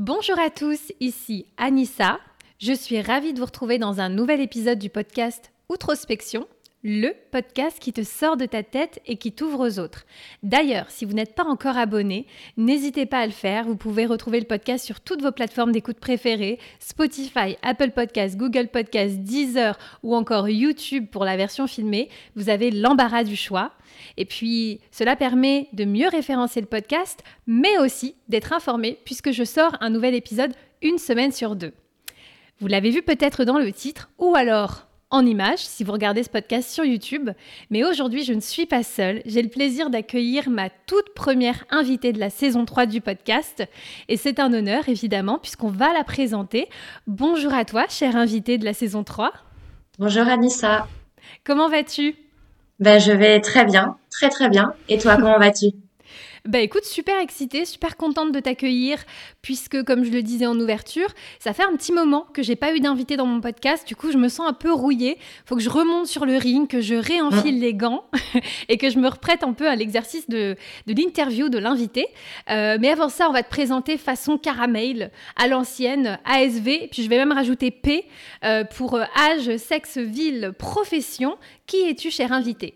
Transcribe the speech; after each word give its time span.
Bonjour 0.00 0.38
à 0.38 0.48
tous, 0.48 0.92
ici 1.00 1.46
Anissa. 1.56 2.20
Je 2.60 2.72
suis 2.72 3.00
ravie 3.00 3.32
de 3.32 3.40
vous 3.40 3.46
retrouver 3.46 3.78
dans 3.78 3.98
un 3.98 4.08
nouvel 4.08 4.40
épisode 4.40 4.78
du 4.78 4.90
podcast 4.90 5.50
Outrospection, 5.68 6.46
le 6.84 7.12
podcast 7.32 7.78
qui 7.80 7.92
te 7.92 8.02
sort 8.02 8.36
de 8.36 8.46
ta 8.46 8.62
tête 8.62 9.00
et 9.04 9.16
qui 9.16 9.32
t'ouvre 9.32 9.66
aux 9.66 9.78
autres. 9.78 10.06
D'ailleurs, 10.42 10.90
si 10.90 11.04
vous 11.04 11.12
n'êtes 11.12 11.34
pas 11.34 11.44
encore 11.44 11.76
abonné, 11.76 12.26
n'hésitez 12.56 13.04
pas 13.04 13.18
à 13.18 13.26
le 13.26 13.32
faire. 13.32 13.64
Vous 13.64 13.76
pouvez 13.76 14.06
retrouver 14.06 14.38
le 14.38 14.46
podcast 14.46 14.84
sur 14.84 15.00
toutes 15.00 15.22
vos 15.22 15.32
plateformes 15.32 15.72
d'écoute 15.72 15.98
préférées, 15.98 16.58
Spotify, 16.78 17.56
Apple 17.62 17.90
Podcasts, 17.90 18.36
Google 18.36 18.68
Podcasts, 18.68 19.18
Deezer 19.18 19.76
ou 20.02 20.14
encore 20.14 20.48
YouTube 20.48 21.06
pour 21.10 21.24
la 21.24 21.36
version 21.36 21.66
filmée. 21.66 22.08
Vous 22.36 22.48
avez 22.48 22.70
l'embarras 22.70 23.24
du 23.24 23.36
choix. 23.36 23.72
Et 24.16 24.24
puis, 24.24 24.80
cela 24.92 25.16
permet 25.16 25.68
de 25.72 25.84
mieux 25.84 26.08
référencer 26.08 26.60
le 26.60 26.66
podcast, 26.66 27.24
mais 27.46 27.78
aussi 27.78 28.14
d'être 28.28 28.52
informé 28.52 28.98
puisque 29.04 29.32
je 29.32 29.44
sors 29.44 29.76
un 29.80 29.90
nouvel 29.90 30.14
épisode 30.14 30.54
une 30.82 30.98
semaine 30.98 31.32
sur 31.32 31.56
deux. 31.56 31.72
Vous 32.60 32.66
l'avez 32.66 32.90
vu 32.90 33.02
peut-être 33.02 33.44
dans 33.44 33.58
le 33.58 33.72
titre, 33.72 34.10
ou 34.18 34.34
alors 34.34 34.87
en 35.10 35.24
images 35.24 35.60
si 35.60 35.84
vous 35.84 35.92
regardez 35.92 36.22
ce 36.22 36.28
podcast 36.28 36.70
sur 36.70 36.84
YouTube. 36.84 37.30
Mais 37.70 37.84
aujourd'hui, 37.84 38.24
je 38.24 38.32
ne 38.32 38.40
suis 38.40 38.66
pas 38.66 38.82
seule. 38.82 39.22
J'ai 39.24 39.42
le 39.42 39.48
plaisir 39.48 39.90
d'accueillir 39.90 40.50
ma 40.50 40.70
toute 40.70 41.14
première 41.14 41.64
invitée 41.70 42.12
de 42.12 42.20
la 42.20 42.30
saison 42.30 42.64
3 42.64 42.86
du 42.86 43.00
podcast. 43.00 43.64
Et 44.08 44.16
c'est 44.16 44.38
un 44.40 44.52
honneur, 44.52 44.88
évidemment, 44.88 45.38
puisqu'on 45.38 45.70
va 45.70 45.92
la 45.92 46.04
présenter. 46.04 46.68
Bonjour 47.06 47.54
à 47.54 47.64
toi, 47.64 47.86
chère 47.88 48.16
invitée 48.16 48.58
de 48.58 48.64
la 48.64 48.74
saison 48.74 49.04
3. 49.04 49.32
Bonjour 49.98 50.28
Anissa. 50.28 50.86
Comment 51.44 51.68
vas-tu? 51.68 52.14
Ben, 52.78 53.00
Je 53.00 53.12
vais 53.12 53.40
très 53.40 53.64
bien, 53.64 53.96
très 54.10 54.28
très 54.28 54.48
bien. 54.48 54.72
Et 54.88 54.98
toi, 54.98 55.16
comment 55.16 55.38
vas-tu? 55.38 55.68
Bah 56.44 56.60
écoute, 56.60 56.84
super 56.84 57.18
excitée, 57.20 57.64
super 57.64 57.96
contente 57.96 58.32
de 58.32 58.40
t'accueillir, 58.40 58.98
puisque 59.42 59.82
comme 59.84 60.04
je 60.04 60.10
le 60.10 60.22
disais 60.22 60.46
en 60.46 60.58
ouverture, 60.58 61.08
ça 61.38 61.52
fait 61.52 61.64
un 61.64 61.76
petit 61.76 61.92
moment 61.92 62.26
que 62.32 62.42
j'ai 62.42 62.56
pas 62.56 62.74
eu 62.74 62.80
d'invité 62.80 63.16
dans 63.16 63.26
mon 63.26 63.40
podcast, 63.40 63.86
du 63.86 63.96
coup 63.96 64.10
je 64.10 64.18
me 64.18 64.28
sens 64.28 64.48
un 64.48 64.52
peu 64.52 64.72
rouillée. 64.72 65.18
Faut 65.46 65.56
que 65.56 65.62
je 65.62 65.70
remonte 65.70 66.06
sur 66.06 66.26
le 66.26 66.36
ring, 66.36 66.68
que 66.68 66.80
je 66.80 66.94
réenfile 66.94 67.56
mm. 67.56 67.60
les 67.60 67.74
gants 67.74 68.04
et 68.68 68.78
que 68.78 68.90
je 68.90 68.98
me 68.98 69.08
reprête 69.08 69.42
un 69.42 69.52
peu 69.52 69.68
à 69.68 69.76
l'exercice 69.76 70.28
de, 70.28 70.56
de 70.86 70.94
l'interview 70.94 71.48
de 71.48 71.58
l'invité. 71.58 72.06
Euh, 72.50 72.78
mais 72.80 72.90
avant 72.90 73.08
ça, 73.08 73.28
on 73.28 73.32
va 73.32 73.42
te 73.42 73.50
présenter 73.50 73.96
façon 73.98 74.38
caramel 74.38 75.10
à 75.36 75.48
l'ancienne, 75.48 76.18
ASV, 76.24 76.88
puis 76.90 77.02
je 77.02 77.08
vais 77.08 77.18
même 77.18 77.32
rajouter 77.32 77.70
P 77.70 78.06
euh, 78.44 78.64
pour 78.64 78.94
euh, 78.94 79.04
âge, 79.16 79.56
sexe, 79.56 79.98
ville, 79.98 80.52
profession. 80.58 81.36
Qui 81.66 81.88
es-tu, 81.88 82.10
cher 82.10 82.32
invité 82.32 82.74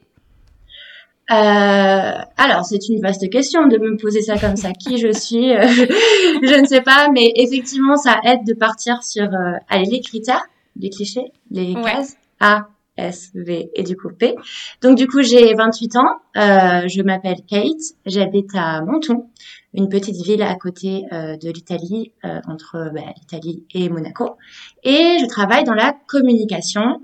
euh, 1.32 2.12
alors, 2.36 2.64
c'est 2.64 2.88
une 2.88 3.00
vaste 3.00 3.30
question 3.30 3.66
de 3.66 3.78
me 3.78 3.96
poser 3.96 4.20
ça 4.20 4.38
comme 4.38 4.56
ça. 4.56 4.72
Qui 4.72 4.98
je 4.98 5.12
suis, 5.12 5.52
euh, 5.52 5.62
je 5.66 6.60
ne 6.60 6.66
sais 6.66 6.82
pas, 6.82 7.08
mais 7.12 7.32
effectivement, 7.36 7.96
ça 7.96 8.20
aide 8.24 8.44
de 8.46 8.52
partir 8.52 9.02
sur 9.02 9.24
euh, 9.24 9.52
allez, 9.68 9.86
les 9.90 10.00
critères, 10.00 10.44
les 10.76 10.90
clichés, 10.90 11.32
les 11.50 11.74
cases 11.74 12.16
A, 12.40 12.68
S, 12.98 13.30
V 13.34 13.70
et 13.74 13.82
du 13.82 13.96
coup 13.96 14.10
P. 14.10 14.34
Donc 14.82 14.98
du 14.98 15.06
coup, 15.06 15.22
j'ai 15.22 15.54
28 15.54 15.96
ans, 15.96 16.20
euh, 16.36 16.86
je 16.88 17.02
m'appelle 17.02 17.38
Kate, 17.48 17.96
j'habite 18.04 18.50
à 18.54 18.82
Menton, 18.82 19.26
une 19.72 19.88
petite 19.88 20.22
ville 20.22 20.42
à 20.42 20.54
côté 20.56 21.04
de 21.10 21.50
l'Italie, 21.50 22.12
entre 22.46 22.90
bah, 22.92 23.00
l'Italie 23.16 23.64
et 23.72 23.88
Monaco, 23.88 24.36
et 24.84 25.16
je 25.18 25.26
travaille 25.26 25.64
dans 25.64 25.72
la 25.72 25.94
communication. 26.06 27.00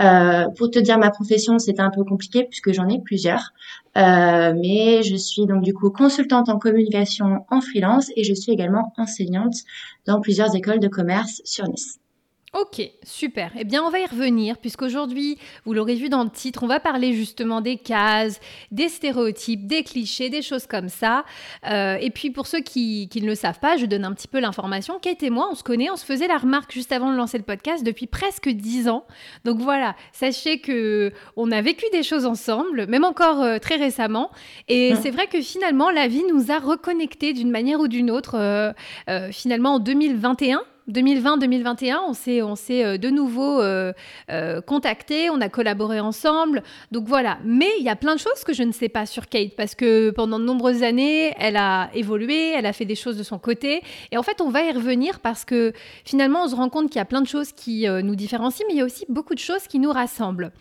Euh, 0.00 0.48
pour 0.56 0.70
te 0.70 0.78
dire 0.78 0.98
ma 0.98 1.10
profession, 1.10 1.58
c'est 1.58 1.78
un 1.80 1.90
peu 1.90 2.04
compliqué 2.04 2.44
puisque 2.44 2.72
j'en 2.72 2.88
ai 2.88 3.00
plusieurs. 3.00 3.52
Euh, 3.96 4.54
mais 4.56 5.02
je 5.02 5.16
suis 5.16 5.46
donc 5.46 5.62
du 5.62 5.74
coup 5.74 5.90
consultante 5.90 6.48
en 6.48 6.58
communication 6.58 7.44
en 7.50 7.60
freelance 7.60 8.10
et 8.16 8.24
je 8.24 8.32
suis 8.32 8.52
également 8.52 8.92
enseignante 8.96 9.54
dans 10.06 10.20
plusieurs 10.20 10.54
écoles 10.56 10.80
de 10.80 10.88
commerce 10.88 11.42
sur 11.44 11.68
Nice. 11.68 11.98
Ok, 12.54 12.82
super. 13.02 13.50
Eh 13.58 13.64
bien, 13.64 13.82
on 13.82 13.88
va 13.88 14.00
y 14.00 14.04
revenir, 14.04 14.58
puisqu'aujourd'hui, 14.58 15.38
vous 15.64 15.72
l'aurez 15.72 15.94
vu 15.94 16.10
dans 16.10 16.22
le 16.22 16.28
titre, 16.28 16.62
on 16.62 16.66
va 16.66 16.80
parler 16.80 17.14
justement 17.14 17.62
des 17.62 17.78
cases, 17.78 18.40
des 18.70 18.90
stéréotypes, 18.90 19.66
des 19.66 19.82
clichés, 19.82 20.28
des 20.28 20.42
choses 20.42 20.66
comme 20.66 20.90
ça. 20.90 21.24
Euh, 21.66 21.96
et 21.98 22.10
puis, 22.10 22.30
pour 22.30 22.46
ceux 22.46 22.60
qui, 22.60 23.08
qui, 23.08 23.22
ne 23.22 23.26
le 23.26 23.36
savent 23.36 23.58
pas, 23.58 23.78
je 23.78 23.86
donne 23.86 24.04
un 24.04 24.12
petit 24.12 24.28
peu 24.28 24.38
l'information. 24.38 24.98
Kate 24.98 25.22
et 25.22 25.30
moi, 25.30 25.48
on 25.50 25.54
se 25.54 25.62
connaît, 25.62 25.88
on 25.88 25.96
se 25.96 26.04
faisait 26.04 26.28
la 26.28 26.36
remarque 26.36 26.72
juste 26.72 26.92
avant 26.92 27.10
de 27.10 27.16
lancer 27.16 27.38
le 27.38 27.44
podcast 27.44 27.84
depuis 27.84 28.06
presque 28.06 28.50
dix 28.50 28.86
ans. 28.86 29.06
Donc 29.46 29.58
voilà, 29.58 29.96
sachez 30.12 30.60
que 30.60 31.10
on 31.36 31.50
a 31.52 31.62
vécu 31.62 31.86
des 31.90 32.02
choses 32.02 32.26
ensemble, 32.26 32.86
même 32.86 33.04
encore 33.04 33.40
euh, 33.40 33.58
très 33.60 33.76
récemment. 33.76 34.30
Et 34.68 34.94
c'est 35.00 35.10
vrai 35.10 35.26
que 35.26 35.40
finalement, 35.40 35.90
la 35.90 36.06
vie 36.06 36.24
nous 36.30 36.52
a 36.52 36.58
reconnectés 36.58 37.32
d'une 37.32 37.50
manière 37.50 37.80
ou 37.80 37.88
d'une 37.88 38.10
autre. 38.10 38.36
Euh, 38.38 38.72
finalement, 39.30 39.76
en 39.76 39.78
2021, 39.78 40.62
2020-2021, 40.90 41.98
on 42.08 42.12
s'est, 42.12 42.42
on 42.42 42.56
s'est 42.56 42.84
euh, 42.84 42.98
de 42.98 43.08
nouveau 43.08 43.60
euh, 43.60 43.92
euh, 44.30 44.60
contacté, 44.60 45.30
on 45.30 45.40
a 45.40 45.48
collaboré 45.48 46.00
ensemble. 46.00 46.62
Donc 46.90 47.06
voilà. 47.06 47.38
Mais 47.44 47.68
il 47.78 47.84
y 47.84 47.88
a 47.88 47.96
plein 47.96 48.14
de 48.14 48.20
choses 48.20 48.42
que 48.44 48.52
je 48.52 48.62
ne 48.62 48.72
sais 48.72 48.88
pas 48.88 49.06
sur 49.06 49.28
Kate 49.28 49.54
parce 49.56 49.74
que 49.74 50.10
pendant 50.10 50.38
de 50.38 50.44
nombreuses 50.44 50.82
années, 50.82 51.32
elle 51.38 51.56
a 51.56 51.90
évolué, 51.94 52.50
elle 52.50 52.66
a 52.66 52.72
fait 52.72 52.84
des 52.84 52.94
choses 52.94 53.16
de 53.16 53.22
son 53.22 53.38
côté. 53.38 53.82
Et 54.10 54.16
en 54.16 54.22
fait, 54.22 54.40
on 54.40 54.50
va 54.50 54.62
y 54.64 54.72
revenir 54.72 55.20
parce 55.20 55.44
que 55.44 55.72
finalement, 56.04 56.44
on 56.44 56.48
se 56.48 56.56
rend 56.56 56.68
compte 56.68 56.88
qu'il 56.88 56.98
y 56.98 57.02
a 57.02 57.06
plein 57.06 57.22
de 57.22 57.28
choses 57.28 57.52
qui 57.52 57.86
nous 57.88 58.16
différencient, 58.16 58.66
mais 58.68 58.74
il 58.74 58.78
y 58.78 58.82
a 58.82 58.84
aussi 58.84 59.04
beaucoup 59.08 59.34
de 59.34 59.38
choses 59.40 59.66
qui 59.68 59.78
nous 59.78 59.90
rassemblent. 59.90 60.52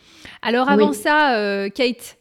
Alors 0.42 0.70
avant 0.70 0.94
ça, 0.94 1.70
Kate, 1.74 2.18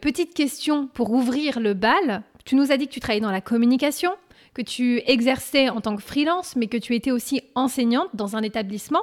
petite 0.00 0.34
question 0.34 0.88
pour 0.88 1.12
ouvrir 1.12 1.60
le 1.60 1.74
bal. 1.74 2.22
Tu 2.44 2.56
nous 2.56 2.72
as 2.72 2.76
dit 2.76 2.86
que 2.86 2.92
tu 2.92 3.00
travaillais 3.00 3.22
dans 3.22 3.30
la 3.30 3.40
communication 3.40 4.12
que 4.54 4.62
tu 4.62 5.02
exerçais 5.06 5.68
en 5.68 5.80
tant 5.80 5.96
que 5.96 6.02
freelance, 6.02 6.56
mais 6.56 6.68
que 6.68 6.76
tu 6.76 6.94
étais 6.94 7.10
aussi 7.10 7.42
enseignante 7.54 8.08
dans 8.14 8.36
un 8.36 8.42
établissement. 8.42 9.02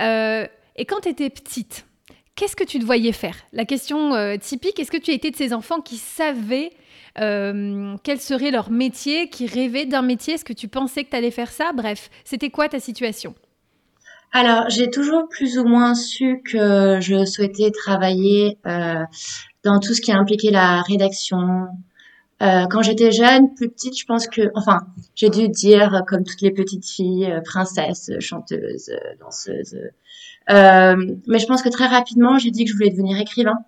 Euh, 0.00 0.46
et 0.76 0.84
quand 0.84 1.00
tu 1.02 1.08
étais 1.08 1.30
petite, 1.30 1.86
qu'est-ce 2.34 2.56
que 2.56 2.64
tu 2.64 2.78
te 2.78 2.84
voyais 2.84 3.12
faire? 3.12 3.36
La 3.52 3.64
question 3.64 4.14
euh, 4.14 4.36
typique, 4.36 4.78
est-ce 4.78 4.90
que 4.90 4.96
tu 4.96 5.12
étais 5.12 5.30
de 5.30 5.36
ces 5.36 5.54
enfants 5.54 5.80
qui 5.80 5.96
savaient 5.96 6.70
euh, 7.18 7.96
quel 8.02 8.20
serait 8.20 8.50
leur 8.50 8.70
métier, 8.70 9.30
qui 9.30 9.46
rêvaient 9.46 9.86
d'un 9.86 10.02
métier? 10.02 10.34
Est-ce 10.34 10.44
que 10.44 10.52
tu 10.52 10.68
pensais 10.68 11.04
que 11.04 11.10
tu 11.10 11.16
allais 11.16 11.30
faire 11.30 11.50
ça? 11.50 11.72
Bref, 11.72 12.10
c'était 12.24 12.50
quoi 12.50 12.68
ta 12.68 12.80
situation? 12.80 13.34
Alors, 14.32 14.70
j'ai 14.70 14.90
toujours 14.90 15.28
plus 15.28 15.58
ou 15.58 15.64
moins 15.64 15.94
su 15.94 16.40
que 16.44 17.00
je 17.00 17.24
souhaitais 17.24 17.72
travailler 17.72 18.58
dans 19.64 19.80
tout 19.80 19.92
ce 19.92 20.00
qui 20.00 20.12
impliquait 20.12 20.52
la 20.52 20.82
rédaction, 20.82 21.66
euh, 22.42 22.66
quand 22.70 22.82
j'étais 22.82 23.12
jeune, 23.12 23.54
plus 23.54 23.68
petite, 23.68 23.98
je 23.98 24.06
pense 24.06 24.26
que, 24.26 24.50
enfin, 24.54 24.80
j'ai 25.14 25.28
dû 25.28 25.48
dire 25.48 26.02
comme 26.06 26.24
toutes 26.24 26.40
les 26.40 26.50
petites 26.50 26.86
filles, 26.86 27.30
euh, 27.30 27.40
princesse, 27.42 28.10
chanteuse, 28.20 28.90
euh, 28.90 29.14
danseuse. 29.20 29.76
Euh, 30.48 30.96
mais 31.26 31.38
je 31.38 31.46
pense 31.46 31.62
que 31.62 31.68
très 31.68 31.86
rapidement, 31.86 32.38
j'ai 32.38 32.50
dit 32.50 32.64
que 32.64 32.70
je 32.70 32.76
voulais 32.76 32.90
devenir 32.90 33.20
écrivain. 33.20 33.58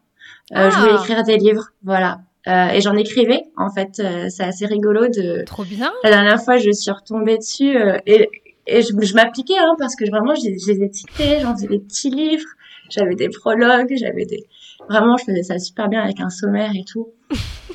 Euh, 0.56 0.70
Je 0.70 0.78
voulais 0.78 0.92
ah. 0.96 1.00
écrire 1.00 1.22
des 1.22 1.36
livres, 1.36 1.68
voilà. 1.84 2.20
et 2.46 2.80
j'en 2.80 2.96
écrivais, 2.96 3.44
en 3.56 3.70
fait. 3.70 4.02
c'est 4.30 4.44
assez 4.44 4.66
rigolo 4.66 5.08
de. 5.08 5.44
Trop 5.44 5.64
bien. 5.64 5.92
La 6.02 6.10
dernière 6.10 6.42
fois, 6.42 6.56
je 6.56 6.70
suis 6.70 6.90
retombée 6.90 7.36
dessus 7.36 7.76
et, 8.06 8.28
et 8.66 8.82
je, 8.82 8.88
je 9.00 9.14
m'appliquais, 9.14 9.58
hein, 9.58 9.74
parce 9.78 9.96
que 9.96 10.08
vraiment, 10.08 10.34
je, 10.34 10.42
je 10.42 10.72
les 10.72 10.82
ai 10.82 11.40
j'en 11.40 11.54
faisais 11.54 11.68
des 11.68 11.78
petits 11.78 12.10
livres, 12.10 12.48
j'avais 12.90 13.14
des 13.14 13.28
prologues, 13.28 13.94
j'avais 13.96 14.24
des 14.24 14.46
Vraiment, 14.88 15.16
je 15.16 15.24
faisais 15.24 15.42
ça 15.42 15.58
super 15.58 15.88
bien 15.88 16.02
avec 16.02 16.20
un 16.20 16.30
sommaire 16.30 16.72
et 16.74 16.84
tout. 16.84 17.08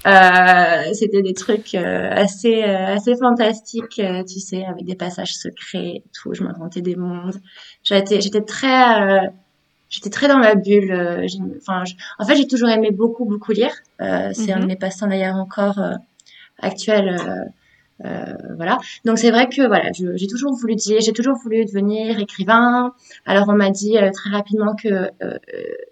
Euh, 0.06 0.94
c'était 0.94 1.22
des 1.22 1.34
trucs 1.34 1.76
euh, 1.76 2.10
assez 2.12 2.64
euh, 2.64 2.96
assez 2.96 3.16
fantastiques, 3.16 4.00
euh, 4.00 4.24
tu 4.24 4.40
sais, 4.40 4.66
avec 4.66 4.86
des 4.86 4.96
passages 4.96 5.36
secrets 5.36 5.88
et 5.88 6.04
tout. 6.14 6.34
Je 6.34 6.44
m'inventais 6.44 6.82
des 6.82 6.96
mondes. 6.96 7.40
J'étais 7.84 8.22
j'étais 8.22 8.42
très 8.42 9.30
j'étais 9.90 10.10
très 10.10 10.28
dans 10.28 10.38
ma 10.38 10.56
bulle. 10.56 11.26
Enfin, 11.58 11.84
en 12.20 12.26
fait, 12.26 12.36
j'ai 12.36 12.48
toujours 12.48 12.70
aimé 12.70 12.92
beaucoup 12.92 13.26
beaucoup 13.26 13.52
lire. 13.52 13.74
c'est 14.00 14.52
un 14.52 14.58
de 14.58 14.62
mhm. 14.64 14.68
mes 14.68 14.76
passe-temps 14.76 15.08
d'ailleurs 15.08 15.36
encore 15.36 15.80
actuel 16.60 17.10
euh, 17.10 17.44
voilà. 18.04 18.78
Donc 19.06 19.18
c'est 19.18 19.32
vrai 19.32 19.48
que 19.50 19.66
voilà, 19.66 19.92
j'ai 19.92 20.28
toujours 20.28 20.54
voulu 20.54 20.76
dire, 20.76 21.00
j'ai 21.02 21.14
toujours 21.14 21.36
voulu 21.36 21.66
devenir 21.66 22.20
écrivain. 22.20 22.94
Alors 23.26 23.50
on 23.50 23.54
m'a 23.54 23.70
dit 23.70 23.98
euh, 23.98 24.12
très 24.12 24.30
rapidement 24.30 24.76
que 24.76 25.10
euh, 25.24 25.38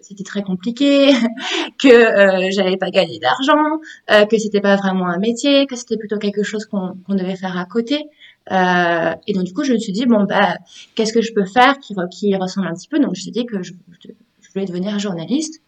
c'était 0.00 0.24
très 0.24 0.42
compliqué, 0.42 1.12
que 1.82 2.50
j'allais 2.50 2.76
pas 2.76 2.90
gagner 2.90 3.18
d'argent, 3.18 3.80
que 4.08 4.38
c'était 4.38 4.60
pas 4.60 4.76
vraiment 4.76 5.06
un 5.06 5.18
métier, 5.18 5.66
que 5.66 5.76
c'était 5.76 5.96
plutôt 5.96 6.18
quelque 6.18 6.42
chose 6.42 6.66
qu'on 6.66 6.94
devait 7.08 7.36
faire 7.36 7.56
à 7.58 7.64
côté. 7.64 8.04
et 8.50 9.32
donc 9.32 9.44
du 9.44 9.52
coup 9.52 9.64
je 9.64 9.72
me 9.72 9.78
suis 9.78 9.92
dit 9.92 10.06
bon 10.06 10.24
bah 10.24 10.56
qu'est-ce 10.94 11.12
que 11.12 11.22
je 11.22 11.32
peux 11.32 11.46
faire 11.46 11.78
qui, 11.78 11.94
qui 12.12 12.36
ressemble 12.36 12.68
un 12.68 12.74
petit 12.74 12.88
peu? 12.88 12.98
Donc 12.98 13.14
je 13.14 13.20
me 13.20 13.22
suis 13.22 13.32
dit 13.32 13.46
que 13.46 13.62
je, 13.62 13.72
je 14.00 14.52
voulais 14.52 14.66
devenir 14.66 14.98
journaliste. 14.98 15.62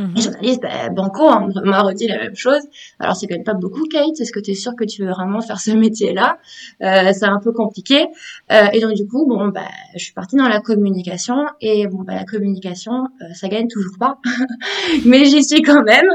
Mhm. 0.00 0.12
Les 0.16 0.22
journalistes, 0.22 0.62
bah, 0.62 0.88
Banco 0.90 1.24
on 1.28 1.66
m'a 1.68 1.82
redit 1.82 2.08
la 2.08 2.16
même 2.16 2.34
chose. 2.34 2.62
Alors 2.98 3.14
c'est 3.16 3.26
quand 3.26 3.34
même 3.34 3.44
pas 3.44 3.52
beaucoup, 3.54 3.84
Kate. 3.84 4.18
Est-ce 4.18 4.32
que 4.32 4.40
tu 4.40 4.52
es 4.52 4.54
sûre 4.54 4.74
que 4.74 4.84
tu 4.84 5.04
veux 5.04 5.10
vraiment 5.10 5.42
faire 5.42 5.60
ce 5.60 5.72
métier-là? 5.72 6.38
Euh, 6.82 7.12
C'est 7.12 7.26
un 7.26 7.38
peu 7.38 7.52
compliqué. 7.52 8.06
Euh, 8.50 8.66
et 8.72 8.80
donc 8.80 8.94
du 8.94 9.06
coup, 9.06 9.26
bon, 9.26 9.48
bah, 9.48 9.60
je 9.94 10.02
suis 10.02 10.14
partie 10.14 10.36
dans 10.36 10.48
la 10.48 10.60
communication. 10.60 11.36
Et 11.60 11.86
bon, 11.86 12.02
bah, 12.02 12.14
la 12.14 12.24
communication, 12.24 13.08
euh, 13.20 13.34
ça 13.34 13.48
gagne 13.48 13.68
toujours 13.68 13.98
pas, 13.98 14.18
mais 15.04 15.26
j'y 15.26 15.44
suis 15.44 15.60
quand 15.60 15.82
même. 15.82 16.08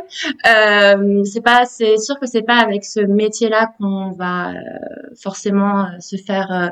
Euh, 0.47 1.23
c'est 1.23 1.41
pas, 1.41 1.65
c'est 1.65 1.97
sûr 1.97 2.19
que 2.19 2.25
c'est 2.25 2.41
pas 2.41 2.57
avec 2.57 2.83
ce 2.83 3.01
métier-là 3.01 3.71
qu'on 3.77 4.11
va 4.11 4.49
euh, 4.49 4.53
forcément 5.15 5.85
se 5.99 6.15
faire 6.17 6.71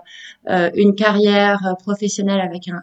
une 0.75 0.95
carrière 0.95 1.75
professionnelle 1.80 2.42
avec 2.42 2.68
un, 2.68 2.81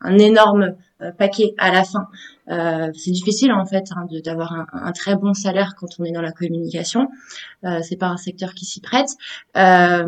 un 0.00 0.18
énorme 0.18 0.74
paquet 1.18 1.54
à 1.58 1.72
la 1.72 1.84
fin. 1.84 2.06
Euh, 2.50 2.90
c'est 2.94 3.10
difficile 3.10 3.52
en 3.52 3.64
fait 3.64 3.84
hein, 3.96 4.06
d'avoir 4.22 4.66
un, 4.72 4.92
très 4.92 5.16
bon 5.16 5.32
salaire 5.32 5.74
quand 5.78 5.86
on 5.98 6.04
est 6.04 6.12
dans 6.12 6.20
la 6.20 6.32
communication. 6.32 7.08
Euh, 7.64 7.80
c'est 7.82 7.96
pas 7.96 8.08
un 8.08 8.16
secteur 8.16 8.54
qui 8.54 8.64
s'y 8.66 8.80
prête. 8.80 9.08
Euh, 9.56 10.04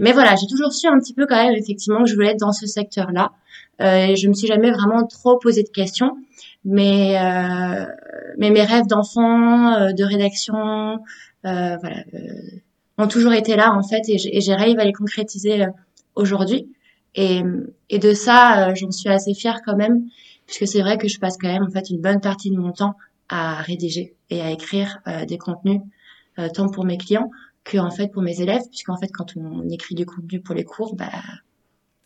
mais 0.00 0.12
voilà, 0.12 0.36
j'ai 0.36 0.46
toujours 0.46 0.72
su 0.72 0.86
un 0.86 0.98
petit 0.98 1.14
peu 1.14 1.26
quand 1.26 1.42
même 1.42 1.54
effectivement 1.54 2.02
que 2.02 2.08
je 2.08 2.14
voulais 2.14 2.30
être 2.30 2.40
dans 2.40 2.52
ce 2.52 2.66
secteur-là. 2.66 3.32
Euh, 3.80 4.06
et 4.06 4.16
je 4.16 4.28
me 4.28 4.34
suis 4.34 4.46
jamais 4.46 4.70
vraiment 4.70 5.06
trop 5.06 5.38
posé 5.38 5.62
de 5.62 5.68
questions. 5.68 6.16
Mais 6.64 7.18
euh, 7.18 7.86
mais 8.36 8.50
mes 8.50 8.62
rêves 8.62 8.86
d'enfant, 8.86 9.72
euh, 9.72 9.92
de 9.92 10.04
rédaction, 10.04 10.98
voilà, 11.42 12.04
ont 12.98 13.08
toujours 13.08 13.32
été 13.32 13.56
là 13.56 13.72
en 13.72 13.82
fait, 13.82 14.02
et 14.08 14.40
j'arrive 14.40 14.78
à 14.78 14.84
les 14.84 14.92
concrétiser 14.92 15.64
aujourd'hui. 16.14 16.70
Et, 17.14 17.40
et 17.88 17.98
de 17.98 18.12
ça, 18.12 18.74
j'en 18.74 18.90
suis 18.90 19.08
assez 19.08 19.32
fière 19.32 19.62
quand 19.64 19.74
même 19.74 20.04
puisque 20.50 20.66
c'est 20.66 20.80
vrai 20.80 20.98
que 20.98 21.06
je 21.06 21.20
passe 21.20 21.36
quand 21.40 21.48
même 21.48 21.62
en 21.62 21.70
fait 21.70 21.90
une 21.90 22.00
bonne 22.00 22.20
partie 22.20 22.50
de 22.50 22.56
mon 22.56 22.72
temps 22.72 22.96
à 23.28 23.62
rédiger 23.62 24.16
et 24.30 24.40
à 24.40 24.50
écrire 24.50 24.98
euh, 25.06 25.24
des 25.24 25.38
contenus, 25.38 25.80
euh, 26.40 26.48
tant 26.52 26.68
pour 26.68 26.84
mes 26.84 26.98
clients 26.98 27.30
que 27.62 27.78
en 27.78 27.92
fait 27.92 28.08
pour 28.08 28.22
mes 28.22 28.40
élèves, 28.40 28.62
puisqu'en 28.68 28.96
fait 28.96 29.08
quand 29.08 29.36
on 29.36 29.68
écrit 29.68 29.94
du 29.94 30.04
contenu 30.04 30.40
pour 30.40 30.56
les 30.56 30.64
cours, 30.64 30.96
bah 30.96 31.06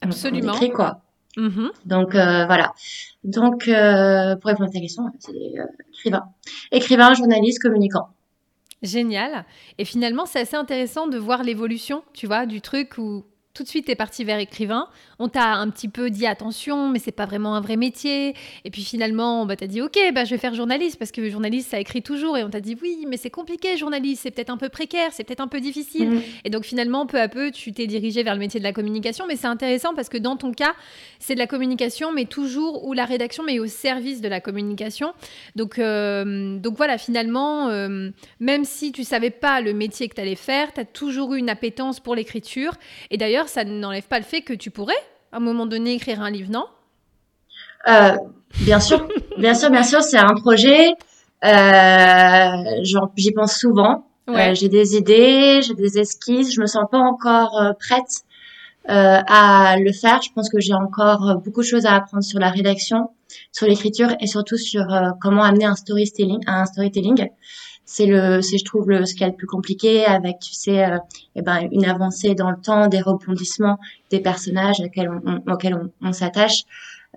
Absolument. 0.02 0.52
on 0.52 0.56
écrit 0.56 0.70
quoi. 0.70 1.00
Mm-hmm. 1.38 1.70
Donc 1.86 2.14
euh, 2.14 2.44
voilà. 2.44 2.74
Donc 3.24 3.64
pour 3.64 4.50
répondre 4.50 4.68
à 4.68 4.72
ta 4.72 4.80
question, 4.80 5.04
c'est 5.18 5.32
écrivain, 5.94 6.24
écrivain, 6.70 7.14
journaliste, 7.14 7.62
communicant. 7.62 8.10
Génial. 8.82 9.46
Et 9.78 9.86
finalement, 9.86 10.26
c'est 10.26 10.40
assez 10.40 10.56
intéressant 10.56 11.06
de 11.06 11.16
voir 11.16 11.42
l'évolution, 11.42 12.04
tu 12.12 12.26
vois, 12.26 12.44
du 12.44 12.60
truc 12.60 12.98
où 12.98 13.24
tout 13.54 13.62
de 13.62 13.68
suite, 13.68 13.86
tu 13.86 13.92
es 13.92 13.94
parti 13.94 14.24
vers 14.24 14.40
écrivain. 14.40 14.88
On 15.20 15.28
t'a 15.28 15.54
un 15.54 15.70
petit 15.70 15.88
peu 15.88 16.10
dit 16.10 16.26
attention, 16.26 16.88
mais 16.88 16.98
c'est 16.98 17.12
pas 17.12 17.24
vraiment 17.24 17.54
un 17.54 17.60
vrai 17.60 17.76
métier. 17.76 18.34
Et 18.64 18.70
puis 18.70 18.82
finalement, 18.82 19.46
bah, 19.46 19.54
tu 19.54 19.62
as 19.62 19.66
dit 19.68 19.80
ok, 19.80 19.96
bah, 20.12 20.24
je 20.24 20.30
vais 20.30 20.38
faire 20.38 20.54
journaliste 20.54 20.98
parce 20.98 21.12
que 21.12 21.30
journaliste, 21.30 21.70
ça 21.70 21.78
écrit 21.78 22.02
toujours. 22.02 22.36
Et 22.36 22.42
on 22.42 22.50
t'a 22.50 22.60
dit 22.60 22.76
oui, 22.82 23.04
mais 23.08 23.16
c'est 23.16 23.30
compliqué, 23.30 23.76
journaliste, 23.76 24.22
c'est 24.24 24.32
peut-être 24.32 24.50
un 24.50 24.56
peu 24.56 24.68
précaire, 24.68 25.10
c'est 25.12 25.22
peut-être 25.22 25.40
un 25.40 25.46
peu 25.46 25.60
difficile. 25.60 26.10
Mhm. 26.10 26.22
Et 26.44 26.50
donc 26.50 26.64
finalement, 26.64 27.06
peu 27.06 27.20
à 27.20 27.28
peu, 27.28 27.52
tu 27.52 27.72
t'es 27.72 27.86
dirigé 27.86 28.24
vers 28.24 28.34
le 28.34 28.40
métier 28.40 28.58
de 28.58 28.64
la 28.64 28.72
communication. 28.72 29.24
Mais 29.28 29.36
c'est 29.36 29.46
intéressant 29.46 29.94
parce 29.94 30.08
que 30.08 30.18
dans 30.18 30.36
ton 30.36 30.52
cas, 30.52 30.74
c'est 31.20 31.34
de 31.34 31.38
la 31.38 31.46
communication, 31.46 32.12
mais 32.12 32.24
toujours 32.24 32.84
ou 32.84 32.92
la 32.92 33.04
rédaction, 33.04 33.44
mais 33.44 33.60
au 33.60 33.66
service 33.66 34.20
de 34.20 34.28
la 34.28 34.40
communication. 34.40 35.12
Donc, 35.54 35.78
euh, 35.78 36.58
donc 36.58 36.76
voilà, 36.76 36.98
finalement, 36.98 37.68
euh, 37.68 38.10
même 38.40 38.64
si 38.64 38.90
tu 38.90 39.04
savais 39.04 39.30
pas 39.30 39.60
le 39.60 39.74
métier 39.74 40.08
que 40.08 40.16
tu 40.16 40.20
allais 40.20 40.34
faire, 40.34 40.72
tu 40.72 40.80
as 40.80 40.84
toujours 40.84 41.34
eu 41.34 41.38
une 41.38 41.50
appétence 41.50 42.00
pour 42.00 42.16
l'écriture. 42.16 42.72
Et 43.12 43.16
d'ailleurs, 43.16 43.43
ça 43.48 43.64
n'enlève 43.64 44.06
pas 44.06 44.18
le 44.18 44.24
fait 44.24 44.42
que 44.42 44.52
tu 44.52 44.70
pourrais, 44.70 44.94
à 45.32 45.36
un 45.36 45.40
moment 45.40 45.66
donné, 45.66 45.94
écrire 45.94 46.20
un 46.20 46.30
livre, 46.30 46.50
non? 46.50 46.66
Euh, 47.88 48.16
Bien 48.60 48.78
sûr, 48.78 49.08
bien 49.36 49.54
sûr, 49.54 49.70
bien 49.70 49.82
sûr, 49.82 50.02
c'est 50.02 50.18
un 50.18 50.34
projet. 50.34 50.90
Euh, 51.44 52.82
J'y 53.16 53.32
pense 53.32 53.56
souvent. 53.58 54.06
Euh, 54.30 54.54
j'ai 54.54 54.68
des 54.68 54.94
idées, 54.96 55.60
j'ai 55.60 55.74
des 55.74 55.98
esquisses. 55.98 56.54
Je 56.54 56.60
me 56.60 56.66
sens 56.66 56.84
pas 56.90 56.98
encore 56.98 57.74
prête 57.80 58.22
à 58.86 59.76
le 59.78 59.92
faire. 59.92 60.22
Je 60.22 60.30
pense 60.32 60.48
que 60.48 60.60
j'ai 60.60 60.72
encore 60.72 61.40
beaucoup 61.44 61.62
de 61.62 61.66
choses 61.66 61.84
à 61.84 61.94
apprendre 61.94 62.22
sur 62.22 62.38
la 62.38 62.50
rédaction, 62.50 63.10
sur 63.50 63.66
l'écriture 63.66 64.14
et 64.20 64.28
surtout 64.28 64.56
sur 64.56 64.86
comment 65.20 65.42
amener 65.42 65.64
un 65.64 65.74
storytelling, 65.74 66.40
un 66.46 66.64
storytelling 66.64 67.28
c'est 67.84 68.06
le 68.06 68.40
c'est 68.42 68.58
je 68.58 68.64
trouve 68.64 68.88
le 68.88 69.04
ce 69.04 69.14
qui 69.14 69.24
est 69.24 69.28
le 69.28 69.34
plus 69.34 69.46
compliqué 69.46 70.04
avec 70.06 70.38
tu 70.40 70.54
sais 70.54 70.84
euh, 70.84 70.98
eh 71.36 71.42
ben 71.42 71.68
une 71.70 71.84
avancée 71.84 72.34
dans 72.34 72.50
le 72.50 72.56
temps 72.56 72.88
des 72.88 73.00
rebondissements 73.00 73.78
des 74.10 74.20
personnages 74.20 74.80
auxquels 74.80 75.10
on, 75.10 75.52
auxquels 75.52 75.74
on, 75.74 75.90
on 76.06 76.12
s'attache. 76.12 76.64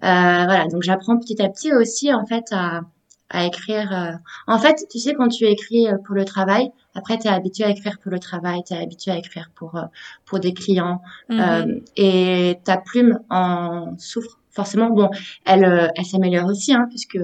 Euh, 0.04 0.46
voilà. 0.46 0.68
Donc 0.68 0.84
j'apprends 0.84 1.18
petit 1.18 1.42
à 1.42 1.50
petit 1.50 1.74
aussi 1.74 2.14
en 2.14 2.26
fait 2.26 2.46
à 2.52 2.82
à 3.30 3.46
écrire 3.46 3.92
euh, 3.94 4.12
en 4.48 4.58
fait 4.58 4.86
tu 4.90 5.00
sais 5.00 5.14
quand 5.14 5.28
tu 5.28 5.46
écris 5.46 5.88
euh, 5.90 5.98
pour 6.06 6.16
le 6.16 6.24
travail 6.24 6.72
après 6.96 7.18
tu 7.18 7.28
es 7.28 7.30
habitué 7.30 7.66
à 7.66 7.70
écrire 7.70 7.98
pour 8.02 8.10
le 8.12 8.20
travail 8.20 8.62
tu 8.66 8.74
es 8.74 8.78
habitué 8.78 9.12
à 9.12 9.18
écrire 9.18 9.52
pour 9.54 9.78
pour 10.26 10.40
des 10.40 10.54
clients 10.54 11.02
mm-hmm. 11.30 11.82
et 11.98 12.60
ta 12.64 12.78
plume 12.78 13.20
en 13.30 13.98
souffre 13.98 14.40
forcément. 14.52 14.90
Bon 14.90 15.10
elle 15.46 15.92
elle 15.96 16.06
s'améliore 16.06 16.48
aussi 16.48 16.74
hein 16.74 16.88
puisque 16.90 17.20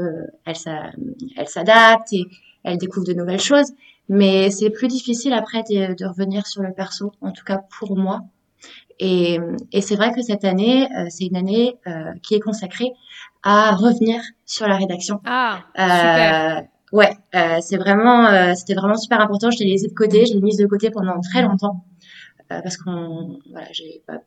elle 0.45 0.55
elle 1.37 1.47
s'adapte 1.47 2.11
et 2.11 2.25
elle 2.63 2.77
découvre 2.77 3.05
de 3.05 3.13
nouvelles 3.13 3.41
choses. 3.41 3.71
Mais 4.09 4.51
c'est 4.51 4.69
plus 4.69 4.87
difficile 4.87 5.33
après 5.33 5.63
de, 5.63 6.05
revenir 6.05 6.45
sur 6.45 6.61
le 6.61 6.73
perso, 6.73 7.11
en 7.21 7.31
tout 7.31 7.43
cas 7.45 7.61
pour 7.79 7.97
moi. 7.97 8.21
Et, 8.99 9.39
et 9.71 9.81
c'est 9.81 9.95
vrai 9.95 10.13
que 10.13 10.21
cette 10.21 10.45
année, 10.45 10.87
euh, 10.97 11.07
c'est 11.09 11.25
une 11.25 11.35
année 11.35 11.77
euh, 11.87 12.11
qui 12.21 12.35
est 12.35 12.39
consacrée 12.39 12.91
à 13.41 13.75
revenir 13.75 14.21
sur 14.45 14.67
la 14.67 14.77
rédaction. 14.77 15.19
Ah, 15.25 15.63
super. 15.75 16.57
Euh, 16.57 16.97
ouais, 16.97 17.17
c'est 17.61 17.77
vraiment, 17.77 18.55
c'était 18.55 18.75
vraiment 18.75 18.97
super 18.97 19.19
important. 19.19 19.49
Je 19.51 19.59
l'ai 19.59 19.71
laissé 19.71 19.87
de 19.87 19.93
côté, 19.93 20.25
je 20.25 20.33
l'ai 20.33 20.41
mise 20.41 20.57
de 20.57 20.67
côté 20.67 20.91
pendant 20.91 21.19
très 21.21 21.41
longtemps 21.41 21.85
parce 22.49 22.77
qu'on, 22.77 23.39
voilà, 23.51 23.67
j'ai 23.71 24.03
pas 24.05 24.19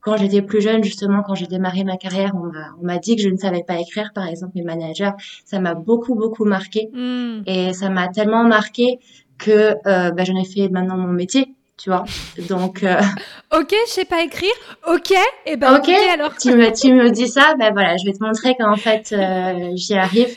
quand 0.00 0.16
j'étais 0.16 0.42
plus 0.42 0.60
jeune, 0.60 0.82
justement, 0.82 1.22
quand 1.22 1.34
j'ai 1.34 1.46
démarré 1.46 1.84
ma 1.84 1.96
carrière, 1.96 2.32
on 2.34 2.84
m'a 2.84 2.98
dit 2.98 3.16
que 3.16 3.22
je 3.22 3.28
ne 3.28 3.36
savais 3.36 3.64
pas 3.66 3.78
écrire, 3.80 4.12
par 4.14 4.26
exemple, 4.26 4.52
mes 4.54 4.62
managers. 4.62 5.10
Ça 5.44 5.58
m'a 5.60 5.74
beaucoup, 5.74 6.14
beaucoup 6.14 6.44
marqué. 6.44 6.88
Hmm. 6.92 7.42
Et 7.46 7.72
ça 7.72 7.90
m'a 7.90 8.08
tellement 8.08 8.44
marqué 8.44 9.00
que 9.38 9.74
euh, 9.86 10.10
bah, 10.10 10.24
j'en 10.24 10.36
ai 10.36 10.44
fait 10.44 10.68
maintenant 10.68 10.96
mon 10.96 11.12
métier, 11.12 11.54
tu 11.76 11.90
vois. 11.90 12.04
Donc. 12.48 12.82
Euh... 12.82 13.00
ok, 13.56 13.74
je 13.86 13.92
sais 13.92 14.04
pas 14.04 14.22
écrire. 14.22 14.54
Ok, 14.86 15.12
et 15.12 15.16
eh 15.46 15.56
ben. 15.56 15.76
Ok. 15.76 15.88
alors. 15.88 16.36
tu 16.36 16.54
me, 16.54 16.72
tu 16.72 16.92
me 16.92 17.10
dis 17.10 17.28
ça, 17.28 17.54
ben 17.58 17.72
voilà, 17.72 17.96
je 17.96 18.04
vais 18.04 18.12
te 18.12 18.22
montrer 18.22 18.54
qu'en 18.56 18.76
fait 18.76 19.12
euh, 19.12 19.70
j'y 19.74 19.94
arrive. 19.94 20.36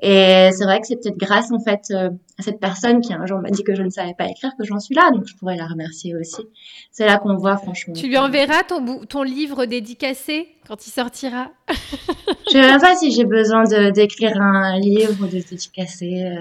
Et 0.00 0.50
c'est 0.52 0.64
vrai 0.64 0.80
que 0.80 0.86
c'est 0.86 0.96
peut-être 0.96 1.16
grâce 1.16 1.50
en 1.50 1.58
fait 1.58 1.90
euh, 1.90 2.10
à 2.38 2.42
cette 2.42 2.60
personne 2.60 3.00
qui 3.00 3.12
un 3.14 3.24
jour 3.26 3.40
m'a 3.40 3.50
dit 3.50 3.62
que 3.64 3.74
je 3.74 3.82
ne 3.82 3.90
savais 3.90 4.14
pas 4.14 4.26
écrire 4.28 4.52
que 4.58 4.64
j'en 4.64 4.78
suis 4.78 4.94
là, 4.94 5.10
donc 5.10 5.26
je 5.26 5.34
pourrais 5.36 5.56
la 5.56 5.66
remercier 5.66 6.14
aussi. 6.14 6.42
C'est 6.90 7.06
là 7.06 7.18
qu'on 7.18 7.36
voit 7.36 7.56
franchement. 7.56 7.94
Tu 7.94 8.08
lui 8.08 8.18
enverras 8.18 8.62
ton, 8.64 9.04
ton 9.06 9.22
livre 9.22 9.64
dédicacé 9.64 10.48
quand 10.68 10.86
il 10.86 10.90
sortira? 10.90 11.50
je 11.68 12.58
ne 12.58 12.62
sais 12.62 12.70
même 12.70 12.80
pas 12.80 12.94
si 12.96 13.10
j'ai 13.10 13.24
besoin 13.24 13.64
d'écrire 13.90 14.40
un 14.40 14.78
livre 14.78 15.26
de 15.26 15.38
dédicacer. 15.38 16.24
Euh... 16.24 16.40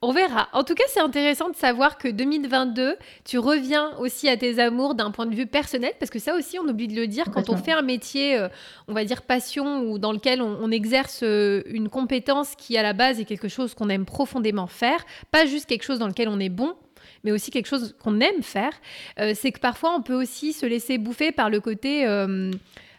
On 0.00 0.12
verra. 0.12 0.48
En 0.52 0.62
tout 0.62 0.74
cas, 0.74 0.84
c'est 0.86 1.00
intéressant 1.00 1.50
de 1.50 1.56
savoir 1.56 1.98
que 1.98 2.06
2022, 2.06 2.94
tu 3.24 3.38
reviens 3.38 3.96
aussi 3.98 4.28
à 4.28 4.36
tes 4.36 4.60
amours 4.60 4.94
d'un 4.94 5.10
point 5.10 5.26
de 5.26 5.34
vue 5.34 5.46
personnel, 5.46 5.90
parce 5.98 6.08
que 6.12 6.20
ça 6.20 6.36
aussi, 6.36 6.56
on 6.56 6.68
oublie 6.68 6.86
de 6.86 6.94
le 6.94 7.08
dire, 7.08 7.32
quand 7.32 7.48
on 7.48 7.56
fait 7.56 7.72
un 7.72 7.82
métier, 7.82 8.38
euh, 8.38 8.48
on 8.86 8.92
va 8.92 9.04
dire 9.04 9.22
passion, 9.22 9.82
ou 9.82 9.98
dans 9.98 10.12
lequel 10.12 10.40
on, 10.40 10.70
exerce 10.70 11.20
euh, 11.24 11.62
une 11.66 11.88
compétence 11.88 12.54
qui, 12.54 12.78
à 12.78 12.84
la 12.84 12.92
base, 12.92 13.18
est 13.18 13.24
quelque 13.24 13.48
chose 13.48 13.74
qu'on 13.74 13.88
aime 13.88 14.04
profondément 14.04 14.68
faire, 14.68 15.04
pas 15.32 15.46
juste 15.46 15.66
quelque 15.66 15.82
chose 15.82 15.98
dans 15.98 16.06
lequel 16.06 16.28
on 16.28 16.38
est 16.38 16.48
bon, 16.48 16.74
mais 17.24 17.32
aussi 17.32 17.50
quelque 17.50 17.66
chose 17.66 17.96
qu'on 18.00 18.20
aime 18.20 18.42
faire, 18.42 18.74
euh, 19.18 19.32
c'est 19.34 19.50
que 19.50 19.58
parfois, 19.58 19.96
on 19.96 20.02
peut 20.02 20.14
aussi 20.14 20.52
se 20.52 20.64
laisser 20.64 20.98
bouffer 20.98 21.32
par 21.32 21.50
le 21.50 21.58
côté 21.58 22.06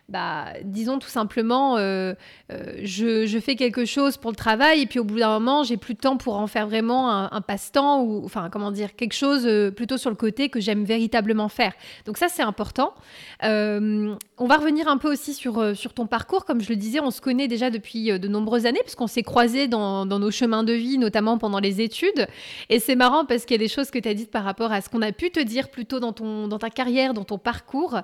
bah, 0.10 0.54
disons 0.63 0.98
tout 0.98 1.08
simplement, 1.08 1.78
euh, 1.78 2.13
euh, 2.51 2.80
je, 2.82 3.39
fais 3.39 3.56
quelque 3.56 3.86
chose 3.86 4.18
pour 4.18 4.32
le 4.32 4.36
travail 4.36 4.82
et 4.82 4.86
puis 4.88 4.98
au 4.98 5.04
bout 5.04 5.20
d'un 5.20 5.30
moment, 5.30 5.63
j'ai 5.63 5.78
plus 5.78 5.94
de 5.94 6.00
temps 6.00 6.18
pour 6.18 6.38
en 6.38 6.48
faire 6.48 6.68
vraiment 6.68 7.32
un, 7.32 7.42
passe-temps 7.42 8.01
ou, 8.01 8.25
enfin, 8.25 8.50
comment 8.51 8.72
dire, 8.72 8.96
quelque 8.96 9.13
chose 9.13 9.46
euh, 9.46 9.70
plutôt 9.70 9.98
sur 9.98 10.10
le 10.10 10.16
côté 10.16 10.50
que 10.50 10.60
j'aime 10.60 10.84
véritablement 10.84 11.48
faire. 11.48 11.74
Donc 12.06 12.18
ça, 12.18 12.28
c'est 12.28 12.42
important. 12.42 12.96
on 13.44 14.18
va 14.39 14.58
revenir 14.58 14.88
un 14.88 14.98
peu 14.98 15.12
aussi 15.12 15.34
sur, 15.34 15.75
sur 15.75 15.94
ton 15.94 16.08
parcours. 16.08 16.44
Comme 16.44 16.62
je 16.62 16.70
le 16.70 16.75
disais, 16.75 17.00
on 17.00 17.12
se 17.12 17.22
connaît 17.22 17.48
déjà 17.48 17.70
depuis 17.70 18.20
de 18.20 18.28
nombreuses 18.28 18.66
années 18.66 18.82
puisqu'on 18.82 19.08
s'est 19.08 19.24
croisés 19.24 19.68
dans, 19.68 20.06
dans, 20.06 20.20
nos 20.20 20.32
chemins 20.32 20.63
de 20.63 20.74
vie, 20.74 20.98
notamment 20.98 21.38
pendant 21.38 21.60
les 21.60 21.82
études. 21.82 22.28
Et 22.70 22.80
c'est 22.80 22.96
marrant 22.96 23.25
parce 23.25 23.46
qu'il 23.46 23.56
y 23.56 23.60
a 23.60 23.63
des 23.63 23.72
choses 23.72 23.92
que 23.92 24.00
tu 24.00 24.10
as 24.10 24.13
dites 24.16 24.32
par 24.32 24.44
rapport 24.44 24.72
à 24.72 24.82
ce 24.82 24.89
qu'on 24.89 25.04
a 25.04 25.12
pu 25.12 25.30
te 25.30 25.39
dire 25.39 25.70
plutôt 25.70 26.00
dans, 26.00 26.13
ton, 26.13 26.48
dans 26.48 26.60
ta 26.60 26.72
carrière, 26.72 27.13
dans 27.13 27.25
ton 27.25 27.38
parcours, 27.38 28.01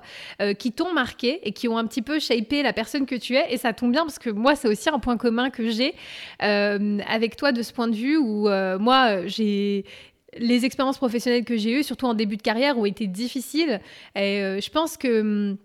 qui 0.58 0.72
t'ont 0.72 0.92
marqué 0.92 1.40
et 1.42 1.52
qui 1.52 1.68
ont 1.68 1.78
un 1.78 1.86
petit 1.86 1.95
peu 2.02 2.18
shaper 2.18 2.62
la 2.62 2.72
personne 2.72 3.06
que 3.06 3.14
tu 3.14 3.34
es. 3.34 3.52
Et 3.52 3.56
ça 3.56 3.72
tombe 3.72 3.92
bien 3.92 4.02
parce 4.02 4.18
que 4.18 4.30
moi, 4.30 4.54
c'est 4.56 4.68
aussi 4.68 4.88
un 4.88 4.98
point 4.98 5.16
commun 5.16 5.50
que 5.50 5.70
j'ai 5.70 5.94
euh, 6.42 6.98
avec 7.08 7.36
toi 7.36 7.52
de 7.52 7.62
ce 7.62 7.72
point 7.72 7.88
de 7.88 7.96
vue 7.96 8.16
où 8.16 8.48
euh, 8.48 8.78
moi, 8.78 9.26
j'ai 9.26 9.84
les 10.38 10.64
expériences 10.64 10.98
professionnelles 10.98 11.44
que 11.44 11.56
j'ai 11.56 11.78
eues, 11.78 11.82
surtout 11.82 12.06
en 12.06 12.14
début 12.14 12.36
de 12.36 12.42
carrière, 12.42 12.78
ont 12.78 12.84
été 12.84 13.06
difficiles. 13.06 13.80
Et 14.14 14.42
euh, 14.42 14.60
je 14.60 14.70
pense 14.70 14.96
que 14.96 15.20
hum, 15.20 15.56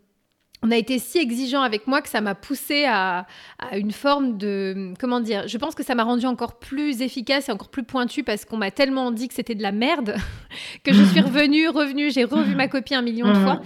on 0.64 0.72
a 0.72 0.78
été 0.78 1.00
si 1.00 1.18
exigeant 1.18 1.62
avec 1.62 1.88
moi 1.88 2.02
que 2.02 2.10
ça 2.10 2.22
m'a 2.22 2.36
poussé 2.36 2.86
à, 2.86 3.26
une 3.74 3.92
forme 3.92 4.38
de 4.38 4.94
comment 5.00 5.20
dire 5.20 5.48
je 5.48 5.58
pense 5.58 5.76
que 5.76 5.84
ça 5.84 5.96
m'a 5.96 6.04
rendu 6.04 6.26
encore 6.26 6.60
plus 6.60 7.02
efficace 7.02 7.50
et 7.50 7.52
encore 7.52 7.70
plus 7.70 7.84
pointu 7.84 8.24
parce 8.24 8.46
qu'on 8.46 8.58
m'a 8.58 8.72
tellement 8.72 9.12
dit 9.12 9.28
que 9.28 9.34
c'était 9.34 9.56
de 9.56 9.64
la 9.64 9.72
merde 9.72 10.16
que 10.84 10.94
je 10.94 11.04
suis 11.04 11.22
revenue 11.22 11.68
revenue 11.68 12.12
j'ai 12.12 12.26
revu 12.26 12.56
ma 12.56 12.68
copie 12.68 12.94
un 12.94 13.02
million 13.02 13.28
de 13.28 13.40
mmh. 13.40 13.62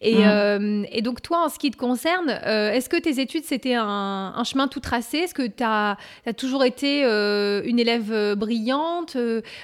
Fois 0.00 0.08
euh, 0.10 0.84
et, 0.90 1.02
donc, 1.02 1.22
toi, 1.22 1.44
en 1.44 1.48
ce 1.48 1.58
qui 1.58 1.70
te 1.70 1.76
concerne, 1.76 2.40
euh, 2.46 2.72
est-ce 2.72 2.88
que 2.88 2.96
tes 2.96 3.20
études, 3.20 3.44
c'était 3.44 3.74
un, 3.74 4.42
chemin 4.44 4.68
tout 4.68 4.80
tracé? 4.80 5.18
Est-ce 5.18 5.34
que 5.34 5.46
tu 5.46 5.62
as, 5.62 5.96
toujours 6.36 6.64
été 6.64 7.04
euh, 7.04 7.62
une 7.64 7.78
élève 7.78 8.34
brillante? 8.34 9.16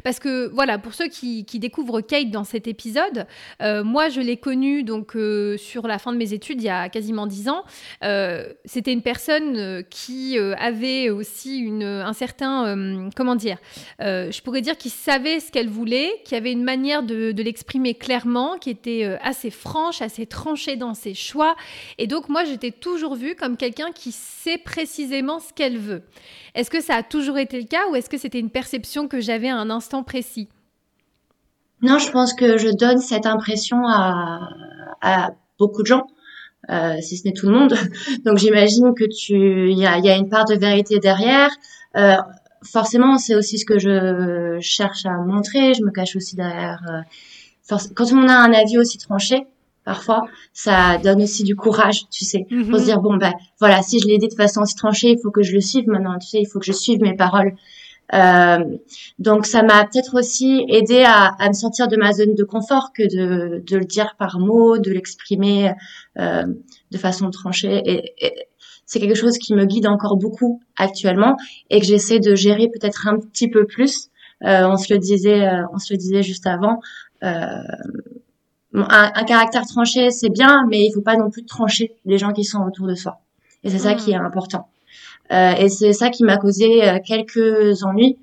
Parce 0.05 0.19
que, 0.19 0.49
voilà, 0.49 0.79
pour 0.79 0.95
ceux 0.95 1.09
qui, 1.09 1.45
découvrent 1.63 2.01
Kate 2.01 2.31
dans 2.31 2.45
cet 2.45 2.67
épisode, 2.67 3.27
moi, 3.61 4.09
je 4.09 4.21
l'ai 4.21 4.37
connue 4.37 4.83
donc, 4.83 5.17
sur 5.57 5.87
la 5.87 5.99
fin 5.99 6.13
de 6.13 6.17
mes 6.17 6.33
études, 6.33 6.61
il 6.61 6.67
y 6.67 6.71
a 6.71 6.89
quasiment 6.89 7.27
dix 7.27 7.49
ans. 7.49 7.65
c'était 8.65 8.93
une 8.93 9.03
personne 9.03 9.85
qui 9.91 10.39
avait 10.39 11.11
aussi 11.11 11.59
une, 11.59 11.85
un 11.85 12.13
certain, 12.13 13.11
comment 13.15 13.37
dire, 13.37 13.59
je 14.01 14.41
pourrais 14.43 14.61
dire 14.61 14.77
qui 14.77 14.91
savait 14.91 15.41
ce 15.41 15.53
qu'elle 15.53 15.69
voulait, 15.69 16.11
qui 16.25 16.35
avait 16.35 16.53
une 16.53 16.65
manière 16.65 17.03
de, 17.03 17.33
de 17.33 17.43
l'exprimer 17.43 17.95
clairement, 17.95 18.59
qui 18.59 18.71
était 18.71 19.05
assez 19.23 19.51
franche, 19.51 20.03
assez 20.03 20.22
tranché 20.27 20.77
dans 20.77 20.95
ses 20.95 21.15
choix. 21.15 21.55
Et 21.99 22.07
donc, 22.07 22.29
moi, 22.29 22.45
j'étais 22.45 22.71
toujours 22.71 23.15
vue 23.15 23.35
comme 23.35 23.57
quelqu'un 23.57 23.93
qui 23.95 24.13
sait 24.13 24.59
précisément 24.59 25.39
ce 25.39 25.53
qu'elle 25.53 25.79
veut. 25.79 26.03
Est-ce 26.55 26.71
que 26.71 26.81
ça 26.81 26.97
a 26.97 27.03
toujours 27.03 27.39
été 27.39 27.61
le 27.61 27.67
cas 27.67 27.89
ou 27.91 27.97
est-ce 27.97 28.11
que 28.11 28.19
c'était 28.19 28.41
une 28.41 28.51
perception 28.51 29.09
que 29.09 29.21
j'avais 29.21 29.49
à 29.49 29.57
un 29.57 29.71
instant 29.71 30.03
précis? 30.03 30.49
Non, 31.83 31.99
je 31.99 32.11
pense 32.11 32.33
que 32.33 32.59
je 32.59 32.69
donne 32.69 32.99
cette 32.99 33.27
impression 33.27 33.79
à, 33.87 35.31
beaucoup 35.59 35.83
de 35.83 35.89
gens. 35.89 36.07
Euh, 36.71 36.95
si 37.01 37.17
ce 37.17 37.27
n'est 37.27 37.35
tout 37.35 37.49
le 37.49 37.59
monde. 37.59 37.75
Donc 38.25 38.39
j'imagine 38.39 38.95
que 38.95 39.05
tu, 39.05 39.71
il 39.73 39.79
y 39.79 39.87
a, 39.87 40.17
une 40.17 40.29
part 40.29 40.45
de 40.45 40.55
vérité 40.55 41.01
derrière. 41.01 41.51
Euh, 41.97 42.15
forcément, 42.63 43.19
c'est 43.19 43.35
aussi 43.35 43.59
ce 43.59 43.65
que 43.65 43.81
je 43.81 44.59
cherche 44.61 45.05
à 45.05 45.11
montrer. 45.11 45.75
Je 45.75 45.83
me 45.83 45.91
cache 45.91 46.15
aussi 46.15 46.37
derrière. 46.37 46.81
Euh, 46.89 47.77
quand 47.95 48.13
on 48.13 48.29
a 48.29 48.35
un 48.35 48.53
avis 48.53 48.79
aussi 48.79 48.99
tranché, 48.99 49.47
parfois, 49.85 50.23
ça 50.53 50.99
donne 50.99 51.23
aussi 51.23 51.45
du 51.45 51.57
courage, 51.57 52.09
tu 52.11 52.25
sais, 52.25 52.47
pour 52.49 52.77
se 52.79 52.81
mhm. 52.81 52.85
dire 52.85 53.01
bon 53.01 53.17
ben 53.17 53.33
voilà, 53.61 53.83
si 53.83 53.99
je 53.99 54.07
l'ai 54.07 54.19
dit 54.19 54.29
de 54.29 54.35
façon 54.35 54.63
aussi 54.63 54.75
tranchée, 54.75 55.11
il 55.11 55.19
faut 55.21 55.31
que 55.31 55.43
je 55.43 55.53
le 55.53 55.61
suive 55.61 55.89
maintenant, 55.89 56.19
tu 56.19 56.29
sais, 56.29 56.41
il 56.41 56.47
faut 56.47 56.59
que 56.59 56.67
je 56.67 56.73
suive 56.73 57.01
mes 57.01 57.17
paroles. 57.17 57.55
Euh, 58.15 58.59
donc 59.19 59.47
ça 59.47 59.63
m'a 59.63 59.85
peut-être 59.85 60.19
aussi 60.19 60.67
aidé 60.69 61.03
à, 61.03 61.29
à, 61.39 61.49
me 61.49 61.55
sortir 61.55 61.89
de 61.89 61.97
ma 61.97 62.13
zone 62.13 62.35
de 62.35 62.45
confort 62.45 62.93
que 62.95 63.03
de, 63.05 63.63
de 63.67 63.77
le 63.79 63.87
dire 63.87 64.17
par 64.19 64.39
mots, 64.39 64.77
de 64.79 64.91
l'exprimer 64.91 65.73
euh, 66.19 66.45
de 66.91 66.99
façon 66.99 67.31
tranchée. 67.31 67.81
Et, 67.87 68.15
c'est 68.85 69.01
quelque 69.01 69.17
chose 69.17 69.39
qui 69.39 69.55
me 69.55 69.65
guide 69.65 69.87
encore 69.87 70.19
beaucoup 70.19 70.61
actuellement 70.77 71.37
et 71.71 71.81
que 71.81 71.87
j'essaie 71.87 72.19
de 72.19 72.35
gérer 72.35 72.69
peut-être 72.69 73.09
un 73.09 73.19
petit 73.19 73.49
peu 73.49 73.65
plus. 73.65 74.11
Euh, 74.45 74.67
on 74.67 74.77
se 74.77 74.93
le 74.93 74.99
disait, 74.99 75.49
euh, 75.49 75.65
on 75.73 75.79
se 75.79 75.95
le 75.95 75.97
disait 75.97 76.23
juste 76.23 76.47
avant. 76.47 76.81
Euh, 77.23 77.63
un, 78.75 79.25
caractère 79.25 79.67
tranché, 79.67 80.11
c'est 80.11 80.31
bien, 80.31 80.67
mais 80.69 80.85
il 80.85 80.93
faut 80.93 81.03
pas 81.03 81.17
non 81.17 81.31
plus 81.31 81.45
trancher 81.45 81.95
les 82.05 82.19
gens 82.19 82.33
qui 82.33 82.45
sont 82.45 82.61
autour 82.61 82.87
de 82.87 82.95
soi. 82.95 83.21
Et 83.65 83.71
c'est 83.71 83.79
ça 83.79 83.95
qui 83.95 84.11
est 84.13 84.19
hmm. 84.19 84.25
important. 84.25 84.69
Euh, 85.33 85.53
et 85.53 85.69
c'est 85.69 85.93
ça 85.93 86.11
qui 86.11 86.25
m'a 86.25 86.37
causé 86.37 86.89
euh, 86.89 86.99
quelques 87.05 87.85
ennuis 87.85 88.19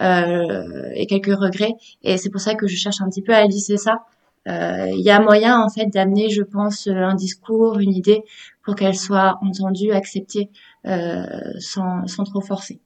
euh, 0.00 0.90
et 0.94 1.06
quelques 1.06 1.34
regrets. 1.34 1.74
Et 2.02 2.16
c'est 2.16 2.30
pour 2.30 2.40
ça 2.40 2.54
que 2.54 2.66
je 2.66 2.76
cherche 2.76 3.00
un 3.00 3.08
petit 3.08 3.22
peu 3.22 3.34
à 3.34 3.44
lisser 3.46 3.76
ça. 3.76 4.04
Euh, 4.48 4.88
il 4.92 5.00
y 5.00 5.10
a 5.10 5.20
moyen 5.20 5.60
en 5.60 5.68
fait 5.68 5.86
d'amener, 5.86 6.30
je 6.30 6.42
pense, 6.42 6.88
un 6.88 7.14
discours, 7.14 7.78
une 7.78 7.92
idée 7.92 8.22
pour 8.62 8.74
qu'elle 8.74 8.96
soit 8.96 9.38
entendue, 9.42 9.92
acceptée, 9.92 10.50
sans, 10.84 12.06
sans 12.06 12.24
trop 12.24 12.40
forcer. 12.40 12.80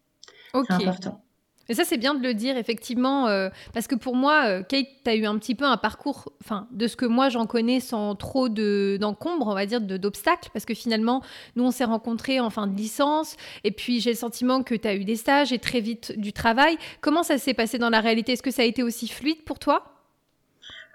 C'est 0.52 0.72
important. 0.72 1.23
Et 1.68 1.74
ça, 1.74 1.84
c'est 1.84 1.96
bien 1.96 2.14
de 2.14 2.22
le 2.22 2.34
dire, 2.34 2.56
effectivement, 2.56 3.26
euh, 3.28 3.48
parce 3.72 3.86
que 3.86 3.94
pour 3.94 4.16
moi, 4.16 4.44
euh, 4.46 4.62
Kate, 4.62 4.86
tu 5.02 5.10
as 5.10 5.14
eu 5.14 5.24
un 5.24 5.38
petit 5.38 5.54
peu 5.54 5.64
un 5.64 5.76
parcours, 5.76 6.32
enfin, 6.42 6.66
de 6.72 6.86
ce 6.86 6.96
que 6.96 7.06
moi 7.06 7.30
j'en 7.30 7.46
connais 7.46 7.80
sans 7.80 8.14
trop 8.14 8.48
d'encombre, 8.48 9.46
on 9.46 9.54
va 9.54 9.64
dire, 9.64 9.80
d'obstacles, 9.80 10.50
parce 10.52 10.64
que 10.64 10.74
finalement, 10.74 11.22
nous, 11.56 11.64
on 11.64 11.70
s'est 11.70 11.84
rencontrés 11.84 12.38
en 12.40 12.50
fin 12.50 12.66
de 12.66 12.76
licence, 12.76 13.36
et 13.64 13.70
puis 13.70 14.00
j'ai 14.00 14.10
le 14.10 14.16
sentiment 14.16 14.62
que 14.62 14.74
tu 14.74 14.86
as 14.86 14.94
eu 14.94 15.04
des 15.04 15.16
stages 15.16 15.52
et 15.52 15.58
très 15.58 15.80
vite 15.80 16.12
du 16.18 16.32
travail. 16.32 16.76
Comment 17.00 17.22
ça 17.22 17.38
s'est 17.38 17.54
passé 17.54 17.78
dans 17.78 17.90
la 17.90 18.00
réalité? 18.00 18.32
Est-ce 18.32 18.42
que 18.42 18.50
ça 18.50 18.62
a 18.62 18.66
été 18.66 18.82
aussi 18.82 19.08
fluide 19.08 19.42
pour 19.44 19.58
toi? 19.58 19.84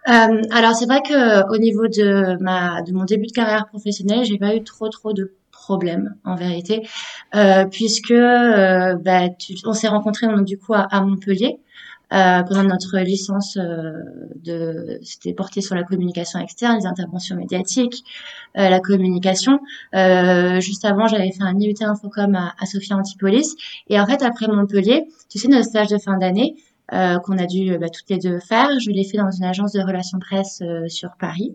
Euh, 0.08 0.42
alors 0.52 0.76
c'est 0.76 0.86
vrai 0.86 1.02
que 1.02 1.54
au 1.54 1.58
niveau 1.58 1.88
de 1.88 2.42
ma 2.42 2.82
de 2.84 2.94
mon 2.94 3.04
début 3.04 3.28
de 3.28 3.34
carrière 3.34 3.68
professionnelle, 3.68 4.24
j'ai 4.24 4.38
pas 4.38 4.56
eu 4.56 4.64
trop 4.64 4.88
trop 4.88 5.12
de 5.12 5.34
problème 5.70 6.16
en 6.26 6.34
vérité, 6.34 6.82
euh, 7.36 7.66
puisque 7.66 8.10
euh, 8.10 8.96
bah, 8.96 9.28
on 9.66 9.74
s'est 9.74 9.88
rencontrés 9.88 10.26
du 10.44 10.58
coup 10.58 10.74
à, 10.74 11.02
Montpellier. 11.02 11.60
Euh, 12.12 12.42
pendant 12.42 12.64
notre 12.64 12.98
licence 12.98 13.56
de 13.56 14.98
c'était 15.04 15.32
porté 15.34 15.62
sur 15.62 15.76
la 15.76 15.84
communication 15.84 16.40
externe, 16.40 16.76
les 16.80 16.88
interventions 16.88 17.36
médiatiques, 17.36 18.04
la 18.56 18.80
communication. 18.80 19.60
juste 20.60 20.86
avant, 20.86 21.06
j'avais 21.06 21.32
fait 21.32 21.44
un 21.44 21.56
IUT 21.60 21.76
Infocom 21.82 22.34
à, 22.34 22.66
Sophia 22.66 22.98
Antipolis. 22.98 23.56
Et 23.90 24.00
en 24.00 24.08
fait, 24.08 24.24
après 24.24 24.48
Montpellier, 24.48 25.04
tu 25.30 25.38
sais, 25.38 25.50
notre 25.50 25.66
stage 25.66 25.90
de 25.90 26.00
fin 26.00 26.18
d'année, 26.18 26.56
qu'on 26.90 27.38
a 27.38 27.46
dû 27.46 27.78
bah, 27.78 27.90
toutes 27.90 28.10
les 28.10 28.18
deux 28.18 28.40
faire. 28.40 28.70
Je 28.80 28.90
l'ai 28.90 29.04
fait 29.04 29.20
dans 29.20 29.30
une 29.30 29.44
agence 29.44 29.74
de 29.74 29.82
relations 29.82 30.18
presse 30.18 30.64
sur 30.88 31.12
Paris. 31.20 31.54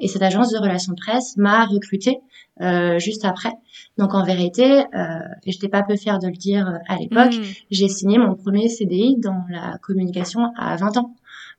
Et 0.00 0.06
cette 0.06 0.22
agence 0.22 0.52
de 0.52 0.58
relations 0.58 0.94
presse 0.94 1.36
m'a 1.36 1.64
recruté 1.66 2.20
euh, 2.60 2.98
juste 2.98 3.24
après. 3.24 3.52
Donc 3.98 4.14
en 4.14 4.24
vérité, 4.24 4.64
euh, 4.64 5.18
et 5.44 5.52
je 5.52 5.56
n'étais 5.56 5.68
pas 5.68 5.82
peu 5.82 5.96
fière 5.96 6.18
de 6.18 6.28
le 6.28 6.34
dire 6.34 6.68
euh, 6.68 6.78
à 6.88 6.96
l'époque, 6.96 7.34
hmm. 7.34 7.44
j'ai 7.70 7.88
signé 7.88 8.18
mon 8.18 8.34
premier 8.34 8.68
CDI 8.68 9.16
dans 9.18 9.44
la 9.50 9.78
communication 9.78 10.52
à 10.56 10.76
20 10.76 10.96
ans. 10.96 11.14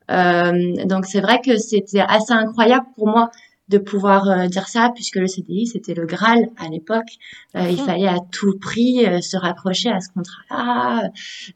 Euh, 0.09 0.85
donc 0.85 1.05
c'est 1.05 1.19
vrai 1.19 1.41
que 1.43 1.57
c'était 1.57 1.99
assez 1.99 2.31
incroyable 2.31 2.85
pour 2.95 3.07
moi 3.07 3.29
de 3.69 3.77
pouvoir 3.77 4.29
euh, 4.29 4.47
dire 4.47 4.67
ça 4.67 4.91
puisque 4.93 5.17
le 5.17 5.27
CDI 5.27 5.67
c'était 5.67 5.93
le 5.93 6.05
Graal 6.05 6.49
à 6.57 6.69
l'époque. 6.69 7.17
Euh, 7.55 7.69
il 7.69 7.77
fallait 7.77 8.07
à 8.07 8.17
tout 8.31 8.57
prix 8.59 9.05
euh, 9.05 9.19
se 9.19 9.35
raccrocher 9.35 9.89
à 9.89 9.99
ce 9.99 10.09
contrat-là. 10.13 11.09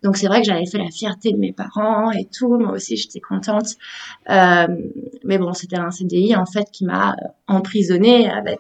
Donc 0.03 0.17
c'est 0.17 0.27
vrai 0.27 0.41
que 0.41 0.47
j'avais 0.47 0.65
fait 0.65 0.77
la 0.77 0.89
fierté 0.89 1.31
de 1.31 1.37
mes 1.37 1.53
parents 1.53 2.11
et 2.11 2.25
tout. 2.25 2.57
Moi 2.57 2.73
aussi 2.73 2.97
j'étais 2.97 3.21
contente. 3.21 3.75
mais 4.27 5.37
bon 5.37 5.53
c'était 5.53 5.77
un 5.77 5.91
CDI 5.91 6.35
en 6.35 6.45
fait 6.45 6.69
qui 6.71 6.85
m'a 6.85 7.15
emprisonnée 7.47 8.29
avec 8.29 8.59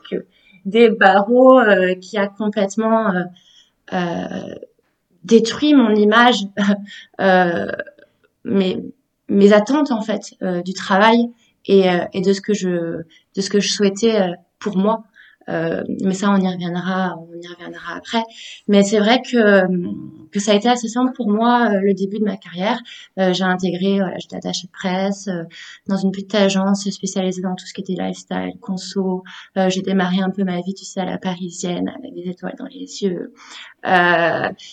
des 0.65 0.89
barreaux 0.89 1.59
qui 2.01 2.17
a 2.17 2.27
complètement 2.27 3.11
détruit 5.23 5.73
mon 5.73 5.95
image, 5.95 6.45
mes 8.43 8.83
mes 9.29 9.53
attentes 9.53 9.91
en 9.91 10.01
fait 10.01 10.35
du 10.65 10.73
travail 10.73 11.31
et, 11.65 11.89
euh, 11.89 12.05
et 12.13 12.21
de 12.21 12.33
ce 12.33 12.41
que 12.41 12.53
je 12.53 13.03
de 13.35 13.41
ce 13.41 13.49
que 13.49 13.59
je 13.59 13.71
souhaitais 13.71 14.19
euh, 14.19 14.33
pour 14.59 14.77
moi. 14.77 15.03
Euh, 15.49 15.83
mais 16.03 16.13
ça, 16.13 16.31
on 16.31 16.37
y 16.37 16.47
reviendra, 16.47 17.17
on 17.17 17.39
y 17.39 17.47
reviendra 17.47 17.95
après. 17.95 18.23
Mais 18.67 18.83
c'est 18.83 18.99
vrai 18.99 19.21
que 19.21 19.61
que 20.31 20.39
ça 20.39 20.53
a 20.53 20.55
été 20.55 20.69
assez 20.69 20.87
simple 20.87 21.11
pour 21.13 21.29
moi 21.29 21.73
le 21.81 21.93
début 21.93 22.19
de 22.19 22.23
ma 22.23 22.37
carrière. 22.37 22.79
j'ai 23.17 23.43
intégré, 23.43 23.97
voilà, 23.97 24.17
j'étais 24.17 24.37
attachée 24.37 24.67
de 24.67 24.71
presse 24.71 25.29
dans 25.87 25.97
une 25.97 26.11
petite 26.11 26.33
agence 26.35 26.89
spécialisée 26.89 27.41
dans 27.41 27.55
tout 27.55 27.65
ce 27.65 27.73
qui 27.73 27.81
était 27.81 28.01
lifestyle, 28.01 28.53
conso. 28.61 29.23
j'ai 29.67 29.81
démarré 29.81 30.21
un 30.21 30.29
peu 30.29 30.43
ma 30.43 30.61
vie, 30.61 30.73
tu 30.73 30.85
sais, 30.85 31.01
à 31.01 31.05
la 31.05 31.17
parisienne, 31.17 31.89
avec 31.89 32.13
des 32.13 32.29
étoiles 32.29 32.55
dans 32.57 32.65
les 32.65 33.03
yeux, 33.03 33.33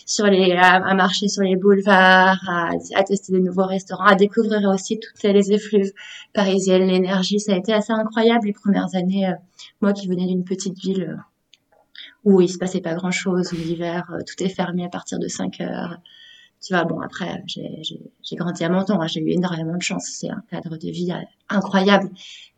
sur 0.07 0.27
les, 0.27 0.53
à, 0.53 0.95
marcher 0.95 1.29
sur 1.29 1.43
les 1.43 1.57
boulevards, 1.57 2.41
à, 2.49 3.03
tester 3.03 3.33
des 3.33 3.41
nouveaux 3.41 3.67
restaurants, 3.67 4.05
à 4.05 4.15
découvrir 4.15 4.69
aussi 4.69 5.01
toutes 5.01 5.23
les 5.25 5.53
effluves 5.53 5.93
parisienne, 6.33 6.87
l'énergie. 6.87 7.41
Ça 7.41 7.53
a 7.53 7.57
été 7.57 7.73
assez 7.73 7.93
incroyable 7.93 8.47
les 8.47 8.53
premières 8.53 8.95
années. 8.95 9.33
Euh, 9.83 9.87
moi 9.87 9.93
qui 9.93 10.09
venais 10.09 10.27
d'une 10.27 10.45
petite 10.45 10.79
ville 10.79 11.17
euh, 11.17 11.17
où 12.25 12.41
il 12.41 12.49
se 12.49 12.59
passait 12.59 12.81
pas 12.81 12.95
grand 12.95 13.11
chose, 13.11 13.53
où 13.53 13.57
l'hiver 13.57 14.11
euh, 14.13 14.19
tout 14.27 14.43
est 14.43 14.49
fermé 14.49 14.85
à 14.85 14.89
partir 14.89 15.19
de 15.19 15.29
5 15.29 15.61
heures. 15.61 15.99
Tu 16.61 16.75
vois, 16.75 16.85
bon 16.85 17.01
après 17.01 17.45
j'ai 17.47 18.37
grandi 18.37 18.65
à 18.65 18.69
Menton, 18.69 19.01
hein, 19.01 19.07
j'ai 19.07 19.21
eu 19.21 19.31
énormément 19.31 19.77
de 19.77 19.83
chance. 19.83 20.09
C'est 20.11 20.31
un 20.31 20.43
cadre 20.51 20.77
de 20.77 20.91
vie 20.91 21.13
incroyable. 21.49 22.11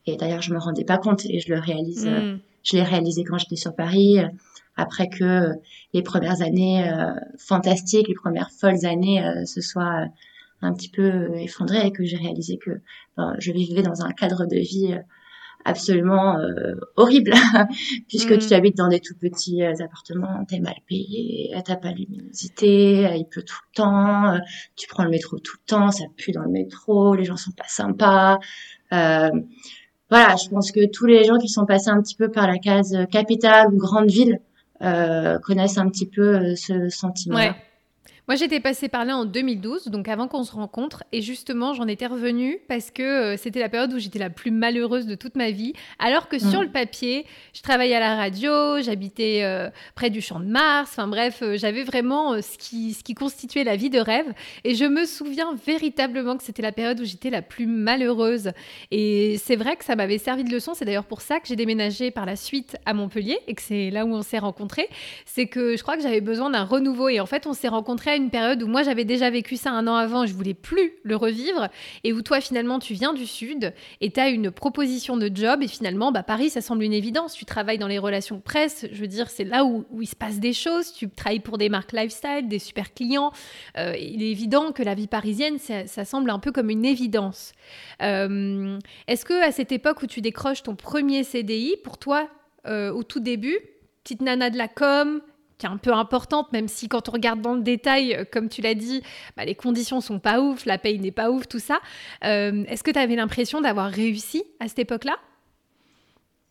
Et 0.07 0.17
d'ailleurs 0.17 0.41
je 0.41 0.55
me 0.55 0.59
rendais 0.59 0.85
pas 0.85 0.97
compte 0.97 1.27
et 1.27 1.39
je 1.39 1.53
le 1.53 1.61
réalise. 1.61 2.07
Mm. 2.07 2.41
je 2.63 2.77
l'ai 2.77 2.83
réalisé 2.83 3.25
quand 3.25 3.37
j'étais 3.37 3.57
sur 3.57 3.75
Paris 3.75 4.17
après 4.77 5.11
que 5.11 5.51
les 5.93 6.03
premières 6.03 6.41
années 6.41 6.91
fantastiques, 7.37 8.09
les 8.09 8.15
premières 8.15 8.51
folles 8.51 8.87
années 8.87 9.23
se 9.45 9.61
soient 9.61 10.07
un 10.63 10.73
petit 10.73 10.89
peu 10.89 11.03
euh, 11.03 11.35
effondrée 11.37 11.87
et 11.87 11.93
que 11.93 12.05
j'ai 12.05 12.17
réalisé 12.17 12.59
que 12.59 12.81
je 13.39 13.53
vivais 13.53 13.83
dans 13.83 14.03
un 14.03 14.13
cadre 14.13 14.47
de 14.47 14.57
vie 14.57 14.93
euh, 14.93 15.01
absolument 15.65 16.39
euh, 16.39 16.75
horrible 16.97 17.33
puisque 18.09 18.39
tu 18.39 18.49
mm. 18.49 18.53
habites 18.53 18.77
dans 18.77 18.89
des 18.89 19.01
tout 19.01 19.15
petits 19.15 19.63
appartements, 19.63 20.45
t'es 20.49 20.61
mal 20.61 20.77
payé, 20.89 21.55
t'as 21.65 21.77
pas 21.77 21.93
luminosité, 21.93 23.11
il 23.17 23.27
pleut 23.29 23.43
tout 23.43 23.59
le 23.71 23.75
temps, 23.75 24.41
tu 24.77 24.89
prends 24.89 25.05
le 25.05 25.11
métro 25.11 25.39
tout 25.39 25.57
le 25.59 25.67
temps, 25.67 25.91
ça 25.91 26.05
pue 26.17 26.33
dans 26.33 26.43
le 26.43 26.51
métro, 26.51 27.15
les 27.15 27.25
gens 27.25 27.37
sont 27.37 27.53
pas 27.53 27.69
sympas. 27.69 28.39
voilà, 28.91 30.37
je 30.37 30.49
pense 30.49 30.73
que 30.73 30.87
tous 30.91 31.07
les 31.07 31.25
gens 31.25 31.39
qui 31.39 31.49
sont 31.49 31.67
passés 31.67 31.91
un 31.91 32.01
petit 32.01 32.17
peu 32.17 32.31
par 32.31 32.47
la 32.47 32.59
case 32.59 32.97
capitale 33.11 33.69
ou 33.73 33.77
grande 33.77 34.11
ville 34.11 34.41
connaissent 34.81 35.79
un 35.79 35.89
petit 35.89 36.07
peu 36.07 36.55
ce 36.57 36.89
sentiment. 36.89 37.39
-là. 37.39 37.55
Moi, 38.31 38.37
j'étais 38.37 38.61
passée 38.61 38.89
par 38.89 39.05
là 39.05 39.17
en 39.17 39.25
2012, 39.25 39.89
donc 39.89 40.07
avant 40.07 40.29
qu'on 40.29 40.45
se 40.45 40.53
rencontre, 40.53 41.03
et 41.11 41.21
justement, 41.21 41.75
j'en 41.75 41.89
étais 41.89 42.07
revenue 42.07 42.61
parce 42.69 42.93
que 42.93 43.03
euh, 43.03 43.37
c'était 43.37 43.59
la 43.59 43.69
période 43.69 43.93
où 43.93 43.99
j'étais 43.99 44.21
la 44.21 44.31
plus 44.31 44.53
malheureuse 44.53 45.07
de 45.07 45.17
toute 45.17 45.35
ma 45.35 45.51
vie, 45.51 45.73
alors 45.99 46.29
que 46.29 46.39
sur 46.39 46.61
mm. 46.61 46.63
le 46.63 46.71
papier, 46.71 47.27
je 47.53 47.61
travaillais 47.63 47.97
à 47.97 47.99
la 47.99 48.15
radio, 48.15 48.81
j'habitais 48.83 49.41
euh, 49.43 49.69
près 49.97 50.11
du 50.11 50.21
champ 50.21 50.39
de 50.39 50.45
Mars, 50.45 50.91
enfin 50.93 51.09
bref, 51.09 51.41
euh, 51.43 51.57
j'avais 51.57 51.83
vraiment 51.83 52.41
ce, 52.41 52.57
qui, 52.57 52.93
ce 52.93 53.03
qui 53.03 53.15
constituait 53.15 53.65
la 53.65 53.75
vie 53.75 53.91
de 53.91 53.99
rêve, 53.99 54.33
et 54.63 54.77
je 54.77 54.85
me 54.85 55.07
souviens 55.07 55.57
véritablement 55.67 56.37
que 56.37 56.45
c'était 56.45 56.63
la 56.63 56.71
période 56.71 57.01
où 57.01 57.05
j'étais 57.05 57.31
la 57.31 57.43
plus 57.43 57.67
malheureuse. 57.67 58.53
Et 58.93 59.39
c'est 59.45 59.57
vrai 59.57 59.75
que 59.75 59.85
ça 59.85 59.97
m'avait 59.97 60.19
servi 60.19 60.45
de 60.45 60.53
leçon, 60.53 60.75
c'est 60.75 60.85
d'ailleurs 60.85 61.03
pour 61.03 61.21
ça 61.21 61.41
que 61.41 61.49
j'ai 61.49 61.57
déménagé 61.57 62.13
par 62.13 62.27
la 62.27 62.37
suite 62.37 62.77
à 62.87 62.95
Montpellier, 62.95 63.41
et 63.49 63.57
que 63.57 63.63
c'est 63.63 63.91
là 63.91 64.07
où 64.07 64.15
on 64.15 64.23
s'est 64.23 64.39
rencontrés, 64.39 64.89
c'est 65.27 65.47
que 65.47 65.77
je 65.77 65.83
crois 65.83 65.97
que 65.97 66.03
j'avais 66.05 66.21
besoin 66.21 66.51
d'un 66.51 66.63
renouveau, 66.63 67.09
et 67.09 67.19
en 67.19 67.27
fait, 67.27 67.49
on 67.49 67.55
s'est 67.55 67.67
rencontrés 67.67 68.13
à 68.13 68.20
une 68.21 68.31
période 68.31 68.63
où 68.63 68.67
moi 68.67 68.83
j'avais 68.83 69.05
déjà 69.05 69.31
vécu 69.31 69.57
ça 69.57 69.71
un 69.71 69.87
an 69.87 69.95
avant, 69.95 70.27
je 70.27 70.35
voulais 70.35 70.55
plus 70.55 70.93
le 71.03 71.17
revivre, 71.17 71.69
et 72.05 72.13
où 72.13 72.23
toi 72.23 72.41
finalement 72.41 72.79
tu 72.79 72.95
viens 72.95 73.13
du 73.13 73.27
sud 73.27 73.73
et 74.01 74.11
tu 74.11 74.21
as 74.21 74.29
une 74.29 74.51
proposition 74.51 75.17
de 75.17 75.31
job, 75.33 75.63
et 75.63 75.69
finalement 75.69 76.13
bah, 76.13 76.23
Paris 76.23 76.51
ça 76.51 76.61
semble 76.61 76.85
une 76.85 76.93
évidence, 76.93 77.35
tu 77.35 77.45
travailles 77.45 77.79
dans 77.79 77.89
les 77.89 77.99
relations 77.99 78.41
presse, 78.41 78.87
je 78.91 79.01
veux 79.01 79.07
dire 79.07 79.31
c'est 79.31 79.45
là 79.45 79.65
où, 79.65 79.85
il 80.01 80.07
se 80.07 80.17
passe 80.17 80.39
des 80.39 80.53
choses, 80.53 80.93
tu 80.93 81.09
travailles 81.09 81.41
pour 81.41 81.59
des 81.59 81.69
marques 81.69 81.93
lifestyle, 81.93 82.49
des 82.49 82.59
super 82.59 82.95
clients, 82.95 83.33
euh, 83.77 83.95
il 83.99 84.23
est 84.23 84.31
évident 84.31 84.73
que 84.73 84.83
la 84.83 84.95
vie 84.95 85.09
parisienne 85.09 85.59
ça, 85.59 86.05
semble 86.05 86.31
un 86.31 86.39
peu 86.39 86.53
comme 86.53 86.71
une 86.71 86.85
évidence. 86.85 87.53
Euh, 88.03 88.79
est-ce 89.07 89.25
que 89.25 89.47
à 89.47 89.53
cette 89.53 89.73
époque 89.73 90.03
où 90.03 90.07
tu 90.07 90.21
décroches 90.21 90.63
ton 90.63 90.77
premier 90.77 91.25
CDI, 91.25 91.77
pour 91.85 91.99
toi 91.99 92.29
euh, 92.67 92.93
au 92.93 93.03
tout 93.03 93.21
début, 93.21 93.59
petite 94.03 94.23
nana 94.23 94.51
de 94.51 94.59
la 94.59 94.69
com, 94.69 95.21
qui 95.61 95.67
est 95.67 95.69
un 95.71 95.77
peu 95.77 95.93
importante, 95.93 96.53
même 96.53 96.67
si 96.67 96.89
quand 96.89 97.09
on 97.09 97.13
regarde 97.13 97.41
dans 97.41 97.55
le 97.55 97.63
détail, 97.63 98.15
euh, 98.15 98.25
comme 98.31 98.49
tu 98.49 98.63
l'as 98.63 98.75
dit, 98.75 99.03
bah, 99.37 99.45
les 99.45 99.55
conditions 99.55 100.01
sont 100.01 100.19
pas 100.19 100.41
ouf, 100.41 100.67
la 100.67 100.79
paye 100.79 100.99
n'est 100.99 101.13
pas 101.13 101.31
ouf, 101.31 101.47
tout 101.47 101.61
ça. 101.61 101.79
Euh, 102.25 102.65
est-ce 102.67 102.83
que 102.83 102.91
tu 102.91 102.99
avais 102.99 103.15
l'impression 103.17 103.61
d'avoir 103.61 103.91
réussi 103.91 104.43
à 104.59 104.67
cette 104.67 104.81
époque-là? 104.81 105.17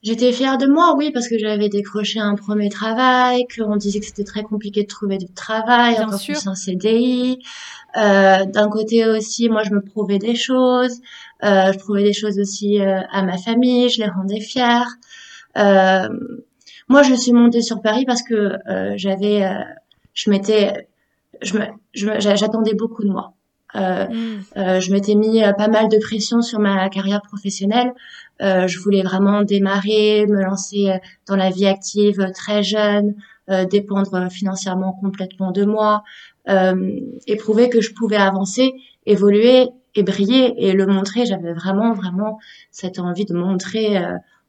J'étais 0.02 0.32
fière 0.32 0.58
de 0.58 0.66
moi, 0.66 0.94
oui, 0.96 1.12
parce 1.12 1.28
que 1.28 1.38
j'avais 1.38 1.68
décroché 1.68 2.22
un 2.22 2.36
premier 2.36 2.70
travail, 2.70 3.46
qu'on 3.54 3.76
disait 3.76 4.00
que 4.00 4.06
c'était 4.06 4.24
très 4.24 4.44
compliqué 4.44 4.84
de 4.84 4.88
trouver 4.88 5.18
du 5.18 5.28
travail, 5.34 5.96
Bien 5.96 6.08
encore 6.08 6.20
sûr. 6.22 6.36
plus 6.36 6.48
un 6.48 6.56
CDI. 6.56 7.40
Euh, 7.98 8.46
D'un 8.46 8.70
côté 8.70 9.06
aussi, 9.06 9.50
moi, 9.50 9.64
je 9.64 9.72
me 9.72 9.82
prouvais 9.82 10.18
des 10.18 10.36
choses. 10.36 11.02
Euh, 11.44 11.74
je 11.74 11.78
prouvais 11.80 12.04
des 12.04 12.14
choses 12.14 12.40
aussi 12.40 12.80
euh, 12.80 13.02
à 13.12 13.24
ma 13.24 13.38
famille, 13.38 13.90
je 13.90 14.02
les 14.02 14.08
rendais 14.08 14.40
fiers. 14.40 14.88
Euh, 16.90 16.94
moi, 16.94 17.04
je 17.04 17.14
suis 17.14 17.34
montée 17.34 17.62
sur 17.62 17.82
Paris 17.82 18.06
parce 18.06 18.24
que 18.24 18.34
euh, 18.68 18.94
j'avais, 18.96 19.44
euh, 19.44 19.62
je 20.14 20.30
m'étais, 20.30 20.88
je 21.42 21.58
j'attendais 21.94 22.74
beaucoup 22.74 23.04
de 23.04 23.10
moi. 23.10 23.34
Euh, 23.76 24.08
mm. 24.08 24.44
euh, 24.58 24.80
je 24.80 24.92
m'étais 24.92 25.14
mis 25.14 25.42
pas 25.58 25.68
mal 25.68 25.90
de 25.90 25.98
pression 26.00 26.42
sur 26.42 26.60
ma 26.60 26.90
carrière 26.90 27.22
professionnelle. 27.22 27.94
je 28.40 28.80
voulais 28.80 29.04
vraiment 29.04 29.44
démarrer, 29.44 30.26
me 30.28 30.44
lancer 30.44 31.00
dans 31.28 31.36
la 31.36 31.50
vie 31.50 31.68
active 31.68 32.32
très 32.34 32.64
jeune, 32.64 33.16
dépendre 33.70 34.32
financièrement 34.32 34.94
complètement 34.94 35.52
de 35.52 35.66
moi, 35.66 36.04
et 36.48 37.36
prouver 37.36 37.70
que 37.70 37.82
je 37.82 37.94
pouvais 37.94 38.16
avancer, 38.16 38.74
évoluer 39.06 39.68
et 39.94 40.04
briller 40.04 40.54
et 40.58 40.72
le 40.74 40.88
montrer. 40.88 41.26
J'avais 41.26 41.54
vraiment, 41.54 41.94
vraiment 41.94 42.40
cette 42.72 42.98
envie 42.98 43.26
de 43.26 43.36
montrer 43.36 44.00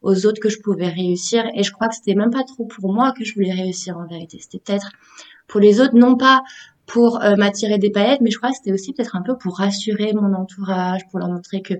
aux 0.02 0.26
autres 0.26 0.40
que 0.40 0.48
je 0.48 0.60
pouvais 0.60 0.88
réussir. 0.88 1.44
Et 1.54 1.62
je 1.62 1.72
crois 1.72 1.88
que 1.88 1.94
c'était 1.94 2.14
même 2.14 2.30
pas 2.30 2.44
trop 2.44 2.64
pour 2.64 2.92
moi 2.92 3.12
que 3.12 3.24
je 3.24 3.34
voulais 3.34 3.52
réussir 3.52 3.98
en 3.98 4.06
vérité. 4.06 4.38
C'était 4.40 4.58
peut-être 4.58 4.90
pour 5.46 5.60
les 5.60 5.80
autres, 5.80 5.96
non 5.96 6.16
pas 6.16 6.42
pour 6.86 7.22
euh, 7.22 7.36
m'attirer 7.36 7.78
des 7.78 7.90
paillettes, 7.90 8.20
mais 8.20 8.30
je 8.30 8.38
crois 8.38 8.50
que 8.50 8.56
c'était 8.56 8.72
aussi 8.72 8.92
peut-être 8.92 9.14
un 9.14 9.22
peu 9.22 9.36
pour 9.36 9.58
rassurer 9.58 10.12
mon 10.12 10.34
entourage, 10.34 11.02
pour 11.10 11.20
leur 11.20 11.28
montrer 11.28 11.62
que 11.62 11.74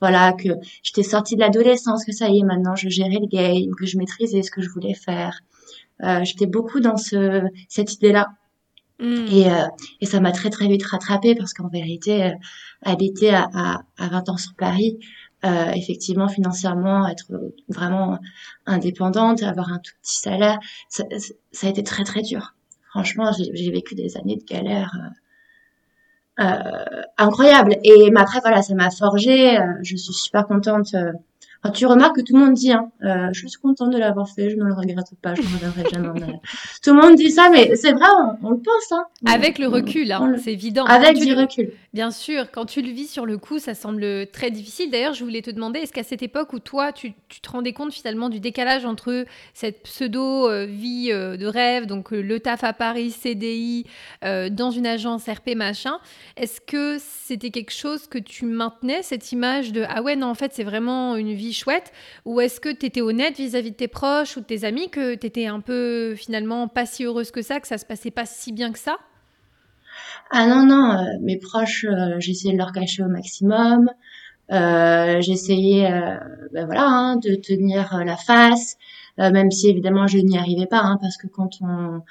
voilà 0.00 0.32
que 0.32 0.48
j'étais 0.82 1.02
sortie 1.02 1.36
de 1.36 1.40
l'adolescence, 1.40 2.04
que 2.04 2.12
ça 2.12 2.28
y 2.28 2.40
est, 2.40 2.42
maintenant 2.42 2.74
je 2.76 2.88
gérais 2.88 3.18
le 3.20 3.26
game, 3.26 3.74
que 3.76 3.86
je 3.86 3.96
maîtrisais 3.98 4.42
ce 4.42 4.50
que 4.50 4.60
je 4.60 4.68
voulais 4.68 4.94
faire. 4.94 5.40
Euh, 6.02 6.24
j'étais 6.24 6.46
beaucoup 6.46 6.80
dans 6.80 6.96
ce 6.96 7.42
cette 7.68 7.94
idée-là. 7.94 8.28
Hmm. 8.98 9.26
Et, 9.30 9.50
euh, 9.50 9.66
et 10.00 10.06
ça 10.06 10.20
m'a 10.20 10.32
très 10.32 10.50
très 10.50 10.68
vite 10.68 10.84
rattrapée 10.84 11.34
parce 11.34 11.54
qu'en 11.54 11.68
vérité, 11.68 12.24
euh, 12.24 12.30
habiter 12.82 13.30
à, 13.30 13.48
à, 13.52 13.82
à 13.98 14.08
20 14.08 14.28
ans 14.28 14.36
sur 14.36 14.54
Paris, 14.54 14.98
euh, 15.44 15.72
effectivement 15.72 16.28
financièrement 16.28 17.08
être 17.08 17.26
vraiment 17.68 18.18
indépendante, 18.66 19.42
avoir 19.42 19.72
un 19.72 19.78
tout 19.78 19.92
petit 20.02 20.20
salaire, 20.20 20.58
ça, 20.88 21.04
ça 21.52 21.66
a 21.66 21.70
été 21.70 21.82
très 21.82 22.04
très 22.04 22.22
dur. 22.22 22.54
Franchement, 22.90 23.30
j'ai 23.36 23.70
vécu 23.70 23.94
des 23.94 24.16
années 24.16 24.36
de 24.36 24.44
galère 24.44 24.92
euh, 26.40 26.44
euh, 26.44 27.02
incroyables. 27.18 27.76
Et 27.84 28.10
après 28.16 28.40
voilà, 28.40 28.62
ça 28.62 28.74
m'a 28.74 28.90
forgé. 28.90 29.58
Euh, 29.58 29.64
je 29.82 29.96
suis 29.96 30.12
super 30.12 30.46
contente 30.46 30.94
euh, 31.64 31.70
tu 31.70 31.86
remarques 31.86 32.16
que 32.16 32.20
tout 32.22 32.34
le 32.34 32.40
monde 32.40 32.54
dit, 32.54 32.72
hein, 32.72 32.90
euh, 33.04 33.28
je 33.32 33.46
suis 33.46 33.60
contente 33.60 33.90
de 33.90 33.98
l'avoir 33.98 34.28
fait, 34.28 34.50
je 34.50 34.56
ne 34.56 34.64
le 34.64 34.74
regrette 34.74 35.06
pas, 35.22 35.34
je 35.34 35.42
ne 35.42 35.46
reviendrai 35.46 35.84
jamais 35.92 36.08
en 36.08 36.20
arrière. 36.20 36.40
Tout 36.82 36.94
le 36.94 37.00
monde 37.00 37.14
dit 37.14 37.30
ça, 37.30 37.50
mais 37.50 37.76
c'est 37.76 37.92
vrai, 37.92 38.06
on, 38.42 38.50
le 38.50 38.56
pense. 38.56 38.90
Hein. 38.90 39.04
Avec 39.26 39.58
le 39.58 39.68
recul, 39.68 40.10
hein, 40.10 40.34
c'est 40.42 40.52
évident. 40.52 40.84
Avec 40.86 41.18
du 41.20 41.32
recul. 41.34 41.72
Bien 41.92 42.10
sûr, 42.10 42.50
quand 42.50 42.64
tu 42.64 42.80
le 42.80 42.90
vis 42.90 43.06
sur 43.06 43.26
le 43.26 43.36
coup, 43.36 43.58
ça 43.58 43.74
semble 43.74 44.26
très 44.28 44.50
difficile. 44.50 44.90
D'ailleurs, 44.90 45.12
je 45.12 45.22
voulais 45.24 45.42
te 45.42 45.50
demander, 45.50 45.80
est-ce 45.80 45.92
qu'à 45.92 46.02
cette 46.02 46.22
époque 46.22 46.54
où 46.54 46.58
toi, 46.58 46.90
tu, 46.90 47.12
te 47.12 47.50
rendais 47.50 47.74
compte 47.74 47.92
finalement 47.92 48.30
du 48.30 48.40
décalage 48.40 48.86
entre 48.86 49.26
cette 49.52 49.82
pseudo-vie 49.82 51.10
euh, 51.12 51.36
de 51.36 51.44
rêve, 51.44 51.84
donc 51.84 52.14
euh, 52.14 52.22
le 52.22 52.40
taf 52.40 52.64
à 52.64 52.72
Paris, 52.72 53.10
CDI, 53.10 53.84
dans 54.22 54.70
une 54.70 54.86
agence 54.86 55.28
RP 55.28 55.54
machin, 55.54 55.98
est-ce 56.36 56.62
que 56.62 56.96
c'était 56.98 57.50
quelque 57.50 57.72
chose 57.72 58.06
que 58.06 58.18
tu 58.18 58.46
maintenais, 58.46 59.02
cette 59.02 59.30
image 59.30 59.72
de, 59.72 59.84
ah 59.86 60.00
ouais, 60.00 60.16
non, 60.16 60.28
en 60.28 60.34
fait, 60.34 60.54
c'est 60.54 60.64
vraiment 60.64 61.16
une 61.16 61.34
vie 61.34 61.52
chouette? 61.52 61.92
Ou 62.24 62.40
est-ce 62.40 62.58
que 62.58 62.70
tu 62.72 62.86
étais 62.86 63.02
honnête 63.02 63.36
vis-à-vis 63.36 63.72
de 63.72 63.76
tes 63.76 63.88
proches 63.88 64.38
ou 64.38 64.40
de 64.40 64.46
tes 64.46 64.64
amis, 64.64 64.88
que 64.88 65.14
tu 65.14 65.26
étais 65.26 65.44
un 65.44 65.60
peu 65.60 66.14
finalement 66.16 66.68
pas 66.68 66.86
si 66.86 67.04
heureuse 67.04 67.30
que 67.30 67.42
ça, 67.42 67.60
que 67.60 67.68
ça 67.68 67.76
se 67.76 67.84
passait 67.84 68.10
pas 68.10 68.24
si 68.24 68.52
bien 68.52 68.72
que 68.72 68.78
ça? 68.78 68.96
Ah 70.30 70.46
non, 70.46 70.64
non, 70.64 70.92
euh, 70.92 71.04
mes 71.20 71.38
proches, 71.38 71.84
euh, 71.84 72.16
j'essayais 72.18 72.52
de 72.52 72.58
leur 72.58 72.72
cacher 72.72 73.02
au 73.02 73.08
maximum. 73.08 73.90
Euh, 74.50 75.20
j'essayais 75.20 75.88
ben 76.52 76.66
voilà, 76.66 76.86
hein, 76.86 77.16
de 77.16 77.34
tenir 77.36 78.02
la 78.04 78.16
face, 78.16 78.76
même 79.16 79.50
si 79.50 79.68
évidemment 79.68 80.06
je 80.06 80.18
n'y 80.18 80.36
arrivais 80.36 80.66
pas, 80.66 80.80
hein, 80.80 80.98
parce 81.00 81.16
que 81.16 81.26
quand 81.26 81.50
on, 81.62 82.02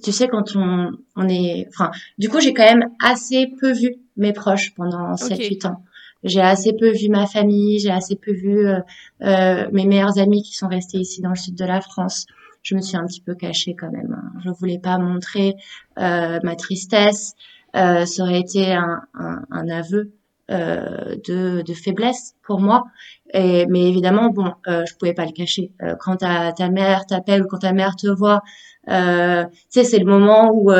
tu 0.00 0.12
sais, 0.12 0.28
quand 0.28 0.54
on, 0.54 0.92
on 1.16 1.28
est, 1.28 1.66
enfin, 1.68 1.90
du 2.18 2.28
coup 2.28 2.40
j'ai 2.40 2.54
quand 2.54 2.64
même 2.64 2.90
assez 3.02 3.48
peu 3.60 3.72
vu 3.72 3.96
mes 4.16 4.32
proches 4.32 4.74
pendant 4.74 5.14
7-8 5.14 5.66
ans 5.66 5.82
j'ai 6.24 6.40
assez 6.40 6.72
peu 6.72 6.90
vu 6.90 7.08
ma 7.08 7.26
famille, 7.26 7.78
j'ai 7.78 7.90
assez 7.90 8.16
peu 8.16 8.32
vu 8.32 8.66
euh, 8.66 8.80
euh, 9.22 9.68
mes 9.72 9.86
meilleurs 9.86 10.18
amis 10.18 10.42
qui 10.42 10.54
sont 10.54 10.68
restés 10.68 10.98
ici 10.98 11.20
dans 11.20 11.30
le 11.30 11.36
sud 11.36 11.54
de 11.54 11.64
la 11.64 11.80
France. 11.80 12.26
Je 12.68 12.74
me 12.74 12.82
suis 12.82 12.98
un 12.98 13.06
petit 13.06 13.22
peu 13.22 13.34
cachée 13.34 13.74
quand 13.74 13.90
même. 13.90 14.12
Hein. 14.12 14.40
Je 14.44 14.50
voulais 14.50 14.78
pas 14.78 14.98
montrer 14.98 15.54
euh, 15.98 16.38
ma 16.42 16.54
tristesse. 16.54 17.32
Euh, 17.74 18.04
ça 18.04 18.22
aurait 18.22 18.40
été 18.40 18.74
un, 18.74 19.00
un, 19.14 19.40
un 19.50 19.68
aveu 19.70 20.12
euh, 20.50 21.16
de, 21.26 21.62
de, 21.62 21.72
faiblesse 21.72 22.34
pour 22.42 22.60
moi. 22.60 22.84
Et, 23.32 23.64
mais 23.68 23.88
évidemment, 23.88 24.28
bon, 24.28 24.52
euh, 24.66 24.84
je 24.86 24.94
pouvais 24.96 25.14
pas 25.14 25.24
le 25.24 25.32
cacher. 25.32 25.72
Euh, 25.82 25.94
quand 25.98 26.16
ta, 26.16 26.52
ta 26.52 26.68
mère 26.68 27.06
t'appelle 27.06 27.42
ou 27.42 27.46
quand 27.46 27.60
ta 27.60 27.72
mère 27.72 27.96
te 27.96 28.06
voit, 28.06 28.42
euh, 28.90 29.44
tu 29.44 29.56
sais, 29.70 29.84
c'est 29.84 29.98
le 29.98 30.04
moment 30.04 30.50
où 30.52 30.70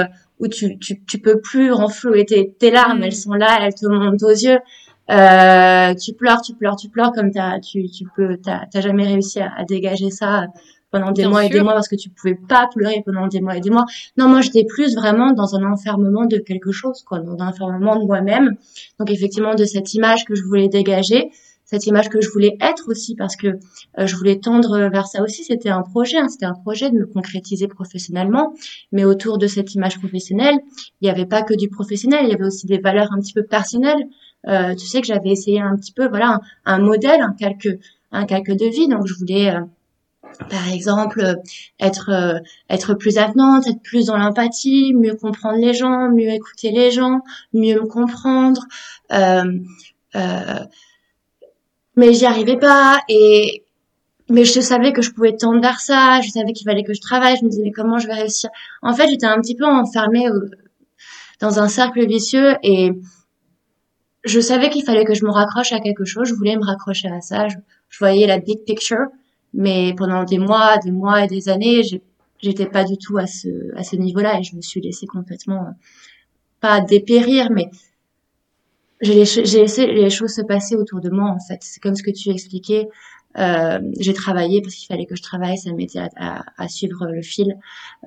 où 0.40 0.46
tu, 0.46 0.78
tu, 0.78 1.02
tu 1.04 1.18
peux 1.18 1.40
plus 1.40 1.72
renflouer 1.72 2.26
tes, 2.26 2.52
tes 2.52 2.70
larmes. 2.70 3.02
Elles 3.02 3.14
sont 3.14 3.32
là, 3.32 3.58
elles 3.62 3.74
te 3.74 3.86
montent 3.86 4.22
aux 4.22 4.28
yeux. 4.28 4.58
Euh, 5.10 5.94
tu 5.94 6.12
pleures, 6.12 6.42
tu 6.42 6.54
pleures, 6.54 6.76
tu 6.76 6.90
pleures 6.90 7.12
comme 7.12 7.30
t'as, 7.30 7.60
tu, 7.60 7.88
tu 7.88 8.04
peux, 8.14 8.36
t'as, 8.36 8.66
jamais 8.80 9.06
réussi 9.06 9.40
à, 9.40 9.64
dégager 9.66 10.10
ça 10.10 10.46
pendant 10.90 11.12
des 11.12 11.26
mois 11.26 11.44
et 11.44 11.48
des 11.48 11.60
mois 11.60 11.74
parce 11.74 11.88
que 11.88 11.96
tu 11.96 12.10
pouvais 12.10 12.34
pas 12.34 12.68
pleurer 12.74 13.02
pendant 13.04 13.26
des 13.26 13.40
mois 13.40 13.56
et 13.56 13.60
des 13.60 13.70
mois. 13.70 13.84
Non, 14.16 14.28
moi 14.28 14.40
j'étais 14.40 14.64
plus 14.64 14.94
vraiment 14.94 15.32
dans 15.32 15.54
un 15.54 15.70
enfermement 15.70 16.26
de 16.26 16.38
quelque 16.38 16.72
chose, 16.72 17.02
quoi, 17.02 17.20
dans 17.20 17.42
un 17.42 17.48
enfermement 17.48 17.96
de 17.96 18.04
moi-même. 18.04 18.56
Donc 18.98 19.10
effectivement 19.10 19.54
de 19.54 19.64
cette 19.64 19.94
image 19.94 20.24
que 20.24 20.34
je 20.34 20.42
voulais 20.42 20.68
dégager, 20.68 21.30
cette 21.68 21.86
image 21.86 22.08
que 22.08 22.22
je 22.22 22.30
voulais 22.30 22.56
être 22.62 22.88
aussi 22.88 23.14
parce 23.14 23.36
que 23.36 23.48
euh, 23.48 24.06
je 24.06 24.16
voulais 24.16 24.38
tendre 24.38 24.88
vers 24.88 25.06
ça 25.06 25.22
aussi. 25.22 25.44
C'était 25.44 25.68
un 25.68 25.82
projet, 25.82 26.16
hein, 26.16 26.28
c'était 26.28 26.46
un 26.46 26.54
projet 26.54 26.90
de 26.90 26.96
me 26.96 27.06
concrétiser 27.06 27.68
professionnellement. 27.68 28.54
Mais 28.90 29.04
autour 29.04 29.36
de 29.36 29.46
cette 29.46 29.74
image 29.74 29.98
professionnelle, 29.98 30.56
il 31.00 31.04
n'y 31.04 31.10
avait 31.10 31.26
pas 31.26 31.42
que 31.42 31.52
du 31.52 31.68
professionnel, 31.68 32.20
il 32.24 32.30
y 32.30 32.32
avait 32.32 32.46
aussi 32.46 32.66
des 32.66 32.78
valeurs 32.78 33.12
un 33.12 33.20
petit 33.20 33.34
peu 33.34 33.42
personnelles. 33.42 34.02
Euh, 34.46 34.74
tu 34.74 34.86
sais 34.86 35.02
que 35.02 35.06
j'avais 35.06 35.28
essayé 35.28 35.60
un 35.60 35.76
petit 35.76 35.92
peu, 35.92 36.08
voilà, 36.08 36.40
un, 36.64 36.78
modèle, 36.78 37.20
un 37.20 37.34
calque, 37.34 37.68
un 38.12 38.24
calque 38.24 38.52
de 38.52 38.66
vie. 38.66 38.88
Donc 38.88 39.06
je 39.06 39.12
voulais, 39.12 39.54
euh, 39.54 39.60
par 40.50 40.68
exemple, 40.68 41.36
être 41.80 42.10
euh, 42.10 42.38
être 42.70 42.94
plus 42.94 43.18
avenante, 43.18 43.66
être 43.66 43.82
plus 43.82 44.06
dans 44.06 44.16
l'empathie, 44.16 44.94
mieux 44.94 45.14
comprendre 45.14 45.58
les 45.58 45.74
gens, 45.74 46.10
mieux 46.10 46.30
écouter 46.30 46.70
les 46.70 46.90
gens, 46.90 47.20
mieux 47.52 47.80
me 47.80 47.86
comprendre. 47.86 48.62
mais 51.96 52.12
j'y 52.12 52.26
arrivais 52.26 52.56
pas 52.56 53.00
et 53.08 53.64
mais 54.30 54.44
je 54.44 54.60
savais 54.60 54.92
que 54.92 55.00
je 55.00 55.10
pouvais 55.10 55.34
tendre 55.36 55.60
vers 55.60 55.80
ça, 55.80 56.20
je 56.20 56.28
savais 56.28 56.52
qu'il 56.52 56.66
fallait 56.66 56.84
que 56.84 56.92
je 56.92 57.00
travaille, 57.00 57.36
je 57.38 57.44
me 57.44 57.50
disais 57.50 57.62
mais 57.64 57.72
comment 57.72 57.98
je 57.98 58.06
vais 58.06 58.14
réussir? 58.14 58.50
En 58.82 58.94
fait, 58.94 59.08
j'étais 59.08 59.26
un 59.26 59.40
petit 59.40 59.56
peu 59.56 59.64
enfermée 59.64 60.26
dans 61.40 61.58
un 61.60 61.68
cercle 61.68 62.06
vicieux 62.06 62.56
et 62.62 62.92
je 64.24 64.40
savais 64.40 64.70
qu'il 64.70 64.84
fallait 64.84 65.04
que 65.04 65.14
je 65.14 65.24
me 65.24 65.30
raccroche 65.30 65.72
à 65.72 65.80
quelque 65.80 66.04
chose, 66.04 66.28
je 66.28 66.34
voulais 66.34 66.56
me 66.56 66.64
raccrocher 66.64 67.08
à 67.08 67.20
ça, 67.20 67.48
je, 67.48 67.56
voyais 67.98 68.26
la 68.26 68.38
big 68.38 68.64
picture, 68.64 69.06
mais 69.54 69.94
pendant 69.96 70.24
des 70.24 70.38
mois, 70.38 70.78
des 70.78 70.90
mois 70.90 71.24
et 71.24 71.28
des 71.28 71.48
années, 71.48 71.82
j'étais 72.40 72.66
pas 72.66 72.84
du 72.84 72.96
tout 72.98 73.18
à 73.18 73.26
ce 73.26 73.96
niveau-là 73.96 74.38
et 74.38 74.42
je 74.42 74.56
me 74.56 74.60
suis 74.60 74.80
laissée 74.80 75.06
complètement 75.06 75.74
pas 76.60 76.80
dépérir 76.80 77.50
mais 77.50 77.70
j'ai 79.00 79.14
laissé 79.22 79.86
les 79.86 80.10
choses 80.10 80.34
se 80.34 80.42
passer 80.42 80.74
autour 80.76 81.00
de 81.00 81.10
moi 81.10 81.30
en 81.30 81.38
fait. 81.38 81.58
C'est 81.60 81.80
comme 81.80 81.94
ce 81.94 82.02
que 82.02 82.10
tu 82.10 82.30
expliquais. 82.30 82.88
Euh, 83.36 83.78
j'ai 84.00 84.14
travaillé 84.14 84.62
parce 84.62 84.74
qu'il 84.74 84.86
fallait 84.86 85.04
que 85.04 85.14
je 85.14 85.22
travaille, 85.22 85.58
ça 85.58 85.72
m'aidait 85.72 85.98
à, 85.98 86.08
à, 86.16 86.44
à, 86.56 86.68
suivre 86.68 87.06
le 87.06 87.22
fil. 87.22 87.56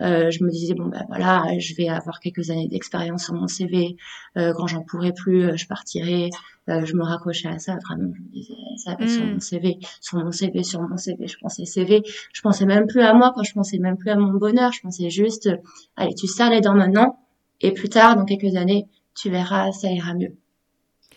Euh, 0.01 0.31
je 0.31 0.43
me 0.43 0.49
disais 0.49 0.73
bon 0.73 0.85
ben 0.87 1.05
voilà, 1.07 1.43
je 1.59 1.75
vais 1.75 1.89
avoir 1.89 2.19
quelques 2.19 2.49
années 2.49 2.67
d'expérience 2.67 3.25
sur 3.25 3.35
mon 3.35 3.47
CV. 3.47 3.97
Euh, 4.37 4.53
quand 4.55 4.67
j'en 4.67 4.81
pourrai 4.81 5.13
plus, 5.13 5.43
euh, 5.43 5.55
je 5.55 5.67
partirai. 5.67 6.29
Euh, 6.69 6.85
je 6.85 6.95
me 6.95 7.03
raccrochais 7.03 7.47
à 7.47 7.59
ça 7.59 7.77
vraiment. 7.83 8.11
Je 8.15 8.21
me 8.21 8.29
disais 8.29 8.53
ça 8.77 8.95
va 8.95 9.07
sur 9.07 9.23
hmm. 9.23 9.33
mon 9.33 9.39
CV, 9.39 9.79
sur 10.01 10.17
mon 10.17 10.31
CV, 10.31 10.63
sur 10.63 10.81
mon 10.81 10.97
CV. 10.97 11.27
Je 11.27 11.37
pensais 11.37 11.65
CV. 11.65 12.01
Je 12.33 12.41
pensais 12.41 12.65
même 12.65 12.87
plus 12.87 13.01
à 13.01 13.13
moi 13.13 13.31
quand 13.35 13.43
je 13.43 13.53
pensais 13.53 13.77
même 13.77 13.97
plus 13.97 14.09
à 14.09 14.15
mon 14.15 14.33
bonheur. 14.33 14.71
Je 14.71 14.81
pensais 14.81 15.09
juste 15.09 15.49
allez 15.97 16.15
tu 16.15 16.27
serres 16.27 16.49
les 16.49 16.61
dents 16.61 16.75
maintenant 16.75 17.19
et 17.61 17.71
plus 17.71 17.89
tard 17.89 18.15
dans 18.15 18.25
quelques 18.25 18.55
années 18.55 18.87
tu 19.15 19.29
verras 19.29 19.71
ça 19.71 19.89
ira 19.91 20.13
mieux. 20.13 20.35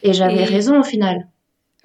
Et 0.02 0.12
j'avais 0.12 0.44
raison 0.44 0.80
au 0.80 0.84
final. 0.84 1.28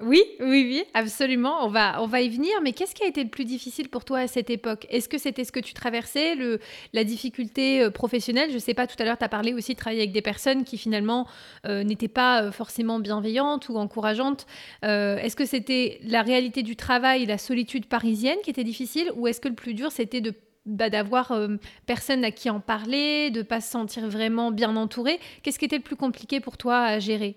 Oui, 0.02 0.22
oui, 0.40 0.64
oui, 0.66 0.84
absolument. 0.94 1.64
On 1.66 1.68
va, 1.68 2.02
on 2.02 2.06
va 2.06 2.22
y 2.22 2.30
venir. 2.30 2.52
Mais 2.62 2.72
qu'est-ce 2.72 2.94
qui 2.94 3.02
a 3.02 3.06
été 3.06 3.22
le 3.22 3.28
plus 3.28 3.44
difficile 3.44 3.90
pour 3.90 4.04
toi 4.04 4.20
à 4.20 4.26
cette 4.26 4.48
époque? 4.48 4.86
Est-ce 4.88 5.10
que 5.10 5.18
c'était 5.18 5.44
ce 5.44 5.52
que 5.52 5.60
tu 5.60 5.74
traversais, 5.74 6.36
la 6.94 7.04
difficulté 7.04 7.82
euh, 7.82 7.90
professionnelle? 7.90 8.48
Je 8.48 8.54
ne 8.54 8.60
sais 8.60 8.72
pas, 8.72 8.86
tout 8.86 8.96
à 8.98 9.04
l'heure, 9.04 9.18
tu 9.18 9.24
as 9.24 9.28
parlé 9.28 9.52
aussi 9.52 9.74
de 9.74 9.78
travailler 9.78 10.00
avec 10.00 10.12
des 10.12 10.22
personnes 10.22 10.64
qui 10.64 10.78
finalement 10.78 11.26
euh, 11.66 11.84
n'étaient 11.84 12.08
pas 12.08 12.44
euh, 12.44 12.50
forcément 12.50 12.98
bienveillantes 12.98 13.68
ou 13.68 13.76
encourageantes. 13.76 14.46
est-ce 14.82 15.36
que 15.36 15.44
c'était 15.44 16.00
la 16.02 16.22
réalité 16.22 16.62
du 16.62 16.76
travail, 16.76 17.26
la 17.26 17.38
solitude 17.38 17.86
parisienne 17.86 18.38
qui 18.42 18.50
était 18.50 18.64
difficile? 18.64 19.12
Ou 19.16 19.26
est-ce 19.26 19.40
que 19.40 19.48
le 19.48 19.54
plus 19.54 19.74
dur, 19.74 19.92
c'était 19.92 20.22
de 20.22 20.32
bah, 20.66 20.90
d'avoir 20.90 21.32
personne 21.86 22.24
à 22.24 22.30
qui 22.30 22.50
en 22.50 22.60
parler, 22.60 23.30
de 23.30 23.42
pas 23.42 23.60
se 23.60 23.70
sentir 23.70 24.08
vraiment 24.08 24.50
bien 24.50 24.76
entouré. 24.76 25.18
Qu'est-ce 25.42 25.58
qui 25.58 25.64
était 25.64 25.78
le 25.78 25.82
plus 25.82 25.96
compliqué 25.96 26.40
pour 26.40 26.58
toi 26.58 26.80
à 26.82 26.98
gérer? 26.98 27.36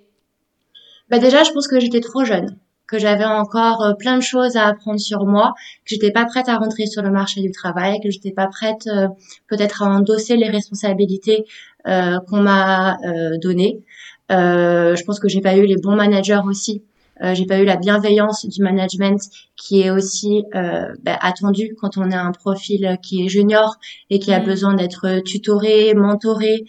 Bah 1.13 1.19
déjà, 1.19 1.43
je 1.43 1.51
pense 1.51 1.67
que 1.67 1.79
j'étais 1.79 1.99
trop 1.99 2.25
jeune, 2.25 2.57
que 2.87 2.97
j'avais 2.97 3.23
encore 3.23 3.83
euh, 3.83 3.93
plein 3.93 4.17
de 4.17 4.23
choses 4.23 4.55
à 4.55 4.65
apprendre 4.65 4.99
sur 4.99 5.27
moi, 5.27 5.53
que 5.85 5.89
j'étais 5.91 6.09
pas 6.09 6.25
prête 6.25 6.49
à 6.49 6.57
rentrer 6.57 6.87
sur 6.87 7.03
le 7.03 7.11
marché 7.11 7.39
du 7.39 7.51
travail, 7.51 7.99
que 8.01 8.09
j'étais 8.09 8.31
pas 8.31 8.47
prête 8.47 8.87
euh, 8.87 9.07
peut-être 9.47 9.83
à 9.83 9.85
endosser 9.85 10.37
les 10.37 10.49
responsabilités 10.49 11.45
euh, 11.85 12.17
qu'on 12.27 12.41
m'a 12.41 12.97
euh, 13.05 13.37
données. 13.39 13.83
je 14.31 15.03
pense 15.03 15.19
que 15.19 15.29
j'ai 15.29 15.41
pas 15.41 15.55
eu 15.55 15.67
les 15.67 15.77
bons 15.77 15.95
managers 15.95 16.41
aussi. 16.47 16.81
j'ai 17.21 17.45
pas 17.45 17.59
eu 17.59 17.65
la 17.65 17.75
bienveillance 17.75 18.47
du 18.47 18.63
management 18.63 19.21
qui 19.55 19.81
est 19.83 19.91
aussi 19.91 20.43
bah, 20.51 21.17
attendu 21.21 21.75
quand 21.79 21.95
on 21.97 22.09
a 22.09 22.17
un 22.17 22.31
profil 22.31 22.97
qui 23.03 23.23
est 23.23 23.27
junior 23.27 23.75
et 24.09 24.17
qui 24.17 24.33
a 24.33 24.39
mmh. 24.39 24.45
besoin 24.45 24.73
d'être 24.73 25.21
tutoré, 25.23 25.93
mentoré. 25.93 26.65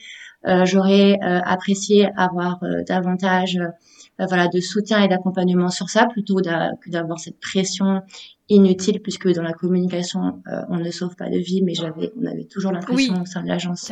J'aurais 0.65 1.19
apprécié 1.23 2.11
avoir 2.19 2.61
davantage 2.87 3.57
euh, 3.57 3.71
voilà, 4.19 4.49
de 4.49 4.61
soutien 4.61 5.03
et 5.03 5.09
d'accompagnement 5.09 5.71
sur 5.71 5.91
ça 5.91 6.07
plutôt 6.07 6.37
que 6.37 6.91
d'avoir 6.91 7.19
cette 7.19 7.41
pression 7.41 8.03
inutile 8.49 9.01
puisque 9.01 9.29
dans 9.33 9.43
la 9.43 9.53
communication 9.53 10.43
euh, 10.49 10.61
on 10.69 10.77
ne 10.77 10.91
sauve 10.91 11.17
pas 11.17 11.31
de 11.31 11.39
vie 11.39 11.63
mais 11.63 11.75
j'avais 11.75 12.13
on 12.21 12.27
avait 12.27 12.45
toujours 12.45 12.73
l'impression 12.73 13.23
au 13.23 13.25
sein 13.25 13.43
de 13.43 13.49
l'agence 13.49 13.91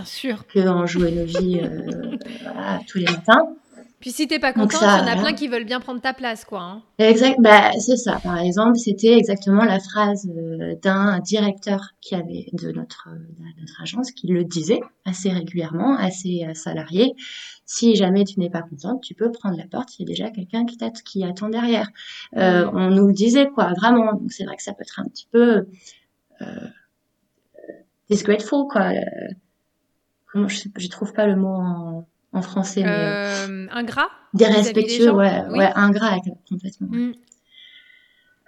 qu'on 0.53 0.87
jouait 0.87 1.11
nos 1.11 1.25
vies 1.25 1.61
euh, 1.63 2.17
voilà, 2.43 2.81
tous 2.87 2.99
les 2.99 3.07
matins 3.07 3.49
puis 4.03 4.11
si 4.11 4.27
t'es 4.27 4.41
pas 4.41 4.53
content, 4.53 4.79
il 4.81 4.85
y 4.85 5.01
en 5.01 5.07
a 5.07 5.17
plein 5.17 5.33
qui 5.33 5.47
veulent 5.47 5.65
bien 5.65 5.79
prendre 5.79 6.01
ta 6.01 6.13
place, 6.13 6.45
quoi. 6.45 6.61
Hein. 6.61 6.83
Exact, 6.99 7.37
bah, 7.39 7.71
c'est 7.79 7.97
ça. 7.97 8.19
Par 8.21 8.37
exemple, 8.37 8.77
c'était 8.77 9.17
exactement 9.17 9.63
la 9.63 9.79
phrase 9.79 10.29
d'un 10.83 11.21
directeur 11.21 11.91
qui 12.01 12.17
avait 12.17 12.47
de 12.53 12.73
notre, 12.73 13.11
de 13.11 13.61
notre 13.61 13.81
agence 13.81 14.11
qui 14.11 14.27
le 14.27 14.43
disait 14.43 14.81
assez 15.05 15.31
régulièrement 15.31 15.97
à 15.97 16.11
ses 16.11 16.45
salariés. 16.55 17.15
Si 17.65 17.95
jamais 17.95 18.25
tu 18.25 18.41
n'es 18.41 18.51
pas 18.51 18.63
contente, 18.63 19.05
tu 19.05 19.15
peux 19.15 19.31
prendre 19.31 19.57
la 19.57 19.69
porte, 19.69 19.97
il 19.97 20.03
y 20.03 20.05
a 20.05 20.09
déjà 20.09 20.31
quelqu'un 20.31 20.67
qui, 20.67 20.79
qui 21.05 21.23
attend 21.23 21.49
derrière. 21.49 21.89
Euh, 22.37 22.69
on 22.73 22.91
nous 22.91 23.07
le 23.07 23.15
disait, 23.15 23.51
quoi, 23.55 23.73
vraiment. 23.75 24.15
Donc 24.15 24.33
c'est 24.33 24.45
vrai 24.45 24.57
que 24.57 24.65
ça 24.65 24.73
peut 24.73 24.83
être 24.83 24.99
un 24.99 25.05
petit 25.05 25.29
peu 25.31 25.69
euh, 26.43 26.69
disgrateful, 28.11 28.67
quoi. 28.69 28.91
Comment 30.33 30.49
je, 30.49 30.69
je 30.77 30.89
trouve 30.89 31.13
pas 31.13 31.29
le 31.29 31.37
mot 31.37 31.55
en, 31.55 32.05
en 32.33 32.43
français. 32.43 32.83
Mais, 32.83 32.91
euh, 32.91 33.67
ingrat 33.71 34.09
Dérespectueux, 34.35 35.11
ouais, 35.11 35.45
ouais, 35.51 35.71
ingrat 35.75 36.17
complètement. 36.49 36.89
Mm. 36.91 37.13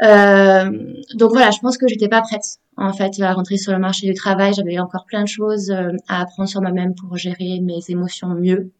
Euh, 0.03 0.71
donc 1.15 1.31
voilà, 1.33 1.51
je 1.51 1.59
pense 1.61 1.79
que 1.79 1.87
j'étais 1.87 2.09
pas 2.09 2.21
prête 2.21 2.43
en 2.77 2.93
fait 2.93 3.13
à 3.21 3.33
rentrer 3.33 3.57
sur 3.57 3.73
le 3.73 3.79
marché 3.79 4.07
du 4.07 4.15
travail. 4.15 4.53
J'avais 4.55 4.79
encore 4.79 5.05
plein 5.07 5.23
de 5.23 5.29
choses 5.29 5.71
euh, 5.71 5.93
à 6.09 6.23
apprendre 6.23 6.49
sur 6.49 6.61
moi-même 6.61 6.95
pour 6.95 7.17
gérer 7.17 7.61
mes 7.61 7.81
émotions 7.89 8.29
mieux. 8.29 8.73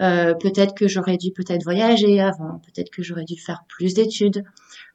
Euh, 0.00 0.34
peut-être 0.34 0.74
que 0.74 0.88
j'aurais 0.88 1.16
dû 1.16 1.30
peut-être 1.32 1.62
voyager 1.62 2.20
avant, 2.20 2.60
peut-être 2.60 2.90
que 2.90 3.02
j'aurais 3.02 3.24
dû 3.24 3.36
faire 3.36 3.64
plus 3.68 3.94
d'études. 3.94 4.44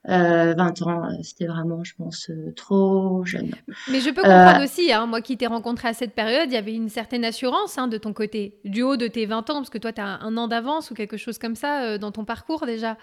Euh, 0.07 0.53
20 0.57 0.81
ans, 0.83 1.03
euh, 1.03 1.09
c'était 1.23 1.45
vraiment, 1.45 1.83
je 1.83 1.93
pense, 1.97 2.29
euh, 2.29 2.53
trop 2.55 3.25
jeune. 3.25 3.51
Mais 3.91 3.99
je 3.99 4.09
peux 4.11 4.21
comprendre 4.21 4.63
aussi, 4.63 4.93
hein, 4.93 5.05
moi 5.05 5.21
qui 5.21 5.35
t'ai 5.35 5.47
rencontré 5.47 5.89
à 5.89 5.93
cette 5.93 6.15
période, 6.15 6.45
il 6.47 6.53
y 6.53 6.57
avait 6.57 6.73
une 6.73 6.87
certaine 6.87 7.25
assurance 7.25 7.77
hein, 7.77 7.89
de 7.89 7.97
ton 7.97 8.13
côté, 8.13 8.59
du 8.63 8.81
haut 8.81 8.95
de 8.95 9.07
tes 9.07 9.25
20 9.25 9.49
ans, 9.49 9.55
parce 9.55 9.69
que 9.69 9.77
toi, 9.77 9.91
tu 9.91 9.99
as 9.99 10.19
un 10.21 10.37
an 10.37 10.47
d'avance 10.47 10.89
ou 10.89 10.93
quelque 10.93 11.17
chose 11.17 11.37
comme 11.37 11.55
ça 11.55 11.97
dans 11.97 12.11
ton 12.11 12.23
parcours 12.23 12.65
déjà. 12.65 12.95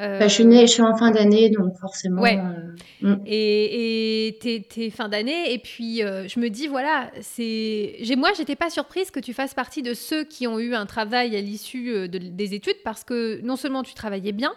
Bah, 0.00 0.28
je 0.28 0.32
suis 0.34 0.46
née, 0.46 0.66
je 0.66 0.72
suis 0.72 0.82
en 0.82 0.96
fin 0.96 1.10
d'année, 1.10 1.50
donc 1.50 1.76
forcément. 1.78 2.22
Ouais. 2.22 2.38
Euh, 3.02 3.16
mm. 3.16 3.22
Et 3.26 4.38
t'es 4.40 4.88
fin 4.88 5.10
d'année, 5.10 5.52
et 5.52 5.58
puis 5.58 6.02
euh, 6.02 6.26
je 6.26 6.40
me 6.40 6.48
dis 6.48 6.68
voilà, 6.68 7.10
c'est, 7.20 7.96
moi 8.16 8.30
j'étais 8.34 8.56
pas 8.56 8.70
surprise 8.70 9.10
que 9.10 9.20
tu 9.20 9.34
fasses 9.34 9.52
partie 9.52 9.82
de 9.82 9.92
ceux 9.92 10.24
qui 10.24 10.46
ont 10.46 10.58
eu 10.58 10.74
un 10.74 10.86
travail 10.86 11.36
à 11.36 11.40
l'issue 11.42 11.90
euh, 11.90 12.08
des 12.08 12.54
études 12.54 12.82
parce 12.82 13.04
que 13.04 13.42
non 13.42 13.56
seulement 13.56 13.82
tu 13.82 13.92
travaillais 13.92 14.32
bien, 14.32 14.52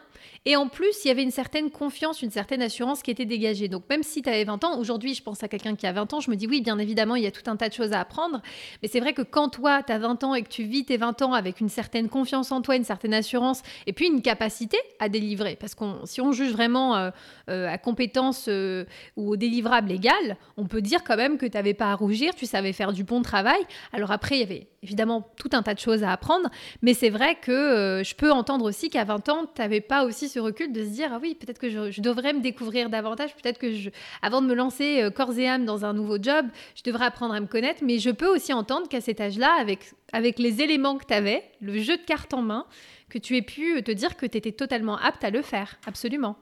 et 0.45 0.57
en 0.57 0.67
plus, 0.67 1.05
il 1.05 1.07
y 1.07 1.11
avait 1.11 1.23
une 1.23 1.31
certaine 1.31 1.71
confiance, 1.71 2.21
une 2.21 2.29
certaine 2.29 2.61
assurance 2.61 3.01
qui 3.01 3.11
était 3.11 3.25
dégagée. 3.25 3.69
Donc 3.69 3.83
même 3.89 4.03
si 4.03 4.21
tu 4.21 4.27
avais 4.27 4.43
20 4.43 4.63
ans, 4.65 4.77
aujourd'hui, 4.77 5.13
je 5.13 5.23
pense 5.23 5.41
à 5.41 5.47
quelqu'un 5.47 5.75
qui 5.75 5.87
a 5.87 5.93
20 5.93 6.13
ans, 6.13 6.19
je 6.19 6.29
me 6.29 6.35
dis 6.35 6.47
oui, 6.47 6.59
bien 6.59 6.77
évidemment, 6.79 7.15
il 7.15 7.23
y 7.23 7.27
a 7.27 7.31
tout 7.31 7.49
un 7.49 7.55
tas 7.55 7.69
de 7.69 7.73
choses 7.73 7.93
à 7.93 8.01
apprendre. 8.01 8.41
Mais 8.81 8.89
c'est 8.89 8.99
vrai 8.99 9.13
que 9.13 9.21
quand 9.21 9.47
toi, 9.47 9.83
tu 9.83 9.93
as 9.93 9.99
20 9.99 10.23
ans 10.25 10.35
et 10.35 10.41
que 10.41 10.49
tu 10.49 10.63
vis 10.63 10.83
tes 10.83 10.97
20 10.97 11.21
ans 11.21 11.33
avec 11.33 11.61
une 11.61 11.69
certaine 11.69 12.09
confiance 12.09 12.51
en 12.51 12.61
toi, 12.61 12.75
une 12.75 12.83
certaine 12.83 13.13
assurance, 13.13 13.61
et 13.87 13.93
puis 13.93 14.07
une 14.07 14.21
capacité 14.21 14.77
à 14.99 15.07
délivrer, 15.07 15.55
parce 15.55 15.75
que 15.75 15.85
si 16.05 16.19
on 16.19 16.33
juge 16.33 16.51
vraiment 16.51 16.97
euh, 16.97 17.09
euh, 17.49 17.69
à 17.69 17.77
compétence 17.77 18.47
euh, 18.49 18.83
ou 19.15 19.31
au 19.31 19.35
délivrable 19.37 19.91
égal, 19.91 20.37
on 20.57 20.65
peut 20.65 20.81
dire 20.81 21.05
quand 21.05 21.15
même 21.15 21.37
que 21.37 21.45
tu 21.45 21.55
n'avais 21.55 21.73
pas 21.73 21.91
à 21.91 21.95
rougir, 21.95 22.35
tu 22.35 22.45
savais 22.45 22.73
faire 22.73 22.91
du 22.91 23.05
bon 23.05 23.21
travail. 23.21 23.61
Alors 23.93 24.11
après, 24.11 24.35
il 24.35 24.39
y 24.39 24.43
avait 24.43 24.67
évidemment 24.81 25.25
tout 25.37 25.49
un 25.53 25.63
tas 25.63 25.73
de 25.73 25.79
choses 25.79 26.03
à 26.03 26.11
apprendre, 26.11 26.49
mais 26.81 26.93
c'est 26.93 27.09
vrai 27.09 27.35
que 27.35 28.01
je 28.03 28.15
peux 28.15 28.31
entendre 28.31 28.65
aussi 28.65 28.89
qu'à 28.89 29.05
20 29.05 29.29
ans, 29.29 29.45
tu 29.45 29.61
n'avais 29.61 29.79
pas 29.79 30.03
aussi 30.03 30.27
ce 30.33 30.39
recul 30.39 30.71
de 30.71 30.83
se 30.83 30.89
dire 30.89 31.09
ah 31.11 31.19
oui 31.21 31.35
peut-être 31.35 31.59
que 31.59 31.69
je, 31.69 32.01
devrais 32.01 32.33
me 32.33 32.41
découvrir 32.41 32.89
davantage 32.89 33.35
peut-être 33.35 33.59
que 33.59 33.71
je, 33.71 33.89
avant 34.21 34.41
de 34.41 34.47
me 34.47 34.55
lancer 34.55 35.01
euh, 35.01 35.11
corps 35.11 35.37
et 35.37 35.47
âme 35.47 35.65
dans 35.65 35.85
un 35.85 35.93
nouveau 35.93 36.17
job 36.21 36.47
je 36.75 36.83
devrais 36.83 37.05
apprendre 37.05 37.33
à 37.33 37.39
me 37.39 37.45
connaître 37.45 37.81
mais 37.83 37.99
je 37.99 38.09
peux 38.09 38.27
aussi 38.27 38.51
entendre 38.51 38.87
qu'à 38.89 39.01
cet 39.01 39.21
âge-là 39.21 39.55
avec 39.59 39.93
avec 40.11 40.39
les 40.39 40.61
éléments 40.61 40.97
que 40.97 41.05
tu 41.05 41.13
avais 41.13 41.43
le 41.61 41.77
jeu 41.77 41.97
de 41.97 42.03
cartes 42.03 42.33
en 42.33 42.41
main 42.41 42.65
que 43.09 43.19
tu 43.19 43.37
aies 43.37 43.43
pu 43.43 43.83
te 43.83 43.91
dire 43.91 44.17
que 44.17 44.25
tu 44.25 44.37
étais 44.37 44.51
totalement 44.51 44.97
apte 44.97 45.23
à 45.23 45.29
le 45.29 45.41
faire 45.43 45.77
absolument 45.85 46.35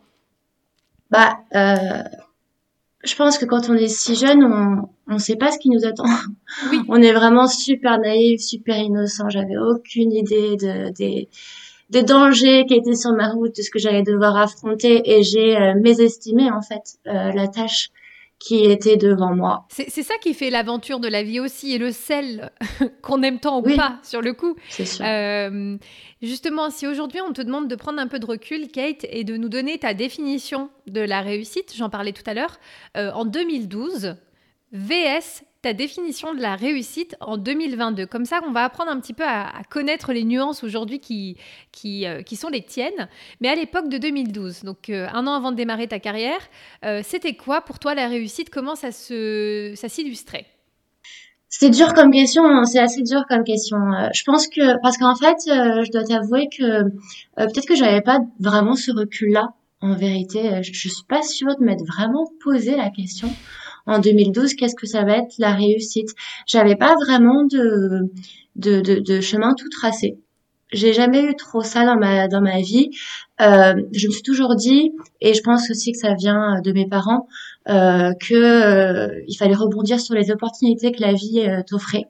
bah 1.09 1.39
euh, 1.55 2.03
je 3.03 3.15
pense 3.15 3.37
que 3.37 3.45
quand 3.45 3.69
on 3.69 3.73
est 3.73 3.87
si 3.87 4.15
jeune, 4.15 4.43
on 4.43 5.13
ne 5.13 5.17
sait 5.17 5.35
pas 5.35 5.51
ce 5.51 5.57
qui 5.57 5.69
nous 5.69 5.85
attend. 5.85 6.05
Oui. 6.69 6.79
On 6.87 7.01
est 7.01 7.13
vraiment 7.13 7.47
super 7.47 7.97
naïf, 7.99 8.39
super 8.41 8.77
innocent. 8.77 9.27
J'avais 9.29 9.57
aucune 9.57 10.11
idée 10.11 10.55
de, 10.55 10.91
des, 10.91 11.27
des 11.91 12.03
dangers 12.03 12.65
qui 12.67 12.73
étaient 12.73 12.95
sur 12.95 13.11
ma 13.11 13.29
route, 13.29 13.55
de 13.55 13.61
ce 13.61 13.69
que 13.69 13.77
j'allais 13.77 14.01
devoir 14.01 14.37
affronter, 14.37 15.01
et 15.05 15.23
j'ai 15.23 15.57
euh, 15.57 15.73
mésestimé 15.75 16.49
en 16.49 16.61
fait 16.61 16.97
euh, 17.07 17.31
la 17.33 17.47
tâche 17.47 17.89
qui 18.39 18.65
était 18.65 18.97
devant 18.97 19.35
moi. 19.35 19.67
C'est 19.69 20.01
ça 20.01 20.15
qui 20.19 20.33
fait 20.33 20.49
l'aventure 20.49 20.99
de 20.99 21.07
la 21.07 21.21
vie 21.21 21.39
aussi, 21.39 21.73
et 21.73 21.77
le 21.77 21.91
sel 21.91 22.51
qu'on 23.03 23.21
aime 23.21 23.39
tant 23.39 23.59
ou 23.59 23.75
pas 23.75 23.99
sur 24.01 24.21
le 24.21 24.33
coup. 24.33 24.55
Sûr. 24.69 25.05
Euh, 25.05 25.77
justement, 26.23 26.71
si 26.71 26.87
aujourd'hui 26.87 27.19
on 27.21 27.33
te 27.33 27.41
demande 27.41 27.67
de 27.67 27.75
prendre 27.75 27.99
un 27.99 28.07
peu 28.07 28.17
de 28.17 28.25
recul, 28.25 28.69
Kate, 28.69 29.05
et 29.09 29.23
de 29.23 29.37
nous 29.37 29.49
donner 29.49 29.77
ta 29.77 29.93
définition 29.93 30.71
de 30.87 31.01
la 31.01 31.21
réussite, 31.21 31.73
j'en 31.75 31.89
parlais 31.89 32.13
tout 32.13 32.23
à 32.25 32.33
l'heure, 32.33 32.57
en 32.95 33.25
2012, 33.25 34.15
VS 34.71 35.43
ta 35.61 35.73
définition 35.73 36.33
de 36.33 36.41
la 36.41 36.55
réussite 36.55 37.15
en 37.19 37.37
2022. 37.37 38.07
Comme 38.07 38.25
ça, 38.25 38.41
on 38.47 38.51
va 38.51 38.63
apprendre 38.63 38.91
un 38.91 38.99
petit 38.99 39.13
peu 39.13 39.23
à, 39.23 39.51
connaître 39.69 40.11
les 40.11 40.23
nuances 40.23 40.63
aujourd'hui 40.63 40.99
qui, 40.99 41.37
qui, 41.71 42.07
euh, 42.07 42.23
qui, 42.23 42.35
sont 42.35 42.49
les 42.49 42.63
tiennes. 42.63 43.07
Mais 43.41 43.49
à 43.49 43.55
l'époque 43.55 43.87
de 43.87 43.97
2012, 43.97 44.63
donc 44.63 44.89
euh, 44.89 45.07
un 45.13 45.27
an 45.27 45.33
avant 45.33 45.51
de 45.51 45.57
démarrer 45.57 45.87
ta 45.87 45.99
carrière, 45.99 46.39
euh, 46.83 47.01
c'était 47.03 47.35
quoi 47.35 47.61
pour 47.61 47.77
toi 47.77 47.93
la 47.93 48.07
réussite? 48.07 48.49
Comment 48.49 48.75
ça 48.75 48.91
s'illustrait? 48.91 50.45
C'est 51.47 51.69
dur 51.69 51.93
comme 51.93 52.11
question, 52.11 52.45
hein, 52.45 52.65
c'est 52.65 52.79
assez 52.79 53.03
dur 53.03 53.25
comme 53.27 53.43
question. 53.43 53.77
je 54.13 54.23
pense 54.23 54.47
que 54.47 54.81
parce 54.81 54.97
qu'en 54.97 55.15
fait, 55.15 55.35
je 55.45 55.91
dois 55.91 56.05
t'avouer 56.05 56.47
que 56.47 56.83
peut-être 57.35 57.67
que 57.67 57.75
j'avais 57.75 58.01
pas 58.01 58.19
vraiment 58.39 58.75
ce 58.75 58.91
recul-là. 58.91 59.49
En 59.81 59.95
vérité, 59.95 60.61
je, 60.63 60.71
je 60.71 60.87
suis 60.87 61.03
pas 61.09 61.23
sûre 61.23 61.57
de 61.59 61.65
m'être 61.65 61.83
vraiment 61.85 62.31
posé 62.41 62.77
la 62.77 62.89
question 62.89 63.29
en 63.85 63.99
2012, 63.99 64.55
qu'est-ce 64.55 64.75
que 64.75 64.87
ça 64.87 65.03
va 65.03 65.17
être 65.17 65.33
la 65.37 65.53
réussite? 65.53 66.09
J'avais 66.45 66.75
pas 66.75 66.95
vraiment 66.95 67.45
de, 67.45 68.11
de, 68.55 68.81
de, 68.81 69.21
chemin 69.21 69.53
tout 69.55 69.69
tracé. 69.69 70.17
J'ai 70.71 70.93
jamais 70.93 71.23
eu 71.23 71.35
trop 71.35 71.61
ça 71.63 71.85
dans 71.85 71.97
ma 71.97 72.29
dans 72.29 72.41
ma 72.41 72.61
vie. 72.61 72.91
Euh, 73.41 73.73
je 73.91 74.07
me 74.07 74.11
suis 74.11 74.21
toujours 74.21 74.55
dit, 74.55 74.93
et 75.19 75.33
je 75.33 75.41
pense 75.41 75.69
aussi 75.69 75.91
que 75.91 75.97
ça 75.97 76.13
vient 76.13 76.61
de 76.61 76.71
mes 76.71 76.87
parents, 76.87 77.27
euh, 77.69 78.13
que 78.13 78.33
euh, 78.33 79.21
il 79.27 79.35
fallait 79.35 79.55
rebondir 79.55 79.99
sur 79.99 80.15
les 80.15 80.31
opportunités 80.31 80.91
que 80.91 81.01
la 81.01 81.13
vie 81.13 81.41
euh, 81.41 81.61
t'offrait. 81.67 82.05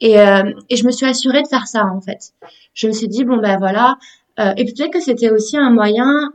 Et, 0.00 0.20
euh, 0.20 0.52
et 0.68 0.76
je 0.76 0.84
me 0.84 0.90
suis 0.90 1.06
assurée 1.06 1.42
de 1.42 1.48
faire 1.48 1.66
ça 1.66 1.86
en 1.86 2.00
fait. 2.00 2.34
Je 2.74 2.86
me 2.86 2.92
suis 2.92 3.08
dit 3.08 3.24
bon 3.24 3.38
ben 3.38 3.56
voilà. 3.58 3.96
et 4.38 4.64
peut-être 4.66 4.92
que 4.92 5.00
c'était 5.00 5.30
aussi 5.30 5.56
un 5.56 5.70
moyen 5.70 6.30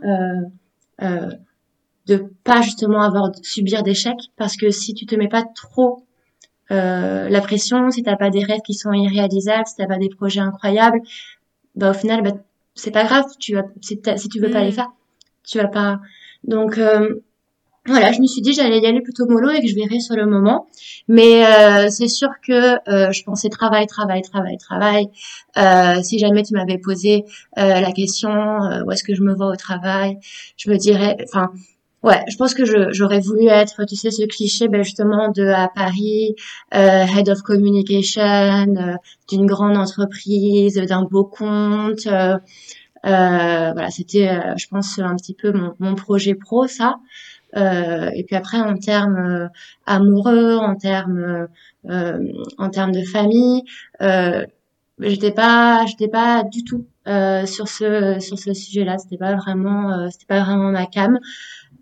de 2.07 2.31
pas 2.43 2.61
justement 2.61 3.01
avoir 3.01 3.31
subir 3.41 3.83
d'échecs 3.83 4.31
parce 4.37 4.57
que 4.57 4.71
si 4.71 4.93
tu 4.93 5.05
te 5.05 5.15
mets 5.15 5.27
pas 5.27 5.43
trop 5.43 6.05
euh, 6.71 7.29
la 7.29 7.41
pression, 7.41 7.91
si 7.91 8.03
t'as 8.03 8.15
pas 8.15 8.29
des 8.29 8.43
rêves 8.43 8.61
qui 8.65 8.73
sont 8.73 8.93
irréalisables, 8.93 9.67
si 9.67 9.75
t'as 9.75 9.87
pas 9.87 9.97
des 9.97 10.09
projets 10.09 10.39
incroyables, 10.39 10.99
bah 11.75 11.91
au 11.91 11.93
final 11.93 12.21
bah, 12.23 12.31
c'est 12.75 12.91
pas 12.91 13.03
grave, 13.03 13.25
tu 13.39 13.55
vas 13.55 13.63
si, 13.81 13.99
si 14.17 14.29
tu 14.29 14.39
veux 14.39 14.49
pas 14.49 14.63
les 14.63 14.71
mm. 14.71 14.73
faire, 14.73 14.91
tu 15.43 15.57
vas 15.57 15.67
pas. 15.67 15.99
Donc 16.43 16.77
euh, 16.77 17.21
voilà, 17.87 18.11
je 18.11 18.21
me 18.21 18.27
suis 18.27 18.41
dit 18.41 18.53
j'allais 18.53 18.79
y 18.79 18.85
aller 18.85 19.01
plutôt 19.01 19.25
mollo 19.27 19.49
et 19.49 19.59
que 19.59 19.67
je 19.67 19.73
verrais 19.73 19.99
sur 19.99 20.15
le 20.15 20.27
moment. 20.27 20.67
Mais 21.07 21.45
euh, 21.45 21.89
c'est 21.89 22.07
sûr 22.07 22.29
que 22.45 22.75
euh, 22.87 23.11
je 23.11 23.23
pensais 23.23 23.49
travail, 23.49 23.87
travail, 23.87 24.21
travail, 24.21 24.57
travail. 24.57 25.07
Euh, 25.57 26.01
si 26.03 26.19
jamais 26.19 26.43
tu 26.43 26.53
m'avais 26.53 26.77
posé 26.77 27.25
euh, 27.57 27.81
la 27.81 27.91
question 27.91 28.29
où 28.85 28.91
est-ce 28.91 29.03
que 29.03 29.15
je 29.15 29.23
me 29.23 29.33
vois 29.33 29.47
au 29.47 29.55
travail, 29.55 30.19
je 30.57 30.69
me 30.69 30.77
dirais, 30.77 31.17
enfin 31.23 31.51
Ouais, 32.03 32.23
je 32.27 32.35
pense 32.35 32.55
que 32.55 32.63
j'aurais 32.91 33.19
voulu 33.19 33.45
être, 33.47 33.85
tu 33.85 33.95
sais, 33.95 34.09
ce 34.09 34.23
cliché, 34.25 34.67
ben 34.67 34.83
justement, 34.83 35.29
de 35.29 35.45
à 35.45 35.67
Paris, 35.67 36.35
euh, 36.73 37.05
head 37.05 37.29
of 37.29 37.43
communication, 37.43 38.23
euh, 38.75 38.95
d'une 39.29 39.45
grande 39.45 39.77
entreprise, 39.77 40.75
d'un 40.75 41.03
beau 41.03 41.25
compte. 41.25 42.07
Euh, 42.07 42.37
euh 43.05 43.71
voilà, 43.73 43.89
c'était, 43.91 44.29
euh, 44.29 44.55
je 44.57 44.67
pense, 44.67 44.97
un 44.99 45.15
petit 45.15 45.35
peu 45.35 45.51
mon, 45.51 45.75
mon 45.79 45.95
projet 45.95 46.33
pro, 46.35 46.67
ça. 46.67 46.97
et 47.55 48.23
puis 48.25 48.35
après, 48.35 48.59
en 48.59 48.77
termes 48.77 49.49
amoureux, 49.85 50.57
en 50.57 50.75
termes, 50.75 51.47
en 52.57 52.69
termes 52.69 52.91
de 52.93 53.03
famille, 53.03 53.63
j'étais 54.99 55.31
pas, 55.31 55.85
j'étais 55.87 56.07
pas 56.07 56.43
du 56.43 56.63
tout 56.63 56.85
sur 57.45 57.67
ce 57.67 58.17
sur 58.19 58.39
ce 58.39 58.53
sujet-là. 58.53 58.97
C'était 58.97 59.17
pas 59.17 59.35
vraiment, 59.35 60.09
c'était 60.09 60.25
pas 60.25 60.41
vraiment 60.43 60.71
ma 60.71 60.85
cam. 60.87 61.19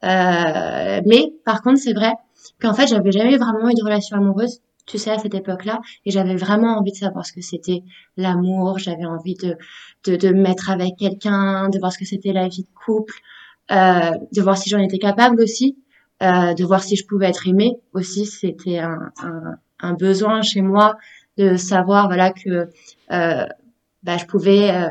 Euh, 0.04 1.02
mais 1.06 1.34
par 1.46 1.62
contre, 1.62 1.80
c'est 1.80 1.94
vrai 1.94 2.14
qu'en 2.62 2.74
fait, 2.74 2.88
j'avais 2.88 3.12
jamais 3.12 3.38
vraiment 3.38 3.70
eu 3.70 3.74
de 3.74 3.84
relation 3.84 4.18
amoureuse, 4.18 4.62
tu 4.86 4.98
sais, 4.98 5.12
à 5.12 5.20
cette 5.20 5.36
époque-là, 5.36 5.82
et 6.06 6.12
j'avais 6.12 6.36
vraiment 6.36 6.78
envie 6.78 6.92
de 6.92 6.98
savoir 6.98 7.26
ce 7.26 7.34
que 7.34 7.42
c'était 7.42 7.84
l'amour. 8.18 8.80
J'avais 8.80 9.06
envie 9.06 9.36
de, 9.36 9.56
de 10.06 10.16
de 10.16 10.30
me 10.30 10.42
mettre 10.42 10.70
avec 10.70 10.96
quelqu'un, 10.98 11.70
de 11.70 11.78
voir 11.80 11.92
ce 11.92 12.00
que 12.00 12.06
c'était 12.06 12.34
la 12.34 12.48
vie 12.48 12.64
de 12.64 12.74
couple, 12.86 13.16
euh, 13.72 14.12
de 14.34 14.42
voir 14.42 14.58
si 14.58 14.70
j'en 14.70 14.80
étais 14.80 14.98
capable 14.98 15.42
aussi, 15.42 15.78
euh, 16.24 16.54
de 16.54 16.64
voir 16.66 16.82
si 16.84 16.96
je 16.96 17.06
pouvais 17.06 17.28
être 17.28 17.48
aimée 17.48 17.78
aussi. 17.94 18.26
C'était 18.26 18.80
un, 18.80 19.12
un, 19.24 19.56
un, 19.80 19.94
besoin 19.94 20.42
chez 20.42 20.62
moi 20.62 20.98
de 21.38 21.56
savoir, 21.56 22.08
voilà, 22.08 22.32
que 22.32 22.70
euh, 23.12 23.46
bah, 24.04 24.18
je 24.18 24.26
pouvais 24.26 24.72
euh, 24.72 24.90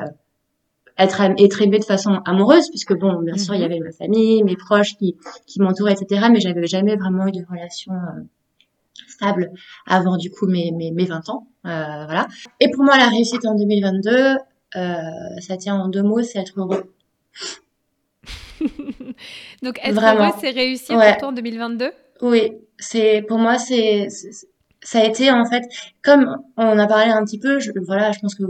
être, 0.99 1.21
être 1.21 1.63
aimée 1.63 1.79
de 1.79 1.85
façon 1.85 2.21
amoureuse, 2.25 2.69
puisque 2.71 2.95
bon, 2.95 3.21
bien 3.23 3.37
sûr, 3.37 3.55
il 3.55 3.61
y 3.61 3.65
mhm. 3.65 3.71
avait 3.71 3.81
ma 3.81 3.93
famille, 3.93 4.43
mes 4.43 4.57
proches 4.57 4.97
qui, 4.97 5.17
qui 5.47 5.61
m'entouraient, 5.61 5.93
etc. 5.93 6.27
Mais 6.31 6.41
j'avais 6.41 6.67
jamais 6.67 6.97
vraiment 6.97 7.27
eu 7.29 7.33
de 7.33 7.45
relation 7.49 7.93
euh, 7.93 8.23
stable 9.07 9.53
avant 9.87 10.17
du 10.17 10.31
coup 10.31 10.47
mes, 10.47 10.73
mes, 10.73 10.91
mes 10.91 11.05
20 11.05 11.29
ans. 11.29 11.47
Euh, 11.67 12.05
voilà. 12.05 12.27
Et 12.61 12.71
pour 12.71 12.85
moi, 12.85 12.97
la 12.99 13.09
réussite 13.09 13.45
en 13.47 13.55
2022, 13.55 14.37
euh, 14.77 14.95
ça 15.41 15.57
tient 15.57 15.77
en 15.77 15.89
deux 15.89 16.03
mots, 16.03 16.23
c'est 16.23 16.39
être 16.39 16.61
heureux. 16.61 16.93
Donc 19.63 19.79
être 19.83 20.03
heureux, 20.03 20.33
c'est 20.41 20.51
réussir 20.51 20.99
pour 20.99 21.17
toi 21.19 21.29
en 21.29 21.33
2022 21.33 21.91
Oui, 22.23 22.53
c'est 22.79 23.23
pour 23.29 23.39
moi, 23.39 23.59
c'est 23.59 24.09
ça 24.83 25.01
a 25.01 25.05
été 25.05 25.31
en 25.31 25.45
fait 25.45 25.65
comme 26.03 26.37
on 26.57 26.79
a 26.79 26.87
parlé 26.87 27.11
un 27.11 27.25
petit 27.25 27.39
peu. 27.39 27.59
Je, 27.61 27.71
voilà, 27.87 28.13
je 28.13 28.21
pense 28.21 28.35
que 28.35 28.43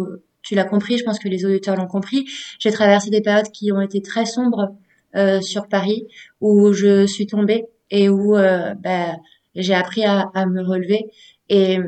tu 0.42 0.54
l'as 0.54 0.64
compris, 0.64 0.98
je 0.98 1.04
pense 1.04 1.18
que 1.18 1.28
les 1.28 1.44
auditeurs 1.44 1.76
l'ont 1.76 1.86
compris. 1.86 2.26
J'ai 2.58 2.70
traversé 2.70 3.10
des 3.10 3.20
périodes 3.20 3.50
qui 3.52 3.72
ont 3.72 3.80
été 3.80 4.00
très 4.02 4.24
sombres 4.24 4.74
euh, 5.16 5.40
sur 5.40 5.68
Paris, 5.68 6.06
où 6.40 6.72
je 6.72 7.06
suis 7.06 7.26
tombée 7.26 7.66
et 7.90 8.08
où 8.08 8.36
euh, 8.36 8.74
bah, 8.74 9.16
j'ai 9.54 9.74
appris 9.74 10.04
à, 10.04 10.30
à, 10.34 10.46
me 10.46 10.62
relever. 10.62 11.10
Et, 11.48 11.78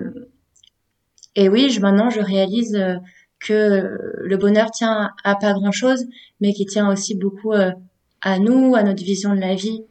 et 1.37 1.49
oui, 1.49 1.71
je, 1.71 1.81
maintenant, 1.81 2.11
je 2.11 2.21
réalise 2.21 2.75
euh, 2.75 2.97
que 3.39 3.97
le 4.19 4.37
bonheur 4.37 4.71
tient 4.71 5.11
à 5.25 5.35
pas 5.37 5.53
grand-chose, 5.53 6.07
mais 6.41 6.53
qui 6.53 6.67
tient 6.67 6.91
aussi 6.91 7.15
beaucoup 7.15 7.53
euh, 7.53 7.73
à 8.21 8.39
nous, 8.39 8.75
à 8.75 8.83
notre 8.83 9.03
vision 9.03 9.35
de 9.35 9.41
la 9.41 9.55
vie, 9.55 9.85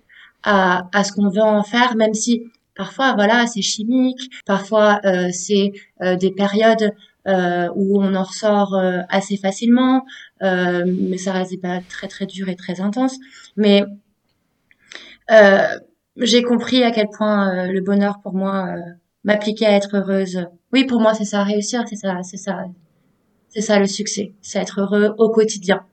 à, 0.43 0.87
à 0.93 1.03
ce 1.03 1.11
qu'on 1.13 1.29
veut 1.29 1.41
en 1.41 1.63
faire, 1.63 1.95
même 1.95 2.13
si 2.13 2.43
parfois, 2.75 3.13
voilà, 3.13 3.47
c'est 3.47 3.61
chimique, 3.61 4.21
parfois 4.45 4.99
euh, 5.05 5.29
c'est 5.31 5.73
des 6.01 6.31
périodes 6.31 6.93
euh, 7.27 7.67
où 7.75 8.01
on 8.01 8.15
en 8.15 8.23
ressort 8.23 8.75
euh, 8.75 9.01
assez 9.09 9.35
facilement, 9.35 10.05
euh, 10.41 10.85
mais 10.87 11.17
ça 11.17 11.33
reste 11.33 11.61
pas 11.61 11.81
très 11.89 12.07
très 12.07 12.25
dur 12.25 12.47
et 12.47 12.55
très 12.55 12.79
intense. 12.79 13.17
Mais 13.57 13.83
j'ai 16.17 16.41
compris 16.41 16.83
à 16.83 16.91
quel 16.91 17.07
point 17.09 17.67
le 17.67 17.81
bonheur 17.81 18.19
pour 18.21 18.33
moi 18.33 18.73
m'appliquait 19.23 19.65
à 19.65 19.73
être 19.73 19.97
heureuse. 19.97 20.47
Oui, 20.73 20.85
pour 20.85 21.01
moi, 21.01 21.13
c'est 21.13 21.25
ça, 21.25 21.43
réussir, 21.43 21.83
c'est 21.87 21.95
ça, 21.95 22.23
c'est 22.23 22.37
ça, 22.37 22.65
c'est 23.49 23.61
ça 23.61 23.79
le 23.79 23.87
succès, 23.87 24.33
c'est 24.41 24.59
être 24.59 24.81
heureux 24.81 25.13
au 25.17 25.29
quotidien, 25.29 25.85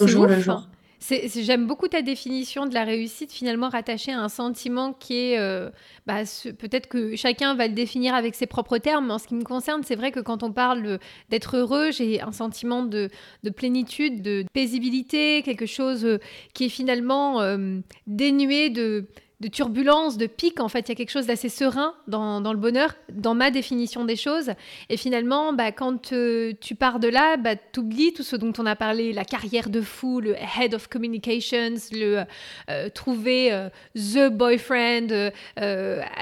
au 0.00 0.06
jour 0.06 0.26
le 0.26 0.38
jour. 0.38 0.68
J'aime 1.08 1.66
beaucoup 1.66 1.88
ta 1.88 2.00
définition 2.00 2.64
de 2.64 2.72
la 2.72 2.84
réussite, 2.84 3.30
finalement 3.30 3.68
rattachée 3.68 4.12
à 4.12 4.20
un 4.20 4.30
sentiment 4.30 4.94
qui 4.94 5.16
est, 5.32 5.38
euh, 5.38 5.68
bah, 6.06 6.20
peut-être 6.58 6.88
que 6.88 7.14
chacun 7.14 7.54
va 7.54 7.66
le 7.68 7.74
définir 7.74 8.14
avec 8.14 8.34
ses 8.34 8.46
propres 8.46 8.78
termes, 8.78 9.10
en 9.10 9.18
ce 9.18 9.26
qui 9.26 9.34
me 9.34 9.44
concerne, 9.44 9.82
c'est 9.82 9.96
vrai 9.96 10.12
que 10.12 10.20
quand 10.20 10.42
on 10.42 10.52
parle 10.52 10.98
d'être 11.28 11.58
heureux, 11.58 11.90
j'ai 11.90 12.22
un 12.22 12.32
sentiment 12.32 12.84
de, 12.84 13.10
plénitude, 13.54 14.22
de 14.22 14.46
paisibilité, 14.54 15.42
quelque 15.42 15.66
chose 15.66 16.06
euh, 16.06 16.18
qui 16.54 16.66
est 16.66 16.70
finalement 16.70 17.42
euh, 17.42 17.80
dénué 18.06 18.70
de, 18.70 19.06
de 19.40 19.48
turbulence, 19.48 20.16
de 20.16 20.26
pic. 20.26 20.60
En 20.60 20.68
fait, 20.68 20.80
il 20.80 20.88
y 20.90 20.92
a 20.92 20.94
quelque 20.94 21.10
chose 21.10 21.26
d'assez 21.26 21.48
serein 21.48 21.94
dans, 22.06 22.40
le 22.40 22.58
bonheur, 22.58 22.94
dans 23.12 23.34
ma 23.34 23.50
définition 23.50 24.04
des 24.04 24.16
choses. 24.16 24.52
Et 24.88 24.96
finalement, 24.96 25.52
bah, 25.52 25.72
quand 25.72 26.12
euh, 26.12 26.52
tu 26.60 26.74
pars 26.74 27.00
de 27.00 27.08
là, 27.08 27.36
bah, 27.36 27.56
tu 27.56 27.80
oublies 27.80 28.12
tout 28.12 28.22
ce 28.22 28.36
dont 28.36 28.52
on 28.58 28.66
a 28.66 28.76
parlé, 28.76 29.12
la 29.12 29.24
carrière 29.24 29.70
de 29.70 29.80
fou, 29.80 30.20
le 30.20 30.34
head 30.34 30.74
of 30.74 30.88
communications, 30.88 31.74
le 31.92 32.24
euh, 32.70 32.88
trouver 32.90 33.52
euh, 33.52 33.68
the 33.94 34.30
boyfriend, 34.30 35.30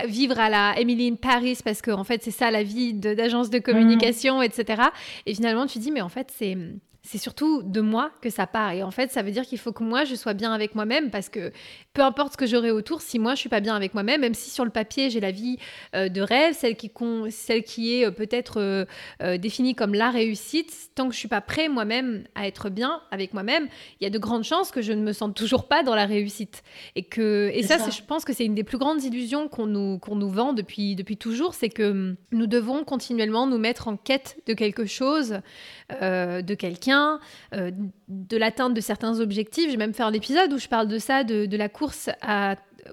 vivre 0.06 0.40
à 0.40 0.48
la 0.48 0.74
Emily 0.78 1.08
in 1.08 1.14
Paris, 1.16 1.58
parce 1.64 1.82
qu'en 1.82 2.00
en 2.00 2.04
fait, 2.04 2.22
c'est 2.22 2.30
ça 2.30 2.50
la 2.50 2.62
vie 2.62 2.94
d'agence 2.94 3.50
de, 3.50 3.58
communication, 3.58 4.40
mmh. 4.40 4.44
etc. 4.44 4.82
Et 5.26 5.34
finalement, 5.34 5.66
tu 5.66 5.78
dis, 5.78 5.90
mais 5.90 6.00
en 6.00 6.08
fait, 6.08 6.32
c'est 6.36 6.56
c'est 7.04 7.18
surtout 7.18 7.62
de 7.64 7.80
moi 7.80 8.12
que 8.20 8.30
ça 8.30 8.46
part. 8.46 8.72
Et 8.72 8.82
en 8.84 8.92
fait, 8.92 9.10
ça 9.10 9.22
veut 9.22 9.32
dire 9.32 9.44
qu'il 9.44 9.58
faut 9.58 9.72
que 9.72 9.82
moi, 9.82 10.04
je 10.04 10.14
sois 10.14 10.34
bien 10.34 10.52
avec 10.52 10.76
moi-même 10.76 11.10
parce 11.10 11.28
que 11.28 11.52
peu 11.94 12.02
importe 12.02 12.34
ce 12.34 12.36
que 12.36 12.46
j'aurai 12.46 12.70
autour, 12.70 13.02
si 13.02 13.18
moi, 13.18 13.34
je 13.34 13.40
suis 13.40 13.48
pas 13.48 13.60
bien 13.60 13.74
avec 13.74 13.92
moi-même, 13.92 14.20
même 14.20 14.34
si 14.34 14.50
sur 14.50 14.64
le 14.64 14.70
papier, 14.70 15.10
j'ai 15.10 15.18
la 15.18 15.32
vie 15.32 15.58
euh, 15.96 16.08
de 16.08 16.20
rêve, 16.20 16.54
celle 16.54 16.76
qui, 16.76 16.92
celle 17.30 17.64
qui 17.64 17.94
est 17.94 18.06
euh, 18.06 18.12
peut-être 18.12 18.86
euh, 19.20 19.36
définie 19.36 19.74
comme 19.74 19.94
la 19.94 20.10
réussite, 20.10 20.72
tant 20.94 21.08
que 21.08 21.12
je 21.12 21.18
suis 21.18 21.28
pas 21.28 21.40
prêt 21.40 21.68
moi-même 21.68 22.24
à 22.36 22.46
être 22.46 22.70
bien 22.70 23.02
avec 23.10 23.34
moi-même, 23.34 23.66
il 24.00 24.04
y 24.04 24.06
a 24.06 24.10
de 24.10 24.18
grandes 24.18 24.44
chances 24.44 24.70
que 24.70 24.80
je 24.80 24.92
ne 24.92 25.02
me 25.02 25.12
sente 25.12 25.34
toujours 25.34 25.66
pas 25.66 25.82
dans 25.82 25.96
la 25.96 26.06
réussite. 26.06 26.62
Et, 26.94 27.02
que, 27.02 27.50
et 27.52 27.64
ça, 27.64 27.78
je 27.90 28.02
pense 28.06 28.24
que 28.24 28.32
c'est 28.32 28.44
une 28.44 28.54
des 28.54 28.64
plus 28.64 28.78
grandes 28.78 29.02
illusions 29.02 29.48
qu'on 29.48 29.66
nous, 29.66 29.98
qu'on 29.98 30.14
nous 30.14 30.30
vend 30.30 30.52
depuis, 30.52 30.94
depuis 30.94 31.16
toujours, 31.16 31.54
c'est 31.54 31.68
que 31.68 31.90
hum, 31.90 32.16
nous 32.30 32.46
devons 32.46 32.84
continuellement 32.84 33.48
nous 33.48 33.58
mettre 33.58 33.88
en 33.88 33.96
quête 33.96 34.38
de 34.46 34.54
quelque 34.54 34.86
chose, 34.86 35.40
de 35.90 36.54
quelqu'un 36.54 36.91
euh, 36.92 37.70
de 38.08 38.36
l'atteinte 38.36 38.74
de 38.74 38.80
certains 38.80 39.20
objectifs. 39.20 39.70
J'ai 39.70 39.76
même 39.76 39.94
fait 39.94 40.02
un 40.02 40.12
épisode 40.12 40.52
où 40.52 40.58
je 40.58 40.68
parle 40.68 40.88
de 40.88 40.98
ça, 40.98 41.24
de, 41.24 41.56
la 41.56 41.68
course 41.68 42.08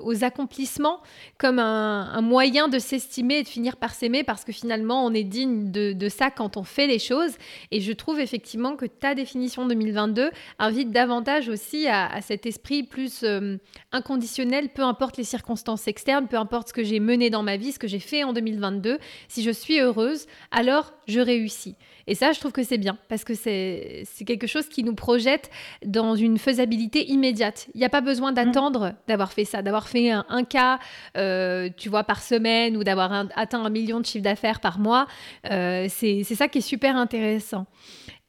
aux 0.01 0.23
accomplissements 0.23 1.01
comme 1.37 1.59
un, 1.59 2.21
moyen 2.21 2.67
de 2.67 2.79
s'estimer 2.79 3.39
et 3.39 3.43
de 3.43 3.47
finir 3.47 3.77
par 3.77 3.93
s'aimer 3.93 4.23
parce 4.23 4.43
que 4.43 4.51
finalement 4.51 5.05
on 5.05 5.13
est 5.13 5.23
digne 5.23 5.71
de, 5.71 6.09
ça 6.09 6.29
quand 6.31 6.57
on 6.57 6.63
fait 6.63 6.87
les 6.87 6.99
choses. 6.99 7.31
Et 7.71 7.81
je 7.81 7.91
trouve 7.91 8.19
effectivement 8.19 8.75
que 8.75 8.85
ta 8.85 9.15
définition 9.15 9.67
2022 9.67 10.31
invite 10.59 10.91
davantage 10.91 11.49
aussi 11.49 11.87
à, 11.87 12.21
cet 12.21 12.45
esprit 12.45 12.83
plus 12.83 13.23
euh, 13.23 13.57
inconditionnel, 13.91 14.69
peu 14.69 14.83
importe 14.83 15.17
les 15.17 15.23
circonstances 15.23 15.87
externes, 15.87 16.27
peu 16.27 16.37
importe 16.37 16.69
ce 16.69 16.73
que 16.73 16.83
j'ai 16.83 16.99
mené 16.99 17.29
dans 17.29 17.43
ma 17.43 17.57
vie, 17.57 17.71
ce 17.71 17.79
que 17.79 17.87
j'ai 17.87 17.99
fait 17.99 18.23
en 18.23 18.33
2022. 18.33 18.99
Si 19.27 19.43
je 19.43 19.51
suis 19.51 19.79
heureuse, 19.79 20.25
alors 20.51 20.93
je 21.07 21.19
réussis. 21.19 21.75
Et 22.09 22.15
ça, 22.15 22.31
je 22.31 22.39
trouve 22.39 22.51
que 22.51 22.63
c'est 22.63 22.79
bien 22.79 22.97
parce 23.07 23.23
que 23.23 23.35
c'est 23.35 24.03
quelque 24.25 24.47
chose 24.47 24.67
qui 24.67 24.83
nous 24.83 24.95
projette 24.95 25.51
dans 25.85 26.15
une 26.15 26.39
faisabilité 26.39 27.07
immédiate. 27.07 27.67
Il 27.75 27.77
n'y 27.77 27.85
a 27.85 27.89
pas 27.89 28.01
besoin 28.01 28.31
d'attendre 28.31 28.93
d'avoir 29.07 29.31
fait 29.31 29.45
ça, 29.45 29.61
d'avoir 29.61 29.87
fait 29.87 30.09
un, 30.09 30.43
cas, 30.43 30.79
euh, 31.17 31.69
tu 31.77 31.87
vois, 31.87 32.03
par 32.03 32.23
semaine 32.23 32.75
ou 32.77 32.83
d'avoir 32.83 33.27
atteint 33.35 33.63
un 33.63 33.69
million 33.69 33.99
de 33.99 34.07
chiffre 34.07 34.23
d'affaires 34.23 34.59
par 34.59 34.79
mois. 34.79 35.05
Euh, 35.51 35.85
c'est 35.87 36.23
ça 36.23 36.47
qui 36.47 36.57
est 36.57 36.61
super 36.61 36.97
intéressant. 36.97 37.67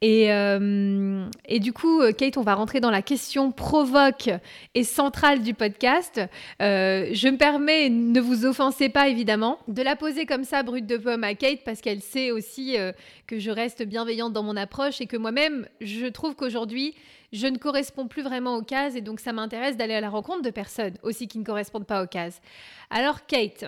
Et, 0.02 0.32
euh, 0.32 1.26
et, 1.44 1.60
du 1.60 1.74
coup, 1.74 2.00
Kate, 2.16 2.38
on 2.38 2.42
va 2.42 2.54
rentrer 2.54 2.80
dans 2.80 2.90
la 2.90 3.02
question 3.02 3.52
provoque 3.52 4.30
et 4.74 4.82
centrale 4.82 5.42
du 5.42 5.52
podcast. 5.52 6.20
Euh, 6.62 7.10
je 7.12 7.28
me 7.28 7.36
permets, 7.36 7.90
ne 7.90 8.18
vous 8.18 8.46
offensez 8.46 8.88
pas 8.88 9.08
évidemment, 9.08 9.58
de 9.68 9.82
la 9.82 9.96
poser 9.96 10.24
comme 10.24 10.44
ça, 10.44 10.62
brute 10.62 10.86
de 10.86 10.96
pomme 10.96 11.22
à 11.22 11.34
Kate, 11.34 11.60
parce 11.66 11.82
qu'elle 11.82 12.00
sait 12.00 12.30
aussi 12.30 12.78
euh, 12.78 12.92
que 13.26 13.38
je 13.38 13.50
reste 13.50 13.82
bienveillante 13.82 14.32
dans 14.32 14.42
mon 14.42 14.56
approche 14.56 15.02
et 15.02 15.06
que 15.06 15.18
moi-même, 15.18 15.68
je 15.82 16.06
trouve 16.06 16.34
qu'aujourd'hui, 16.34 16.94
je 17.34 17.46
ne 17.46 17.58
corresponds 17.58 18.08
plus 18.08 18.22
vraiment 18.22 18.56
aux 18.56 18.62
cases 18.62 18.96
et 18.96 19.02
donc 19.02 19.20
ça 19.20 19.34
m'intéresse 19.34 19.76
d'aller 19.76 19.94
à 19.94 20.00
la 20.00 20.08
rencontre 20.08 20.42
de 20.42 20.50
personnes 20.50 20.94
aussi 21.02 21.28
qui 21.28 21.38
ne 21.38 21.44
correspondent 21.44 21.86
pas 21.86 22.02
aux 22.02 22.08
cases. 22.08 22.40
Alors, 22.88 23.26
Kate. 23.26 23.66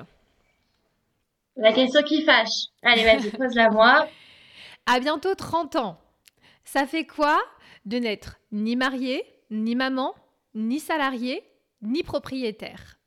La 1.56 1.74
question 1.74 2.02
qui 2.02 2.24
fâche. 2.24 2.70
Allez, 2.82 3.04
vas-y, 3.04 3.30
pose-la 3.30 3.70
moi. 3.70 4.08
À 4.86 4.98
bientôt 4.98 5.34
30 5.34 5.76
ans. 5.76 6.01
Ça 6.64 6.86
fait 6.86 7.06
quoi 7.06 7.40
de 7.84 7.98
n'être 7.98 8.38
ni 8.52 8.76
marié, 8.76 9.24
ni 9.50 9.74
maman, 9.74 10.14
ni 10.54 10.80
salarié, 10.80 11.42
ni 11.82 12.02
propriétaire? 12.02 12.98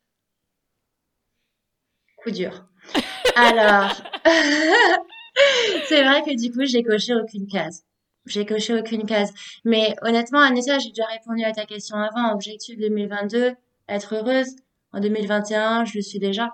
Coup 2.18 2.30
dur. 2.30 2.66
Alors, 3.36 3.92
c'est 5.86 6.02
vrai 6.02 6.22
que 6.22 6.36
du 6.36 6.52
coup, 6.52 6.64
j'ai 6.64 6.82
coché 6.82 7.14
aucune 7.14 7.46
case. 7.46 7.84
J'ai 8.26 8.44
coché 8.44 8.74
aucune 8.74 9.06
case. 9.06 9.32
Mais 9.64 9.94
honnêtement, 10.02 10.40
Anissa, 10.40 10.78
j'ai 10.78 10.88
déjà 10.88 11.06
répondu 11.06 11.44
à 11.44 11.52
ta 11.52 11.64
question 11.64 11.96
avant. 11.96 12.32
Objectif 12.32 12.78
2022, 12.78 13.54
être 13.88 14.14
heureuse. 14.14 14.56
En 14.92 15.00
2021, 15.00 15.84
je 15.84 15.94
le 15.96 16.02
suis 16.02 16.18
déjà. 16.18 16.50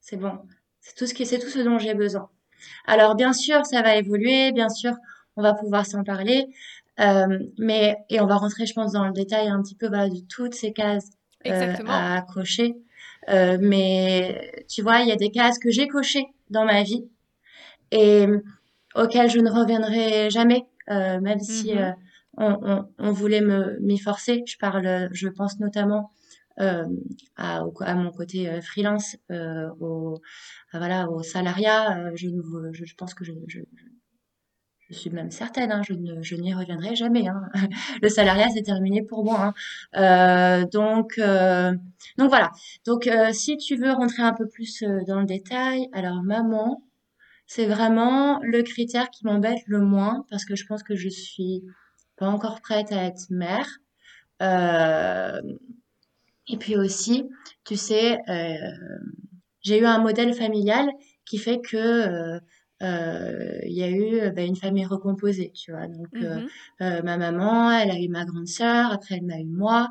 C'est 0.00 0.16
bon. 0.16 0.38
C'est 0.80 0.94
tout 0.96 1.06
ce 1.06 1.14
qui, 1.14 1.26
c'est 1.26 1.38
tout 1.38 1.50
ce 1.50 1.60
dont 1.60 1.78
j'ai 1.78 1.94
besoin. 1.94 2.30
Alors, 2.86 3.14
bien 3.14 3.32
sûr, 3.32 3.64
ça 3.66 3.82
va 3.82 3.96
évoluer. 3.96 4.52
Bien 4.52 4.68
sûr, 4.68 4.94
on 5.38 5.42
va 5.42 5.54
pouvoir 5.54 5.86
s'en 5.86 6.04
parler. 6.04 6.48
Euh, 7.00 7.38
mais 7.58 7.96
et 8.10 8.20
on 8.20 8.26
va 8.26 8.36
rentrer, 8.36 8.66
je 8.66 8.74
pense, 8.74 8.92
dans 8.92 9.06
le 9.06 9.12
détail 9.12 9.48
un 9.48 9.62
petit 9.62 9.76
peu 9.76 9.88
de 9.88 10.26
toutes 10.28 10.54
ces 10.54 10.72
cases 10.72 11.10
euh, 11.46 11.74
à 11.86 12.22
cocher. 12.22 12.76
Euh, 13.28 13.56
mais 13.60 14.64
tu 14.68 14.82
vois, 14.82 15.00
il 15.00 15.08
y 15.08 15.12
a 15.12 15.16
des 15.16 15.30
cases 15.30 15.58
que 15.58 15.70
j'ai 15.70 15.86
cochées 15.86 16.26
dans 16.50 16.64
ma 16.64 16.82
vie 16.82 17.04
et 17.92 18.26
auxquelles 18.96 19.30
je 19.30 19.38
ne 19.38 19.50
reviendrai 19.50 20.28
jamais, 20.30 20.66
même 20.88 21.40
si 21.40 21.74
mm-hmm. 21.74 21.94
on, 22.38 22.84
on, 22.98 23.12
voulait 23.12 23.42
me 23.42 23.78
m'y 23.80 23.98
forcer. 23.98 24.42
Je 24.46 24.58
parle, 24.58 25.08
je 25.12 25.28
pense 25.28 25.60
notamment 25.60 26.10
à, 26.56 26.84
à, 27.36 27.94
mon 27.94 28.10
côté 28.10 28.60
freelance, 28.60 29.16
au 29.80 30.20
voilà, 30.72 31.08
au 31.08 31.22
salariat. 31.22 32.12
je, 32.16 32.28
je, 32.72 32.84
je 32.84 32.94
pense 32.96 33.14
que 33.14 33.24
je, 33.24 33.32
je, 33.46 33.60
je 34.90 34.94
suis 34.94 35.10
même 35.10 35.30
certaine, 35.30 35.70
hein, 35.70 35.82
je, 35.86 35.92
ne, 35.92 36.22
je 36.22 36.34
n'y 36.34 36.54
reviendrai 36.54 36.94
jamais. 36.94 37.28
Hein. 37.28 37.42
Le 38.02 38.08
salariat, 38.08 38.48
c'est 38.48 38.62
terminé 38.62 39.02
pour 39.02 39.24
moi. 39.24 39.52
Hein. 39.52 39.54
Euh, 39.96 40.64
donc, 40.66 41.18
euh, 41.18 41.72
donc 42.16 42.30
voilà. 42.30 42.50
Donc, 42.86 43.06
euh, 43.06 43.32
si 43.32 43.58
tu 43.58 43.76
veux 43.76 43.92
rentrer 43.92 44.22
un 44.22 44.32
peu 44.32 44.48
plus 44.48 44.82
dans 45.06 45.20
le 45.20 45.26
détail, 45.26 45.88
alors 45.92 46.22
maman, 46.22 46.82
c'est 47.46 47.66
vraiment 47.66 48.40
le 48.42 48.62
critère 48.62 49.10
qui 49.10 49.26
m'embête 49.26 49.60
le 49.66 49.80
moins 49.80 50.24
parce 50.30 50.44
que 50.44 50.56
je 50.56 50.64
pense 50.66 50.82
que 50.82 50.96
je 50.96 51.08
suis 51.08 51.62
pas 52.16 52.28
encore 52.28 52.60
prête 52.60 52.92
à 52.92 53.04
être 53.04 53.26
mère. 53.30 53.68
Et 56.50 56.56
puis 56.56 56.76
aussi, 56.76 57.28
tu 57.64 57.76
sais, 57.76 58.18
j'ai 59.60 59.80
eu 59.80 59.84
un 59.84 59.98
modèle 59.98 60.32
familial 60.32 60.88
qui 61.26 61.36
fait 61.36 61.60
que 61.60 62.40
il 62.80 63.72
y 63.72 63.82
a 63.82 63.90
eu 63.90 64.30
bah, 64.32 64.42
une 64.42 64.56
famille 64.56 64.84
recomposée, 64.84 65.50
tu 65.54 65.72
vois. 65.72 65.88
Donc, 65.88 66.08
euh, 66.16 66.46
euh, 66.80 67.02
ma 67.02 67.16
maman, 67.16 67.70
elle 67.72 67.90
a 67.90 67.98
eu 67.98 68.08
ma 68.08 68.24
grande 68.24 68.46
sœur, 68.46 68.92
après 68.92 69.16
elle 69.16 69.24
m'a 69.24 69.38
eu 69.38 69.44
moi. 69.44 69.88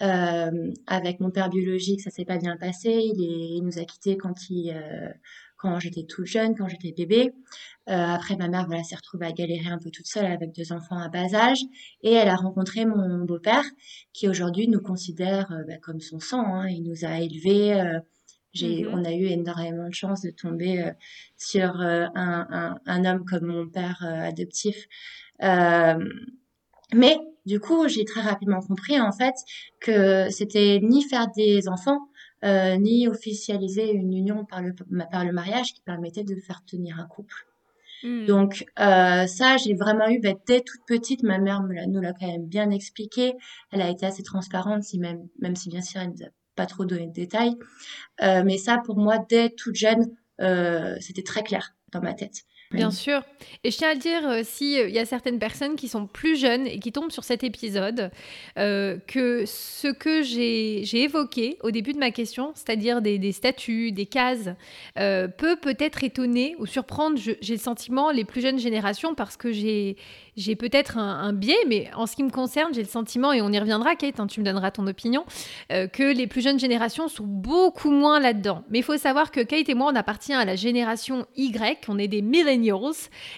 avec 0.00 1.20
mon 1.20 1.30
père 1.30 1.50
biologique, 1.50 2.00
ça 2.00 2.10
s'est 2.10 2.24
pas 2.24 2.38
bien 2.38 2.56
passé. 2.56 2.90
Il, 2.90 3.22
est, 3.22 3.56
il 3.56 3.62
nous 3.62 3.78
a 3.78 3.84
quittés 3.84 4.16
quand 4.16 4.50
il, 4.50 4.74
quand 5.56 5.78
j'étais 5.78 6.04
toute 6.04 6.26
jeune, 6.26 6.54
quand 6.54 6.68
j'étais 6.68 6.92
bébé. 6.92 7.32
après, 7.86 8.36
ma 8.36 8.48
mère, 8.48 8.66
voilà, 8.66 8.82
s'est 8.84 8.96
retrouvée 8.96 9.26
à 9.26 9.32
galérer 9.32 9.68
un 9.68 9.78
peu 9.78 9.90
toute 9.90 10.06
seule 10.06 10.26
avec 10.26 10.52
deux 10.54 10.72
enfants 10.72 10.98
à 10.98 11.08
bas 11.08 11.34
âge, 11.34 11.60
et 12.02 12.12
elle 12.12 12.28
a 12.28 12.36
rencontré 12.36 12.86
mon 12.86 13.24
beau-père, 13.24 13.64
qui 14.12 14.28
aujourd'hui 14.28 14.68
nous 14.68 14.80
considère 14.80 15.48
bah, 15.68 15.76
comme 15.82 16.00
son 16.00 16.20
sang. 16.20 16.54
Hein. 16.54 16.68
Il 16.68 16.82
nous 16.84 17.04
a 17.04 17.20
élevés 17.20 18.00
j'ai, 18.52 18.84
mmh 18.84 18.90
on 18.92 19.04
a 19.04 19.12
eu 19.12 19.26
énormément 19.26 19.88
de 19.88 19.94
chance 19.94 20.22
de 20.22 20.30
tomber 20.30 20.82
euh, 20.82 20.90
sur 21.36 21.80
euh, 21.80 22.06
un, 22.14 22.46
un, 22.50 22.74
un, 22.86 23.04
homme 23.04 23.24
comme 23.24 23.46
mon 23.46 23.68
père 23.68 24.02
euh, 24.04 24.28
adoptif. 24.28 24.88
mais 26.92 27.16
du 27.46 27.60
coup, 27.60 27.88
j'ai 27.88 28.04
très 28.04 28.20
rapidement 28.20 28.60
compris 28.60 29.00
en 29.00 29.12
fait 29.12 29.34
que 29.80 30.28
c'était 30.30 30.80
ni 30.82 31.02
faire 31.02 31.28
des 31.28 31.68
enfants, 31.68 32.00
ni 32.44 33.08
officialiser 33.08 33.92
une 33.92 34.12
union 34.12 34.44
par 34.44 34.62
le, 34.62 34.74
par 35.10 35.24
le 35.24 35.32
mariage 35.32 35.72
qui 35.72 35.80
permettait 35.82 36.24
de 36.24 36.34
faire 36.36 36.62
tenir 36.66 36.98
un 36.98 37.06
couple. 37.06 37.46
Mmh. 38.02 38.26
Donc 38.26 38.66
ça, 38.76 39.56
j'ai 39.56 39.74
vraiment 39.74 40.08
eu 40.08 40.20
bah, 40.20 40.34
dès 40.46 40.60
toute 40.60 40.84
petite, 40.86 41.22
ma 41.22 41.38
mère 41.38 41.62
me 41.62 41.74
l'a, 41.74 41.86
nous 41.86 42.00
l'a 42.00 42.12
quand 42.12 42.26
même 42.26 42.46
bien 42.46 42.70
expliqué. 42.70 43.34
Elle 43.72 43.80
a 43.80 43.88
été 43.88 44.04
assez 44.04 44.22
transparente, 44.22 44.82
si 44.82 44.98
même, 44.98 45.26
même 45.38 45.56
si 45.56 45.70
bien 45.70 45.82
sûr 45.82 46.02
elle 46.02 46.10
nous 46.10 46.22
a 46.24 46.30
pas 46.60 46.66
trop 46.66 46.84
donner 46.84 47.06
de 47.06 47.12
détails. 47.12 47.56
Euh, 48.22 48.42
mais 48.44 48.58
ça, 48.58 48.82
pour 48.84 48.98
moi, 48.98 49.16
dès 49.16 49.48
toute 49.48 49.76
jeune, 49.76 50.14
euh, 50.42 50.94
c'était 51.00 51.22
très 51.22 51.42
clair 51.42 51.74
dans 51.90 52.02
ma 52.02 52.12
tête. 52.12 52.42
Bien 52.70 52.90
sûr. 52.90 53.22
Et 53.64 53.70
je 53.70 53.76
tiens 53.76 53.90
à 53.90 53.94
dire, 53.94 54.28
euh, 54.28 54.40
s'il 54.44 54.90
y 54.90 54.98
a 54.98 55.04
certaines 55.04 55.38
personnes 55.38 55.76
qui 55.76 55.88
sont 55.88 56.06
plus 56.06 56.36
jeunes 56.36 56.66
et 56.66 56.78
qui 56.78 56.92
tombent 56.92 57.10
sur 57.10 57.24
cet 57.24 57.42
épisode, 57.42 58.10
que 58.56 59.44
ce 59.46 59.88
que 59.88 60.22
j'ai 60.22 61.02
évoqué 61.02 61.58
au 61.62 61.70
début 61.70 61.92
de 61.92 61.98
ma 61.98 62.10
question, 62.10 62.52
c'est-à-dire 62.54 63.02
des, 63.02 63.18
des, 63.18 63.32
statuts, 63.32 63.92
des 63.92 64.06
cases, 64.06 64.50
peut 64.94 65.56
peut-être 65.60 66.04
étonner 66.04 66.54
ou 66.58 66.66
surprendre, 66.66 67.18
j'ai 67.18 67.54
le 67.54 67.60
sentiment, 67.60 68.10
les 68.10 68.24
plus 68.24 68.40
jeunes 68.40 68.58
générations 68.58 69.14
parce 69.14 69.36
que 69.36 69.52
j'ai 69.52 69.96
j'ai 70.40 70.56
peut-être 70.56 70.98
un, 70.98 71.32
biais, 71.32 71.64
mais 71.68 71.90
en 71.94 72.06
ce 72.06 72.16
qui 72.16 72.22
me 72.22 72.30
concerne, 72.30 72.72
j'ai 72.72 72.82
le 72.82 72.88
sentiment, 72.88 73.32
et 73.32 73.42
on 73.42 73.50
y 73.50 73.58
reviendra, 73.58 73.94
Kate, 73.94 74.20
hein, 74.20 74.26
tu 74.26 74.40
me 74.40 74.44
donneras 74.44 74.70
ton 74.70 74.86
opinion, 74.86 75.24
euh, 75.70 75.86
que 75.86 76.02
les 76.02 76.26
plus 76.26 76.40
jeunes 76.40 76.58
générations 76.58 77.08
sont 77.08 77.26
beaucoup 77.26 77.90
moins 77.90 78.20
là-dedans. 78.20 78.64
Mais 78.70 78.78
il 78.78 78.82
faut 78.82 78.96
savoir 78.96 79.30
que 79.30 79.40
Kate 79.40 79.68
et 79.68 79.74
moi, 79.74 79.90
on 79.92 79.96
appartient 79.96 80.32
à 80.32 80.44
la 80.44 80.56
génération 80.56 81.26
Y, 81.36 81.86
on 81.88 81.98
est 81.98 82.08
des 82.08 82.22
millennials, 82.22 82.59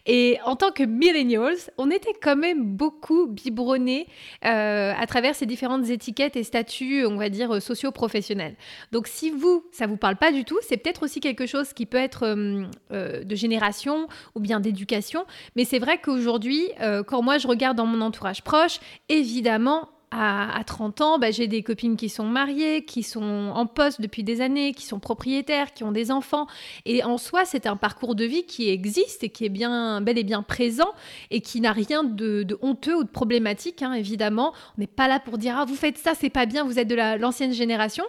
et 0.06 0.38
en 0.44 0.56
tant 0.56 0.70
que 0.70 0.82
millennials, 0.82 1.70
on 1.78 1.90
était 1.90 2.14
quand 2.20 2.36
même 2.36 2.64
beaucoup 2.64 3.26
biberonnés 3.26 4.06
euh, 4.44 4.92
à 4.96 5.06
travers 5.06 5.34
ces 5.34 5.46
différentes 5.46 5.88
étiquettes 5.90 6.36
et 6.36 6.44
statuts, 6.44 7.04
on 7.06 7.16
va 7.16 7.28
dire, 7.28 7.60
socio-professionnels. 7.60 8.56
Donc 8.92 9.06
si 9.06 9.30
vous, 9.30 9.64
ça 9.72 9.86
vous 9.86 9.96
parle 9.96 10.16
pas 10.16 10.32
du 10.32 10.44
tout, 10.44 10.58
c'est 10.62 10.76
peut-être 10.76 11.04
aussi 11.04 11.20
quelque 11.20 11.46
chose 11.46 11.72
qui 11.72 11.86
peut 11.86 11.98
être 11.98 12.24
euh, 12.24 13.24
de 13.24 13.34
génération 13.34 14.08
ou 14.34 14.40
bien 14.40 14.60
d'éducation, 14.60 15.24
mais 15.56 15.64
c'est 15.64 15.78
vrai 15.78 15.98
qu'aujourd'hui, 15.98 16.68
euh, 16.80 17.02
quand 17.02 17.22
moi 17.22 17.38
je 17.38 17.46
regarde 17.46 17.76
dans 17.76 17.86
mon 17.86 18.00
entourage 18.00 18.42
proche, 18.42 18.80
évidemment, 19.08 19.88
à, 20.14 20.62
30 20.66 21.00
ans, 21.00 21.18
bah, 21.18 21.30
j'ai 21.30 21.46
des 21.46 21.62
copines 21.62 21.96
qui 21.96 22.08
sont 22.08 22.26
mariées, 22.26 22.84
qui 22.84 23.02
sont 23.02 23.50
en 23.54 23.66
poste 23.66 24.00
depuis 24.00 24.22
des 24.22 24.42
années, 24.42 24.74
qui 24.74 24.84
sont 24.84 24.98
propriétaires, 24.98 25.72
qui 25.72 25.84
ont 25.84 25.92
des 25.92 26.10
enfants. 26.10 26.46
Et 26.84 27.02
en 27.02 27.16
soi, 27.16 27.44
c'est 27.44 27.66
un 27.66 27.76
parcours 27.76 28.14
de 28.14 28.24
vie 28.24 28.44
qui 28.44 28.68
existe 28.68 29.24
et 29.24 29.30
qui 29.30 29.46
est 29.46 29.50
bien 29.50 30.02
bel 30.02 30.18
et 30.18 30.24
bien 30.24 30.42
présent 30.42 30.92
et 31.30 31.40
qui 31.40 31.60
n'a 31.60 31.72
rien 31.72 32.04
de, 32.04 32.46
honteux 32.60 32.96
ou 32.96 33.04
de 33.04 33.08
problématique, 33.08 33.82
hein, 33.82 33.94
évidemment. 33.94 34.52
On 34.76 34.80
n'est 34.82 34.86
pas 34.86 35.08
là 35.08 35.18
pour 35.18 35.38
dire 35.38 35.56
ah 35.58 35.64
vous 35.64 35.74
faites 35.74 35.96
ça, 35.96 36.12
c'est 36.14 36.30
pas 36.30 36.44
bien, 36.44 36.64
vous 36.64 36.78
êtes 36.78 36.88
de 36.88 37.18
l'ancienne 37.18 37.52
génération. 37.52 38.04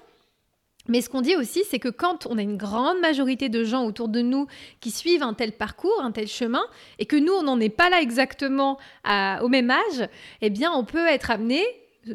Mais 0.90 1.00
ce 1.00 1.10
qu'on 1.10 1.22
dit 1.22 1.38
aussi, 1.38 1.64
c'est 1.70 1.80
que 1.80 1.88
quand 1.88 2.28
on 2.30 2.38
a 2.38 2.42
une 2.42 2.58
grande 2.58 3.00
majorité 3.00 3.48
de 3.48 3.64
gens 3.64 3.86
autour 3.86 4.10
de 4.10 4.22
nous 4.22 4.48
qui 4.82 4.92
suivent 4.92 5.24
un 5.24 5.34
tel 5.34 5.54
parcours, 5.54 6.02
un 6.02 6.12
tel 6.12 6.28
chemin, 6.28 6.64
et 7.00 7.06
que 7.06 7.16
nous, 7.16 7.32
on 7.32 7.44
n'en 7.44 7.60
est 7.62 7.70
pas 7.70 7.90
là 7.90 8.02
exactement 8.02 8.78
au 9.06 9.48
même 9.48 9.72
âge, 9.72 10.10
eh 10.42 10.50
bien, 10.50 10.74
on 10.74 10.84
peut 10.84 11.08
être 11.08 11.32
amené, 11.32 11.64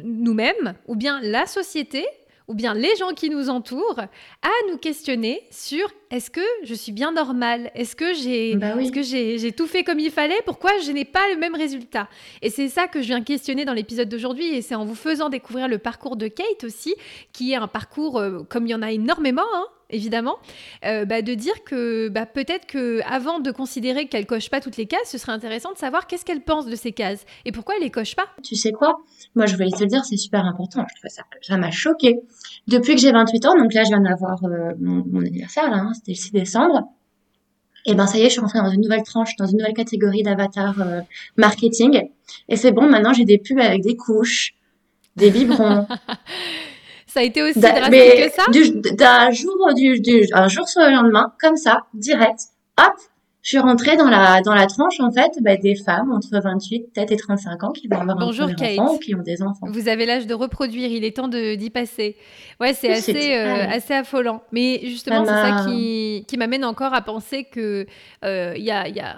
nous-mêmes, 0.03 0.75
ou 0.87 0.95
bien 0.95 1.19
la 1.21 1.45
société, 1.45 2.05
ou 2.47 2.55
bien 2.55 2.73
les 2.73 2.95
gens 2.95 3.09
qui 3.13 3.29
nous 3.29 3.49
entourent 3.49 3.99
à 3.99 4.49
nous 4.71 4.77
questionner 4.77 5.43
sur 5.51 5.87
est-ce 6.09 6.31
que 6.31 6.41
je 6.63 6.73
suis 6.73 6.91
bien 6.91 7.11
normale? 7.11 7.69
Est-ce 7.75 7.95
que 7.95 8.11
j'ai 8.15 8.55
Bah 8.55 8.73
oui. 8.75 8.91
j'ai 9.03 9.51
tout 9.51 9.67
fait 9.67 9.83
comme 9.83 9.99
il 9.99 10.09
fallait? 10.09 10.39
Pourquoi 10.45 10.71
je 10.79 10.91
n'ai 10.91 11.05
pas 11.05 11.29
le 11.31 11.37
même 11.39 11.53
résultat? 11.53 12.09
Et 12.41 12.49
c'est 12.49 12.67
ça 12.67 12.87
que 12.87 13.01
je 13.03 13.07
viens 13.07 13.21
questionner 13.21 13.65
dans 13.65 13.73
l'épisode 13.73 14.09
d'aujourd'hui 14.09 14.47
et 14.55 14.63
c'est 14.63 14.73
en 14.73 14.83
vous 14.83 14.95
faisant 14.95 15.29
découvrir 15.29 15.67
le 15.67 15.77
parcours 15.77 16.15
de 16.15 16.27
Kate 16.27 16.63
aussi, 16.63 16.95
qui 17.33 17.51
est 17.51 17.55
un 17.55 17.67
parcours 17.67 18.17
euh, 18.17 18.39
comme 18.49 18.65
il 18.65 18.71
y 18.71 18.75
en 18.75 18.81
a 18.81 18.91
énormément, 18.91 19.43
hein, 19.53 19.67
évidemment, 19.89 20.37
euh, 20.85 21.05
bah, 21.05 21.21
de 21.21 21.33
dire 21.33 21.63
que 21.63 22.09
bah, 22.09 22.25
peut-être 22.25 22.65
que 22.67 23.01
avant 23.05 23.39
de 23.39 23.51
considérer 23.51 24.07
qu'elle 24.07 24.25
coche 24.25 24.49
pas 24.49 24.61
toutes 24.61 24.77
les 24.77 24.85
cases, 24.85 25.09
ce 25.09 25.17
serait 25.17 25.31
intéressant 25.31 25.71
de 25.71 25.77
savoir 25.77 26.07
qu'est-ce 26.07 26.25
qu'elle 26.25 26.41
pense 26.41 26.65
de 26.65 26.75
ces 26.75 26.91
cases 26.91 27.25
et 27.45 27.51
pourquoi 27.51 27.75
elle 27.77 27.83
les 27.83 27.91
coche 27.91 28.15
pas. 28.15 28.27
Tu 28.43 28.55
sais 28.55 28.71
quoi? 28.71 29.01
Moi, 29.35 29.45
je 29.45 29.55
voulais 29.55 29.71
te 29.71 29.81
le 29.81 29.87
dire, 29.87 30.05
c'est 30.05 30.17
super 30.17 30.45
important. 30.45 30.85
Je 30.89 30.99
trouve 30.99 31.09
ça, 31.09 31.23
ça 31.41 31.57
m'a 31.57 31.71
choqué. 31.71 32.19
Depuis 32.67 32.95
que 32.95 33.01
j'ai 33.01 33.11
28 33.11 33.45
ans, 33.45 33.57
donc 33.57 33.73
là, 33.73 33.83
je 33.83 33.89
viens 33.89 34.01
d'avoir 34.01 34.43
euh, 34.43 34.73
mon, 34.79 35.03
mon 35.05 35.21
anniversaire, 35.21 35.69
là, 35.69 35.77
hein, 35.77 35.91
c'était 35.93 36.11
le 36.11 36.17
6 36.17 36.31
décembre. 36.31 36.89
Et 37.85 37.95
ben, 37.95 38.05
ça 38.05 38.17
y 38.17 38.21
est, 38.21 38.25
je 38.25 38.33
suis 38.33 38.41
rentrée 38.41 38.59
dans 38.59 38.69
une 38.69 38.81
nouvelle 38.81 39.03
tranche, 39.03 39.35
dans 39.37 39.45
une 39.45 39.57
nouvelle 39.57 39.73
catégorie 39.73 40.23
d'avatar 40.23 40.79
euh, 40.81 41.01
marketing. 41.37 42.09
Et 42.47 42.55
c'est 42.55 42.71
bon, 42.71 42.89
maintenant, 42.89 43.13
j'ai 43.13 43.25
des 43.25 43.37
pubs 43.37 43.59
avec 43.59 43.81
des 43.81 43.95
couches, 43.95 44.53
des 45.15 45.31
biberons. 45.31 45.87
Ça 47.09 47.19
a 47.21 47.23
été 47.23 47.41
aussi 47.41 47.59
drastique 47.59 47.89
mais 47.91 48.27
que 48.29 48.33
ça? 48.33 48.43
du- 48.51 48.95
d'un 48.95 49.31
jour, 49.31 49.73
du, 49.75 49.99
du, 49.99 50.27
un 50.33 50.47
jour 50.47 50.67
sur 50.69 50.81
le 50.81 50.91
lendemain, 50.91 51.33
comme 51.41 51.57
ça, 51.57 51.85
direct, 51.93 52.39
hop, 52.79 52.93
je 53.41 53.49
suis 53.49 53.57
rentrée 53.57 53.95
dans 53.95 54.09
la, 54.09 54.41
dans 54.41 54.53
la 54.53 54.67
tranche, 54.67 54.99
en 54.99 55.11
fait, 55.11 55.31
bah, 55.41 55.55
des 55.55 55.73
femmes 55.75 56.11
entre 56.11 56.27
28, 56.43 56.91
peut-être 56.93 57.11
et 57.11 57.15
35 57.17 57.63
ans 57.63 57.71
qui 57.71 57.87
vont 57.87 57.99
avoir 57.99 58.17
Bonjour, 58.17 58.47
un 58.47 58.53
Kate. 58.53 58.77
enfant 58.77 58.95
ou 58.95 58.99
qui 58.99 59.15
ont 59.15 59.21
des 59.23 59.41
enfants. 59.41 59.65
Vous 59.71 59.87
avez 59.87 60.05
l'âge 60.05 60.27
de 60.27 60.33
reproduire, 60.33 60.89
il 60.91 61.03
est 61.05 61.15
temps 61.15 61.29
de- 61.29 61.55
d'y 61.55 61.69
passer. 61.69 62.17
Ouais, 62.59 62.73
c'est 62.73 62.91
assez, 62.91 63.33
euh, 63.35 63.65
assez 63.69 63.93
affolant. 63.93 64.43
Mais 64.51 64.81
justement, 64.83 65.23
c'est 65.25 65.31
Ça 65.31 65.65
qui, 65.65 66.25
qui 66.27 66.37
m'amène 66.37 66.65
encore 66.65 66.93
à 66.93 67.01
penser 67.01 67.45
que 67.45 67.85
euh, 68.25 68.53
il 68.57 68.63
y, 68.63 68.71
a, 68.71 68.87
il 68.89 68.95
y 68.95 68.99
a 68.99 69.15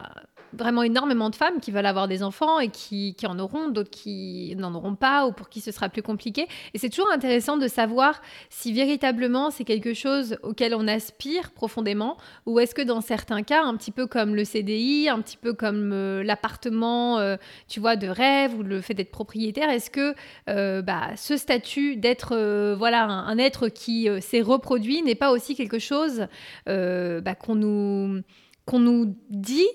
vraiment 0.54 0.84
énormément 0.84 1.30
de 1.30 1.36
femmes 1.36 1.60
qui 1.60 1.72
veulent 1.72 1.86
avoir 1.86 2.08
des 2.08 2.24
enfants 2.24 2.60
et 2.60 2.70
qui, 2.70 3.16
en 3.26 3.40
auront, 3.40 3.70
d'autres 3.70 3.90
qui 3.90 4.56
n'en 4.58 4.74
auront 4.74 4.96
pas 4.96 5.28
ou 5.28 5.32
pour 5.32 5.50
qui 5.50 5.62
ce 5.62 5.72
sera 5.72 5.90
plus 5.90 6.02
compliqué. 6.02 6.48
Et 6.74 6.78
c'est 6.78 6.90
toujours 6.90 7.12
intéressant 7.12 7.58
de 7.58 7.68
savoir 7.68 8.22
si 8.50 8.74
véritablement 8.74 9.52
c'est 9.52 9.64
quelque 9.64 9.94
chose 9.94 10.38
auquel 10.44 10.76
on 10.76 10.88
aspire 10.88 11.52
profondément 11.52 12.18
ou 12.46 12.60
est-ce 12.60 12.76
que 12.76 12.82
dans 12.82 13.02
certains 13.02 13.44
cas, 13.44 13.64
un 13.64 13.76
petit 13.76 13.92
peu 13.92 14.08
comme 14.08 14.36
le 14.36 14.44
CDI, 14.44 15.10
un 15.10 15.22
petit 15.22 15.38
peu 15.38 15.54
comme 15.54 15.92
euh, 15.94 16.24
l'appartement, 16.24 17.20
euh, 17.20 17.38
tu 17.68 17.80
vois, 17.80 17.96
de 17.96 18.08
rêve 18.08 18.56
ou 18.56 18.64
le 18.64 18.82
fait 18.82 18.94
d'être 18.94 19.12
propriétaire, 19.12 19.70
est-ce 19.70 19.90
que 19.90 20.14
euh, 20.50 20.82
bah, 20.82 21.10
ce 21.16 21.38
statut 21.38 21.96
d'être 21.96 22.36
voilà 22.78 23.06
un, 23.06 23.38
être 23.38 23.70
qui 23.70 24.08
s'est 24.20 24.42
reproduit 24.42 25.02
n'est 25.02 25.16
pas 25.16 25.32
aussi 25.32 25.56
quelque 25.56 25.80
chose 25.80 26.28
bah, 26.66 27.36
qu'on 27.36 27.56
nous 27.56 28.22
qu'on 28.66 28.80
nous 28.80 29.16
dit 29.30 29.68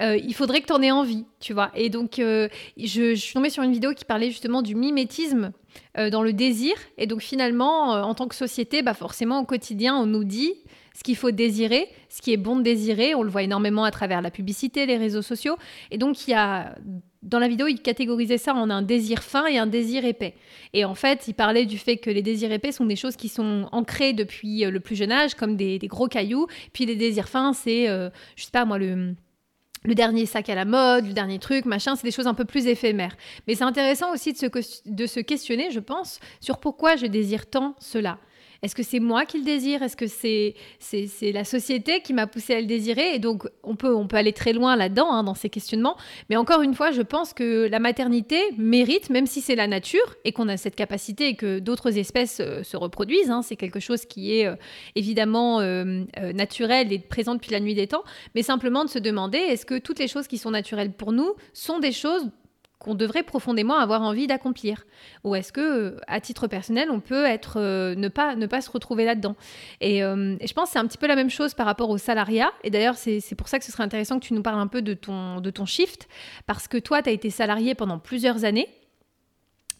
euh, 0.00 0.16
il 0.16 0.34
faudrait 0.34 0.60
que 0.60 0.66
tu 0.66 0.72
en 0.72 0.82
aies 0.82 0.90
envie, 0.90 1.24
tu 1.40 1.52
vois. 1.52 1.70
Et 1.74 1.88
donc, 1.88 2.18
euh, 2.18 2.48
je, 2.76 3.14
suis 3.14 3.34
tombée 3.34 3.50
sur 3.50 3.62
une 3.62 3.72
vidéo 3.72 3.92
qui 3.94 4.04
parlait 4.04 4.30
justement 4.30 4.62
du 4.62 4.74
mimétisme 4.74 5.52
euh, 5.98 6.10
dans 6.10 6.22
le 6.22 6.32
désir. 6.32 6.74
Et 6.98 7.06
donc, 7.06 7.22
finalement, 7.22 7.90
en 7.90 8.14
tant 8.14 8.28
que 8.28 8.34
société, 8.34 8.82
bah, 8.82 8.94
forcément, 8.94 9.40
au 9.40 9.44
quotidien, 9.44 9.96
on 9.96 10.06
nous 10.06 10.24
dit 10.24 10.54
ce 10.94 11.02
qu'il 11.02 11.16
faut 11.16 11.30
désirer, 11.30 11.88
ce 12.08 12.22
qui 12.22 12.32
est 12.32 12.38
bon 12.38 12.56
de 12.56 12.62
désirer. 12.62 13.14
On 13.14 13.22
le 13.22 13.30
voit 13.30 13.42
énormément 13.42 13.84
à 13.84 13.90
travers 13.90 14.22
la 14.22 14.30
publicité, 14.30 14.86
les 14.86 14.96
réseaux 14.96 15.22
sociaux. 15.22 15.56
Et 15.90 15.98
donc, 15.98 16.26
il 16.26 16.30
y 16.30 16.34
a, 16.34 16.74
dans 17.22 17.38
la 17.38 17.48
vidéo, 17.48 17.66
il 17.66 17.80
catégorisait 17.80 18.38
ça 18.38 18.54
en 18.54 18.70
un 18.70 18.82
désir 18.82 19.22
fin 19.22 19.46
et 19.46 19.58
un 19.58 19.66
désir 19.66 20.04
épais. 20.04 20.34
Et 20.72 20.84
en 20.84 20.94
fait, 20.94 21.28
il 21.28 21.34
parlait 21.34 21.66
du 21.66 21.76
fait 21.78 21.98
que 21.98 22.10
les 22.10 22.22
désirs 22.22 22.52
épais 22.52 22.72
sont 22.72 22.86
des 22.86 22.96
choses 22.96 23.16
qui 23.16 23.28
sont 23.28 23.68
ancrées 23.72 24.12
depuis 24.14 24.64
le 24.64 24.80
plus 24.80 24.96
jeune 24.96 25.12
âge, 25.12 25.34
comme 25.34 25.56
des, 25.56 25.78
des 25.78 25.88
gros 25.88 26.08
cailloux. 26.08 26.46
Puis 26.72 26.86
les 26.86 26.96
désirs 26.96 27.28
fins, 27.28 27.52
c'est, 27.52 27.88
euh, 27.88 28.08
je 28.36 28.44
sais 28.44 28.50
pas 28.50 28.64
moi, 28.64 28.78
le 28.78 29.14
le 29.86 29.94
dernier 29.94 30.26
sac 30.26 30.48
à 30.48 30.54
la 30.54 30.64
mode, 30.64 31.06
le 31.06 31.12
dernier 31.12 31.38
truc, 31.38 31.64
machin, 31.64 31.96
c'est 31.96 32.06
des 32.06 32.10
choses 32.10 32.26
un 32.26 32.34
peu 32.34 32.44
plus 32.44 32.66
éphémères. 32.66 33.16
Mais 33.46 33.54
c'est 33.54 33.64
intéressant 33.64 34.12
aussi 34.12 34.32
de 34.32 34.38
se, 34.38 34.46
de 34.86 35.06
se 35.06 35.20
questionner, 35.20 35.70
je 35.70 35.80
pense, 35.80 36.20
sur 36.40 36.58
pourquoi 36.58 36.96
je 36.96 37.06
désire 37.06 37.46
tant 37.46 37.74
cela. 37.78 38.18
Est-ce 38.62 38.74
que 38.74 38.82
c'est 38.82 39.00
moi 39.00 39.24
qui 39.24 39.38
le 39.38 39.44
désire? 39.44 39.82
Est-ce 39.82 39.96
que 39.96 40.06
c'est 40.06 40.54
c'est 40.78 41.06
c'est 41.06 41.32
la 41.32 41.44
société 41.44 42.00
qui 42.00 42.12
m'a 42.12 42.26
poussé 42.26 42.54
à 42.54 42.60
le 42.60 42.66
désirer? 42.66 43.14
Et 43.14 43.18
donc, 43.18 43.48
on 43.62 43.76
peut, 43.76 43.94
on 43.94 44.06
aller 44.16 44.32
très 44.32 44.52
loin 44.52 44.76
là-dedans, 44.76 45.12
hein, 45.12 45.22
dans 45.22 45.34
ces 45.34 45.48
questionnements. 45.48 45.96
Mais 46.30 46.36
encore 46.36 46.62
une 46.62 46.74
fois, 46.74 46.90
je 46.90 47.02
pense 47.02 47.32
que 47.32 47.68
la 47.68 47.78
maternité 47.78 48.40
mérite, 48.56 49.10
même 49.10 49.26
si 49.26 49.40
c'est 49.40 49.54
la 49.54 49.66
nature, 49.66 50.16
et 50.24 50.32
qu'on 50.32 50.48
a 50.48 50.56
cette 50.56 50.76
capacité 50.76 51.28
et 51.28 51.36
que 51.36 51.58
d'autres 51.58 51.98
espèces 51.98 52.40
euh, 52.40 52.62
se 52.62 52.76
reproduisent, 52.76 53.30
hein, 53.30 53.42
c'est 53.42 53.56
quelque 53.56 53.80
chose 53.80 54.06
qui 54.06 54.38
est 54.38 54.46
euh, 54.46 54.56
évidemment 54.94 55.60
euh, 55.60 56.04
naturel 56.34 56.92
et 56.92 56.98
présent 56.98 57.34
depuis 57.34 57.52
la 57.52 57.60
nuit 57.60 57.74
des 57.74 57.86
temps, 57.86 58.04
mais 58.34 58.42
simplement 58.42 58.84
de 58.84 58.90
se 58.90 58.98
demander 58.98 59.38
est-ce 59.38 59.66
que 59.66 59.78
toutes 59.78 59.98
les 59.98 60.08
choses 60.08 60.26
qui 60.26 60.38
sont 60.38 60.50
naturelles 60.50 60.92
pour 60.92 61.12
nous 61.12 61.34
sont 61.52 61.78
des 61.78 61.92
choses 61.92 62.30
qu'on 62.78 62.94
devrait 62.94 63.22
profondément 63.22 63.76
avoir 63.76 64.02
envie 64.02 64.26
d'accomplir. 64.26 64.86
Ou 65.24 65.34
est-ce 65.34 65.52
que 65.52 65.60
euh, 65.60 66.00
à 66.06 66.20
titre 66.20 66.46
personnel 66.46 66.90
on 66.90 67.00
peut 67.00 67.24
être 67.24 67.58
euh, 67.58 67.94
ne 67.94 68.08
pas 68.08 68.36
ne 68.36 68.46
pas 68.46 68.60
se 68.60 68.70
retrouver 68.70 69.04
là-dedans. 69.04 69.34
Et, 69.80 70.02
euh, 70.02 70.36
et 70.40 70.46
je 70.46 70.52
pense 70.52 70.68
que 70.68 70.72
c'est 70.74 70.78
un 70.78 70.86
petit 70.86 70.98
peu 70.98 71.06
la 71.06 71.16
même 71.16 71.30
chose 71.30 71.54
par 71.54 71.66
rapport 71.66 71.88
au 71.88 71.98
salariat. 71.98 72.50
Et 72.64 72.70
d'ailleurs 72.70 72.96
c'est 72.96 73.34
pour 73.36 73.48
ça 73.48 73.58
que 73.58 73.64
ce 73.64 73.72
serait 73.72 73.84
intéressant 73.84 74.18
que 74.18 74.26
tu 74.26 74.34
nous 74.34 74.42
parles 74.42 74.60
un 74.60 74.66
peu 74.66 74.82
de 74.82 74.94
ton 74.94 75.40
de 75.40 75.50
ton 75.50 75.64
shift. 75.64 76.08
Parce 76.46 76.68
que 76.68 76.76
toi 76.76 77.02
tu 77.02 77.08
as 77.08 77.12
été 77.12 77.30
salarié 77.30 77.74
pendant 77.74 77.98
plusieurs 77.98 78.44
années. 78.44 78.68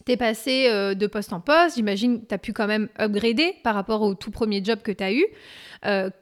T'es 0.05 0.15
passé 0.15 0.69
de 0.95 1.07
poste 1.07 1.33
en 1.33 1.41
poste, 1.41 1.75
j'imagine 1.75 2.25
tu 2.25 2.33
as 2.33 2.37
pu 2.37 2.53
quand 2.53 2.65
même 2.65 2.87
upgrader 2.97 3.55
par 3.61 3.75
rapport 3.75 4.01
au 4.03 4.15
tout 4.15 4.31
premier 4.31 4.63
job 4.63 4.79
que 4.81 4.93
tu 4.93 5.03
as 5.03 5.11
eu. 5.11 5.25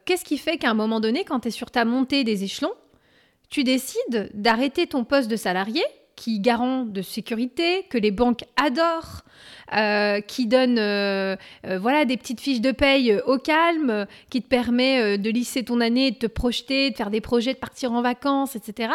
Qu'est-ce 0.05 0.25
qui 0.25 0.39
fait 0.39 0.57
qu'à 0.57 0.71
un 0.71 0.73
moment 0.73 0.99
donné, 0.99 1.23
quand 1.23 1.41
tu 1.41 1.49
es 1.49 1.51
sur 1.51 1.69
ta 1.69 1.85
montée 1.85 2.23
des 2.23 2.43
échelons, 2.43 2.73
tu 3.51 3.63
décides 3.63 4.31
d'arrêter 4.33 4.87
ton 4.87 5.03
poste 5.03 5.29
de 5.29 5.35
salarié 5.35 5.83
qui 6.15 6.39
garant 6.39 6.83
de 6.83 7.01
sécurité, 7.01 7.83
que 7.89 7.97
les 7.97 8.11
banques 8.11 8.43
adorent, 8.55 9.23
euh, 9.75 10.21
qui 10.21 10.47
donne 10.47 10.77
euh, 10.77 11.35
euh, 11.65 11.79
voilà, 11.79 12.05
des 12.05 12.17
petites 12.17 12.39
fiches 12.39 12.61
de 12.61 12.71
paye 12.71 13.19
au 13.25 13.37
calme, 13.37 14.05
qui 14.29 14.41
te 14.41 14.47
permet 14.47 15.17
de 15.17 15.29
lisser 15.29 15.63
ton 15.63 15.81
année, 15.81 16.11
de 16.11 16.17
te 16.17 16.27
projeter, 16.27 16.91
de 16.91 16.95
faire 16.95 17.09
des 17.09 17.21
projets, 17.21 17.53
de 17.53 17.59
partir 17.59 17.91
en 17.91 18.01
vacances, 18.01 18.55
etc. 18.55 18.93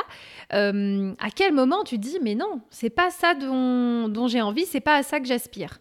À 0.50 1.30
quel 1.34 1.52
moment 1.52 1.84
tu 1.84 1.98
dis, 1.98 2.18
mais 2.22 2.34
non, 2.34 2.60
c'est 2.70 2.90
pas 2.90 3.10
ça 3.10 3.34
dont, 3.34 4.08
dont 4.08 4.28
j'ai 4.28 4.40
envie, 4.40 4.64
c'est 4.64 4.80
pas 4.80 4.96
à 4.96 5.02
ça 5.02 5.20
que 5.20 5.26
j'aspire? 5.26 5.78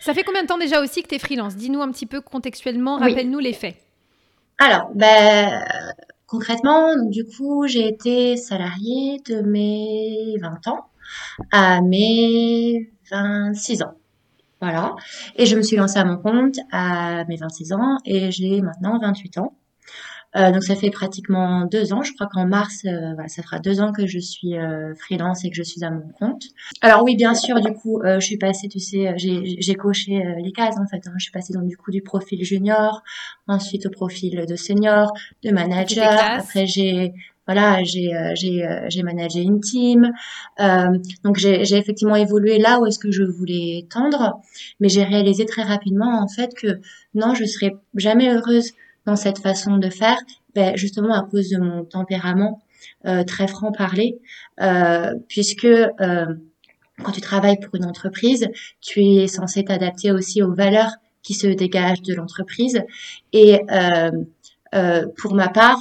Ça 0.00 0.14
fait 0.14 0.22
combien 0.22 0.42
de 0.42 0.48
temps 0.48 0.58
déjà 0.58 0.80
aussi 0.80 1.02
que 1.02 1.08
tu 1.08 1.16
es 1.16 1.18
freelance? 1.18 1.56
Dis-nous 1.56 1.82
un 1.82 1.90
petit 1.90 2.06
peu 2.06 2.20
contextuellement, 2.20 2.98
Oui. 3.00 3.10
rappelle-nous 3.10 3.40
les 3.40 3.52
faits. 3.52 3.76
Alors, 4.58 4.90
ben, 4.94 5.60
concrètement, 6.28 6.94
du 7.06 7.24
coup, 7.24 7.66
j'ai 7.66 7.88
été 7.88 8.36
salariée 8.36 9.20
de 9.26 9.42
mes 9.42 10.36
20 10.40 10.68
ans 10.68 10.86
à 11.52 11.80
mes 11.82 12.92
26 13.10 13.82
ans. 13.82 13.94
Voilà. 14.60 14.96
Et 15.36 15.46
je 15.46 15.56
me 15.56 15.62
suis 15.62 15.76
lancée 15.76 15.98
à 15.98 16.04
mon 16.04 16.18
compte 16.18 16.56
à 16.72 17.24
mes 17.26 17.36
26 17.36 17.72
ans 17.72 17.98
et 18.04 18.30
j'ai 18.30 18.60
maintenant 18.62 19.00
28 19.00 19.38
ans. 19.38 19.57
Euh, 20.36 20.52
donc 20.52 20.62
ça 20.62 20.74
fait 20.76 20.90
pratiquement 20.90 21.64
deux 21.64 21.92
ans. 21.92 22.02
Je 22.02 22.12
crois 22.12 22.28
qu'en 22.30 22.46
mars, 22.46 22.82
euh, 22.84 23.12
voilà, 23.14 23.28
ça 23.28 23.42
fera 23.42 23.58
deux 23.58 23.80
ans 23.80 23.92
que 23.92 24.06
je 24.06 24.18
suis 24.18 24.56
euh, 24.58 24.94
freelance 24.94 25.44
et 25.44 25.50
que 25.50 25.56
je 25.56 25.62
suis 25.62 25.82
à 25.84 25.90
mon 25.90 26.06
compte. 26.18 26.42
Alors 26.82 27.02
oui, 27.02 27.16
bien 27.16 27.34
sûr, 27.34 27.58
du 27.60 27.72
coup, 27.72 28.00
euh, 28.02 28.20
je 28.20 28.26
suis 28.26 28.36
passée, 28.36 28.68
tu 28.68 28.78
sais, 28.78 29.14
j'ai 29.16 29.74
coché 29.74 30.22
euh, 30.24 30.34
les 30.42 30.52
cases 30.52 30.76
en 30.78 30.86
fait. 30.86 31.06
hein. 31.06 31.12
Je 31.16 31.22
suis 31.24 31.32
passée 31.32 31.54
donc 31.54 31.66
du 31.66 31.76
coup 31.76 31.90
du 31.90 32.02
profil 32.02 32.44
junior, 32.44 33.02
ensuite 33.46 33.86
au 33.86 33.90
profil 33.90 34.44
de 34.46 34.56
senior, 34.56 35.12
de 35.44 35.50
manager. 35.50 36.12
Après 36.12 36.66
j'ai 36.66 37.12
voilà, 37.46 37.82
j'ai 37.82 38.14
euh, 38.14 38.32
j'ai 38.34 38.66
euh, 38.66 38.84
j'ai 38.90 39.02
managé 39.02 39.40
une 39.40 39.60
team. 39.60 40.12
Euh, 40.60 40.98
donc 41.24 41.38
j'ai 41.38 41.64
j'ai 41.64 41.76
effectivement 41.78 42.16
évolué 42.16 42.58
là 42.58 42.78
où 42.80 42.86
est-ce 42.86 42.98
que 42.98 43.10
je 43.10 43.22
voulais 43.22 43.86
tendre, 43.90 44.42
mais 44.80 44.90
j'ai 44.90 45.04
réalisé 45.04 45.46
très 45.46 45.62
rapidement 45.62 46.22
en 46.22 46.28
fait 46.28 46.52
que 46.54 46.80
non, 47.14 47.34
je 47.34 47.46
serais 47.46 47.74
jamais 47.94 48.28
heureuse 48.30 48.72
dans 49.06 49.16
cette 49.16 49.38
façon 49.38 49.76
de 49.78 49.88
faire, 49.90 50.18
ben, 50.54 50.76
justement 50.76 51.14
à 51.14 51.22
cause 51.22 51.48
de 51.50 51.58
mon 51.58 51.84
tempérament 51.84 52.60
euh, 53.06 53.24
très 53.24 53.48
franc 53.48 53.72
parler, 53.72 54.18
euh, 54.60 55.14
puisque 55.28 55.64
euh, 55.64 56.26
quand 57.02 57.12
tu 57.12 57.20
travailles 57.20 57.58
pour 57.60 57.74
une 57.76 57.84
entreprise, 57.84 58.48
tu 58.80 59.00
es 59.02 59.26
censé 59.28 59.64
t'adapter 59.64 60.10
aussi 60.12 60.42
aux 60.42 60.52
valeurs 60.52 60.92
qui 61.22 61.34
se 61.34 61.46
dégagent 61.46 62.02
de 62.02 62.14
l'entreprise. 62.14 62.82
Et 63.32 63.60
pour 65.16 65.34
ma 65.34 65.48
part, 65.48 65.78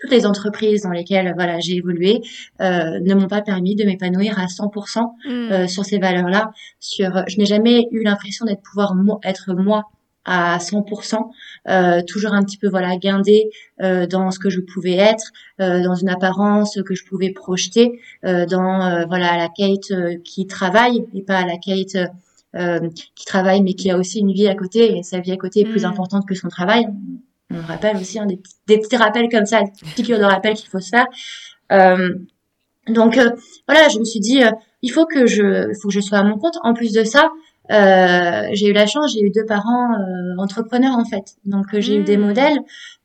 toutes 0.00 0.10
les 0.10 0.24
entreprises 0.26 0.82
dans 0.82 0.90
lesquelles 0.90 1.32
voilà 1.34 1.60
j'ai 1.60 1.74
évolué 1.76 2.20
euh, 2.60 2.98
ne 3.00 3.14
m'ont 3.14 3.28
pas 3.28 3.42
permis 3.42 3.76
de 3.76 3.84
m'épanouir 3.84 4.38
à 4.38 4.46
100% 4.46 5.00
Hmm. 5.26 5.28
euh, 5.52 5.66
sur 5.68 5.84
ces 5.84 5.98
valeurs-là. 5.98 6.52
Sur, 6.80 7.22
je 7.28 7.36
n'ai 7.38 7.44
jamais 7.46 7.86
eu 7.92 8.02
l'impression 8.02 8.46
d'être 8.46 8.62
pouvoir 8.62 8.94
mo- 8.94 9.20
être 9.22 9.52
moi 9.54 9.84
à 10.24 10.58
100%, 10.58 11.30
euh, 11.68 12.02
toujours 12.06 12.32
un 12.32 12.42
petit 12.42 12.58
peu 12.58 12.68
voilà 12.68 12.96
guindée 12.96 13.50
euh, 13.80 14.06
dans 14.06 14.30
ce 14.30 14.38
que 14.38 14.50
je 14.50 14.60
pouvais 14.60 14.96
être, 14.96 15.32
euh, 15.60 15.82
dans 15.82 15.94
une 15.94 16.08
apparence 16.08 16.78
que 16.84 16.94
je 16.94 17.04
pouvais 17.04 17.30
projeter, 17.30 18.00
euh, 18.24 18.46
dans 18.46 18.82
euh, 18.82 19.04
voilà 19.06 19.36
la 19.36 19.48
Kate 19.48 19.90
euh, 19.92 20.16
qui 20.22 20.46
travaille 20.46 21.06
et 21.14 21.22
pas 21.22 21.44
la 21.46 21.56
Kate 21.56 22.10
qui 22.52 23.24
travaille 23.26 23.62
mais 23.62 23.74
qui 23.74 23.92
a 23.92 23.96
aussi 23.96 24.18
une 24.18 24.32
vie 24.32 24.48
à 24.48 24.56
côté 24.56 24.98
et 24.98 25.04
sa 25.04 25.20
vie 25.20 25.30
à 25.30 25.36
côté 25.36 25.60
est 25.60 25.64
plus 25.64 25.82
mm. 25.82 25.88
importante 25.88 26.26
que 26.26 26.34
son 26.34 26.48
travail. 26.48 26.86
On 27.52 27.60
rappelle 27.62 27.96
aussi 27.96 28.18
hein, 28.18 28.26
des, 28.26 28.40
des, 28.66 28.78
petits 28.78 28.96
rappels 28.96 29.28
comme 29.28 29.46
ça, 29.46 29.62
des 29.62 29.70
piqûres 29.94 30.18
de 30.18 30.24
rappel 30.24 30.54
qu'il 30.54 30.68
faut 30.68 30.80
se 30.80 30.88
faire. 30.88 31.06
donc 32.88 33.14
voilà, 33.68 33.88
je 33.88 33.98
me 34.00 34.04
suis 34.04 34.20
dit 34.20 34.42
il 34.82 34.90
faut 34.90 35.06
que 35.06 35.26
je, 35.26 35.72
faut 35.80 35.88
que 35.88 35.94
je 35.94 36.00
sois 36.00 36.18
à 36.18 36.22
mon 36.24 36.38
compte. 36.38 36.58
En 36.62 36.74
plus 36.74 36.92
de 36.92 37.04
ça, 37.04 37.30
euh, 37.70 38.48
j'ai 38.52 38.68
eu 38.68 38.72
la 38.72 38.86
chance, 38.86 39.12
j'ai 39.12 39.20
eu 39.20 39.30
deux 39.30 39.44
parents 39.46 39.92
euh, 39.94 40.36
entrepreneurs 40.38 40.96
en 40.96 41.04
fait. 41.04 41.36
Donc 41.44 41.74
euh, 41.74 41.80
j'ai 41.80 41.96
eu 41.96 42.04
des 42.04 42.16
mmh. 42.16 42.20
modèles 42.20 42.58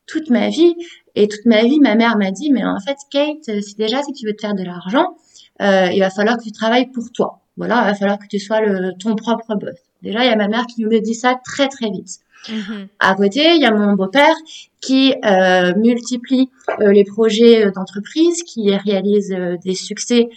toute 0.07 0.29
ma 0.29 0.49
vie 0.49 0.75
et 1.15 1.27
toute 1.27 1.45
ma 1.45 1.63
vie, 1.63 1.79
ma 1.79 1.95
mère 1.95 2.17
m'a 2.17 2.31
dit 2.31 2.51
mais 2.51 2.63
en 2.63 2.79
fait 2.79 2.97
Kate, 3.11 3.61
si 3.61 3.75
déjà 3.75 4.01
si 4.03 4.13
tu 4.13 4.25
veux 4.27 4.33
te 4.33 4.41
faire 4.41 4.55
de 4.55 4.63
l'argent, 4.63 5.15
il 5.59 5.99
va 5.99 6.09
falloir 6.09 6.37
que 6.37 6.43
tu 6.43 6.51
travailles 6.51 6.91
pour 6.91 7.11
toi. 7.11 7.41
Voilà, 7.57 7.83
il 7.83 7.91
va 7.91 7.95
falloir 7.95 8.19
que 8.19 8.27
tu 8.27 8.39
sois 8.39 8.59
le, 8.61 8.91
ton 8.99 9.15
propre 9.15 9.55
boss. 9.55 9.79
Déjà, 10.01 10.23
il 10.23 10.27
y 10.27 10.33
a 10.33 10.35
ma 10.35 10.47
mère 10.47 10.65
qui 10.67 10.85
me 10.85 10.99
dit 10.99 11.15
ça 11.15 11.35
très 11.43 11.67
très 11.67 11.89
vite. 11.89 12.19
Mhm. 12.49 12.87
À 12.99 13.15
côté, 13.15 13.55
il 13.55 13.61
y 13.61 13.65
a 13.65 13.71
mon 13.71 13.93
beau-père 13.93 14.35
qui 14.81 15.13
euh, 15.25 15.73
multiplie 15.75 16.49
euh, 16.81 16.91
les 16.91 17.03
projets 17.03 17.71
d'entreprise, 17.71 18.43
qui 18.43 18.75
réalise 18.75 19.31
euh, 19.31 19.57
des 19.63 19.75
succès 19.75 20.29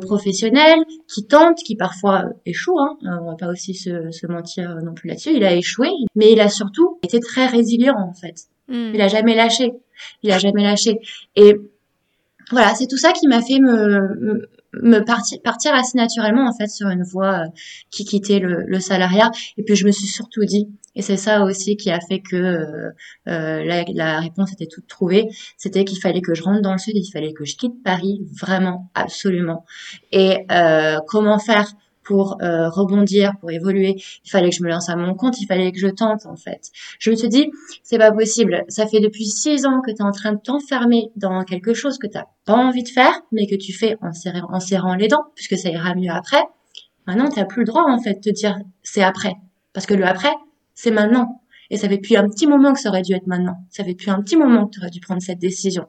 professionnels, 0.00 0.80
qui 1.08 1.26
tente, 1.26 1.58
qui 1.58 1.76
parfois 1.76 2.24
échoue. 2.44 2.78
Hein. 2.78 2.96
on 3.02 3.30
va 3.30 3.36
pas 3.36 3.48
aussi 3.48 3.74
se, 3.74 4.10
se 4.10 4.26
mentir 4.26 4.76
non 4.82 4.94
plus 4.94 5.08
là-dessus. 5.08 5.34
Il 5.34 5.44
a 5.44 5.54
échoué, 5.54 5.88
mais 6.14 6.32
il 6.32 6.40
a 6.40 6.48
surtout 6.48 6.98
été 7.02 7.20
très 7.20 7.46
résilient 7.46 7.96
en 7.98 8.14
fait. 8.14 8.46
Mhm. 8.68 8.92
Il 8.94 9.00
a 9.00 9.08
jamais 9.08 9.34
lâché. 9.34 9.72
Il 10.22 10.30
a 10.32 10.38
jamais 10.38 10.62
lâché. 10.62 11.00
Et 11.34 11.56
voilà, 12.50 12.74
c'est 12.74 12.86
tout 12.86 12.96
ça 12.96 13.12
qui 13.12 13.26
m'a 13.26 13.42
fait 13.42 13.58
me, 13.58 14.48
me 14.72 15.00
partir, 15.00 15.38
partir 15.42 15.74
assez 15.74 15.96
naturellement 15.96 16.48
en 16.48 16.52
fait 16.56 16.68
sur 16.68 16.88
une 16.88 17.02
voie 17.02 17.44
qui 17.90 18.04
quittait 18.04 18.38
le, 18.38 18.64
le 18.66 18.80
salariat. 18.80 19.30
Et 19.56 19.62
puis 19.62 19.76
je 19.76 19.86
me 19.86 19.92
suis 19.92 20.06
surtout 20.06 20.44
dit, 20.44 20.68
et 20.96 21.02
c'est 21.02 21.18
ça 21.18 21.44
aussi 21.44 21.76
qui 21.76 21.90
a 21.90 22.00
fait 22.00 22.20
que 22.20 22.36
euh, 22.36 22.90
euh, 23.28 23.84
la, 23.94 24.18
réponse 24.18 24.52
était 24.52 24.66
toute 24.66 24.86
trouvée. 24.86 25.28
C'était 25.58 25.84
qu'il 25.84 26.00
fallait 26.00 26.22
que 26.22 26.34
je 26.34 26.42
rentre 26.42 26.62
dans 26.62 26.72
le 26.72 26.78
sud, 26.78 26.96
il 26.96 27.10
fallait 27.12 27.34
que 27.34 27.44
je 27.44 27.54
quitte 27.54 27.82
Paris, 27.84 28.22
vraiment, 28.40 28.90
absolument. 28.94 29.66
Et 30.10 30.38
euh, 30.50 30.96
comment 31.06 31.38
faire 31.38 31.70
pour 32.06 32.38
euh, 32.40 32.68
rebondir, 32.68 33.32
pour 33.40 33.50
évoluer. 33.50 33.96
Il 34.24 34.30
fallait 34.30 34.50
que 34.50 34.56
je 34.56 34.62
me 34.62 34.68
lance 34.68 34.88
à 34.88 34.96
mon 34.96 35.14
compte, 35.14 35.40
il 35.40 35.46
fallait 35.46 35.72
que 35.72 35.78
je 35.78 35.88
tente 35.88 36.24
en 36.24 36.36
fait. 36.36 36.70
Je 36.98 37.10
me 37.10 37.16
suis 37.16 37.28
dit, 37.28 37.50
c'est 37.82 37.98
pas 37.98 38.12
possible. 38.12 38.64
Ça 38.68 38.86
fait 38.86 39.00
depuis 39.00 39.26
six 39.26 39.66
ans 39.66 39.80
que 39.80 39.90
tu 39.90 39.98
es 39.98 40.02
en 40.02 40.12
train 40.12 40.32
de 40.32 40.40
t'enfermer 40.40 41.10
dans 41.16 41.42
quelque 41.42 41.74
chose 41.74 41.98
que 41.98 42.06
tu 42.06 42.18
pas 42.44 42.54
envie 42.54 42.84
de 42.84 42.88
faire, 42.88 43.20
mais 43.32 43.46
que 43.46 43.56
tu 43.56 43.72
fais 43.72 43.96
en 44.00 44.60
serrant, 44.60 44.94
les 44.94 45.08
dents, 45.08 45.24
puisque 45.34 45.58
ça 45.58 45.68
ira 45.68 45.94
mieux 45.94 46.12
après. 46.12 46.42
Maintenant, 47.06 47.28
tu 47.28 47.44
plus 47.46 47.60
le 47.60 47.66
droit 47.66 47.82
en 47.82 48.00
fait 48.00 48.14
de 48.14 48.20
te 48.20 48.30
dire 48.30 48.56
c'est 48.82 49.02
après, 49.02 49.34
parce 49.72 49.86
que 49.86 49.94
le 49.94 50.04
après, 50.04 50.32
c'est 50.74 50.90
maintenant. 50.90 51.42
Et 51.70 51.76
ça 51.76 51.88
fait 51.88 51.96
depuis 51.96 52.16
un 52.16 52.28
petit 52.28 52.46
moment 52.46 52.72
que 52.72 52.80
ça 52.80 52.90
aurait 52.90 53.02
dû 53.02 53.14
être 53.14 53.26
maintenant. 53.26 53.56
Ça 53.70 53.82
fait 53.82 53.92
depuis 53.92 54.10
un 54.10 54.22
petit 54.22 54.36
moment 54.36 54.66
que 54.66 54.74
tu 54.74 54.80
aurais 54.80 54.90
dû 54.90 55.00
prendre 55.00 55.20
cette 55.20 55.40
décision. 55.40 55.86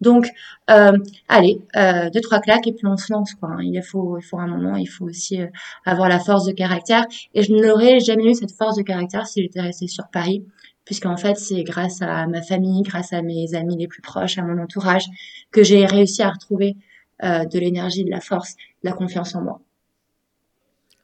Donc, 0.00 0.26
euh, 0.70 0.96
allez, 1.28 1.60
euh, 1.76 2.10
deux 2.10 2.20
trois 2.20 2.40
claques 2.40 2.66
et 2.66 2.72
puis 2.72 2.86
on 2.86 2.96
se 2.96 3.12
lance 3.12 3.34
quoi. 3.34 3.50
Hein. 3.50 3.62
Il 3.62 3.80
faut, 3.82 4.18
il 4.18 4.22
faut 4.22 4.38
un 4.38 4.46
moment, 4.46 4.76
il 4.76 4.86
faut 4.86 5.06
aussi 5.06 5.40
euh, 5.40 5.46
avoir 5.84 6.08
la 6.08 6.18
force 6.18 6.44
de 6.44 6.52
caractère. 6.52 7.06
Et 7.34 7.42
je 7.42 7.52
n'aurais 7.52 8.00
jamais 8.00 8.30
eu 8.30 8.34
cette 8.34 8.52
force 8.52 8.76
de 8.76 8.82
caractère 8.82 9.26
si 9.26 9.42
j'étais 9.42 9.60
restée 9.60 9.88
sur 9.88 10.08
Paris, 10.08 10.44
puisqu'en 10.84 11.16
fait 11.16 11.36
c'est 11.36 11.62
grâce 11.62 12.02
à 12.02 12.26
ma 12.26 12.42
famille, 12.42 12.82
grâce 12.82 13.12
à 13.12 13.22
mes 13.22 13.54
amis 13.54 13.76
les 13.78 13.88
plus 13.88 14.02
proches, 14.02 14.38
à 14.38 14.42
mon 14.42 14.62
entourage, 14.62 15.04
que 15.50 15.62
j'ai 15.62 15.86
réussi 15.86 16.22
à 16.22 16.30
retrouver 16.30 16.76
euh, 17.24 17.44
de 17.46 17.58
l'énergie, 17.58 18.04
de 18.04 18.10
la 18.10 18.20
force, 18.20 18.54
de 18.84 18.90
la 18.90 18.92
confiance 18.92 19.34
en 19.34 19.42
moi. 19.42 19.60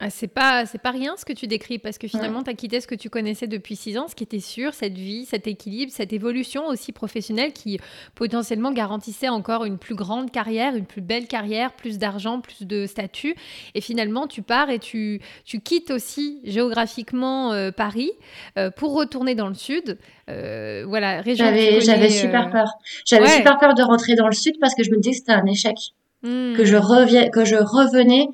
Ah, 0.03 0.09
c'est 0.09 0.27
pas 0.27 0.65
c'est 0.65 0.81
pas 0.81 0.91
rien 0.91 1.15
ce 1.15 1.23
que 1.23 1.31
tu 1.31 1.47
décris 1.47 1.79
parce 1.79 1.97
que 1.97 2.09
finalement 2.09 2.43
tu 2.43 2.49
as 2.49 2.55
quitté 2.55 2.81
ce 2.81 2.87
que 2.87 2.95
tu 2.95 3.09
connaissais 3.09 3.47
depuis 3.47 3.77
six 3.77 3.97
ans, 3.97 4.09
ce 4.09 4.15
qui 4.15 4.23
était 4.25 4.41
sûr, 4.41 4.73
cette 4.73 4.97
vie, 4.97 5.23
cet 5.23 5.47
équilibre, 5.47 5.93
cette 5.93 6.11
évolution 6.11 6.67
aussi 6.67 6.91
professionnelle 6.91 7.53
qui 7.53 7.79
potentiellement 8.13 8.73
garantissait 8.73 9.29
encore 9.29 9.63
une 9.63 9.77
plus 9.77 9.95
grande 9.95 10.29
carrière, 10.29 10.75
une 10.75 10.85
plus 10.85 10.99
belle 10.99 11.25
carrière, 11.27 11.71
plus 11.71 11.99
d'argent, 11.99 12.41
plus 12.41 12.67
de 12.67 12.85
statut. 12.85 13.33
Et 13.75 13.81
finalement 13.81 14.27
tu 14.27 14.41
pars 14.41 14.69
et 14.69 14.79
tu, 14.79 15.21
tu 15.45 15.61
quittes 15.61 15.89
aussi 15.89 16.41
géographiquement 16.43 17.53
euh, 17.53 17.71
Paris 17.71 18.11
euh, 18.57 18.71
pour 18.71 18.93
retourner 18.95 19.35
dans 19.35 19.47
le 19.47 19.53
sud. 19.53 19.97
Euh, 20.29 20.83
voilà, 20.85 21.21
région. 21.21 21.45
J'avais 21.45 21.79
j'avais 21.79 22.09
super 22.09 22.49
peur. 22.49 22.67
J'avais 23.05 23.29
super 23.29 23.57
peur 23.57 23.73
de 23.73 23.83
rentrer 23.83 24.15
dans 24.15 24.27
le 24.27 24.35
sud 24.35 24.55
parce 24.59 24.75
que 24.75 24.83
je 24.83 24.91
me 24.91 24.97
disais 24.97 25.11
que 25.11 25.17
c'était 25.19 25.31
un 25.31 25.45
échec, 25.45 25.77
hmm. 26.23 26.57
que 26.57 26.65
je 26.65 26.75
reviens, 26.75 27.29
que 27.29 27.45
je 27.45 27.55
revenais 27.55 28.27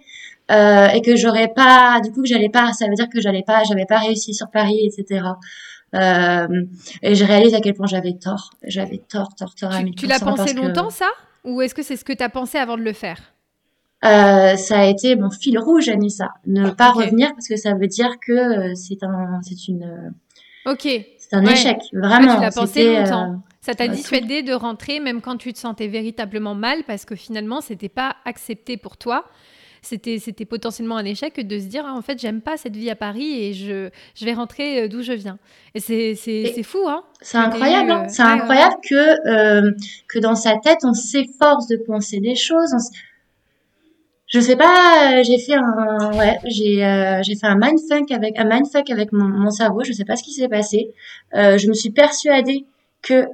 euh, 0.52 0.88
et 0.88 1.02
que 1.02 1.16
j'aurais 1.16 1.50
pas, 1.50 2.00
du 2.04 2.12
coup, 2.12 2.22
que 2.22 2.28
j'allais 2.28 2.50
pas, 2.50 2.74
ça 2.74 2.88
veut 2.88 2.95
dire 2.95 3.08
que 3.10 3.22
j'allais 3.22 3.43
pas, 3.43 3.64
j'avais 3.64 3.86
pas 3.86 4.00
réussi 4.00 4.34
sur 4.34 4.50
Paris, 4.50 4.80
etc. 4.84 5.26
Euh, 5.95 6.47
et 7.02 7.16
je 7.16 7.26
réalise 7.26 7.54
à 7.54 7.62
quel 7.62 7.74
point 7.74 7.88
j'avais 7.88 8.14
tort, 8.14 8.52
j'avais 8.64 8.97
tort, 8.97 9.36
tort, 9.36 9.54
tort. 9.56 9.72
Tu, 9.80 9.91
tu 9.91 10.08
l'as 10.08 10.20
pensé 10.20 10.54
longtemps 10.54 10.89
ça, 10.89 11.10
ou 11.43 11.62
est-ce 11.62 11.76
que 11.76 11.84
c'est 11.84 11.95
ce 11.95 12.06
que 12.06 12.14
tu 12.14 12.24
as 12.24 12.30
pensé 12.30 12.58
avant 12.58 12.78
de 12.78 12.84
le 12.84 12.93
faire? 12.93 13.20
Euh, 14.06 14.56
ça 14.56 14.80
a 14.80 14.86
été 14.86 15.16
mon 15.16 15.30
fil 15.30 15.60
rouge, 15.60 15.89
Anissa. 15.89 16.30
Ne 16.47 16.70
pas 16.70 16.91
revenir 16.91 17.32
parce 17.34 17.47
que 17.47 17.58
ça 17.58 17.74
veut 17.74 17.88
dire 17.88 18.12
que 18.26 18.74
c'est 18.74 19.04
un, 19.04 19.41
c'est 19.41 19.68
une. 19.68 20.14
Ok. 20.66 20.88
C'est 21.18 21.36
un 21.36 21.45
échec, 21.45 21.78
vraiment. 21.93 22.36
tu 22.36 22.41
l'as 22.41 22.52
pensé 22.52 22.97
longtemps. 22.97 23.43
Ça 23.62 23.76
t'a 23.76 23.88
dissuadé 23.88 24.41
de 24.41 24.54
rentrer 24.54 25.00
même 25.00 25.22
quand 25.22 25.38
tu 25.38 25.54
te 25.54 25.60
sentais 25.60 25.88
véritablement 25.88 26.56
mal 26.56 26.84
parce 26.88 27.06
que 27.06 27.14
finalement 27.14 27.62
c'était 27.62 27.89
pas 27.89 28.16
accepté 28.26 28.78
pour 28.78 28.97
toi 28.97 29.26
c'était, 29.82 30.20
c'était 30.20 30.46
potentiellement 30.46 30.98
un 30.98 31.06
échec 31.06 31.46
de 31.46 31.60
se 31.60 31.66
dire 31.66 31.84
ah, 31.88 31.94
en 31.94 32.02
fait 32.02 32.20
j'aime 32.20 32.42
pas 32.42 32.58
cette 32.58 32.76
vie 32.76 32.90
à 32.90 32.96
Paris 32.96 33.44
et 33.44 33.54
je, 33.54 33.90
je 34.16 34.26
vais 34.26 34.34
rentrer 34.34 34.84
euh, 34.84 34.88
d'où 34.88 35.02
je 35.02 35.14
viens. 35.14 35.38
Et 35.76 35.80
c'est, 35.80 36.16
c'est, 36.16 36.64
fou 36.64 36.80
hein. 36.88 37.04
C'est 37.22 37.38
incroyable, 37.38 37.92
hein. 37.92 38.08
c'est 38.08 38.22
incroyable 38.22 38.76
que 38.88 39.66
euh, 39.66 39.72
que 40.08 40.20
dans 40.20 40.36
sa 40.36 40.58
tête 40.58 40.80
on 40.84 40.94
s'efforce 40.94 41.68
de 41.68 41.78
penser 41.78 42.20
des 42.20 42.36
choses. 42.36 42.74
Je 44.28 44.40
sais 44.40 44.56
pas, 44.56 45.24
j'ai 45.24 45.40
fait 45.40 45.56
un 45.56 46.12
ouais, 46.16 46.38
j'ai 46.46 46.86
euh, 46.86 47.22
j'ai 47.24 47.36
fait 47.36 47.48
un 47.48 47.56
mindfuck 47.56 48.12
avec 48.12 48.38
un 48.38 48.46
mindfuck 48.46 48.90
avec 48.92 49.12
mon, 49.12 49.26
mon, 49.26 49.50
cerveau. 49.50 49.84
Je 49.84 49.92
sais 49.92 50.06
pas 50.06 50.16
ce 50.16 50.24
qui 50.24 50.34
s'est 50.34 50.50
passé. 50.50 50.94
je 51.34 51.68
me 51.68 51.74
suis 51.74 51.90
persuadée 51.90 52.66
que 53.02 53.28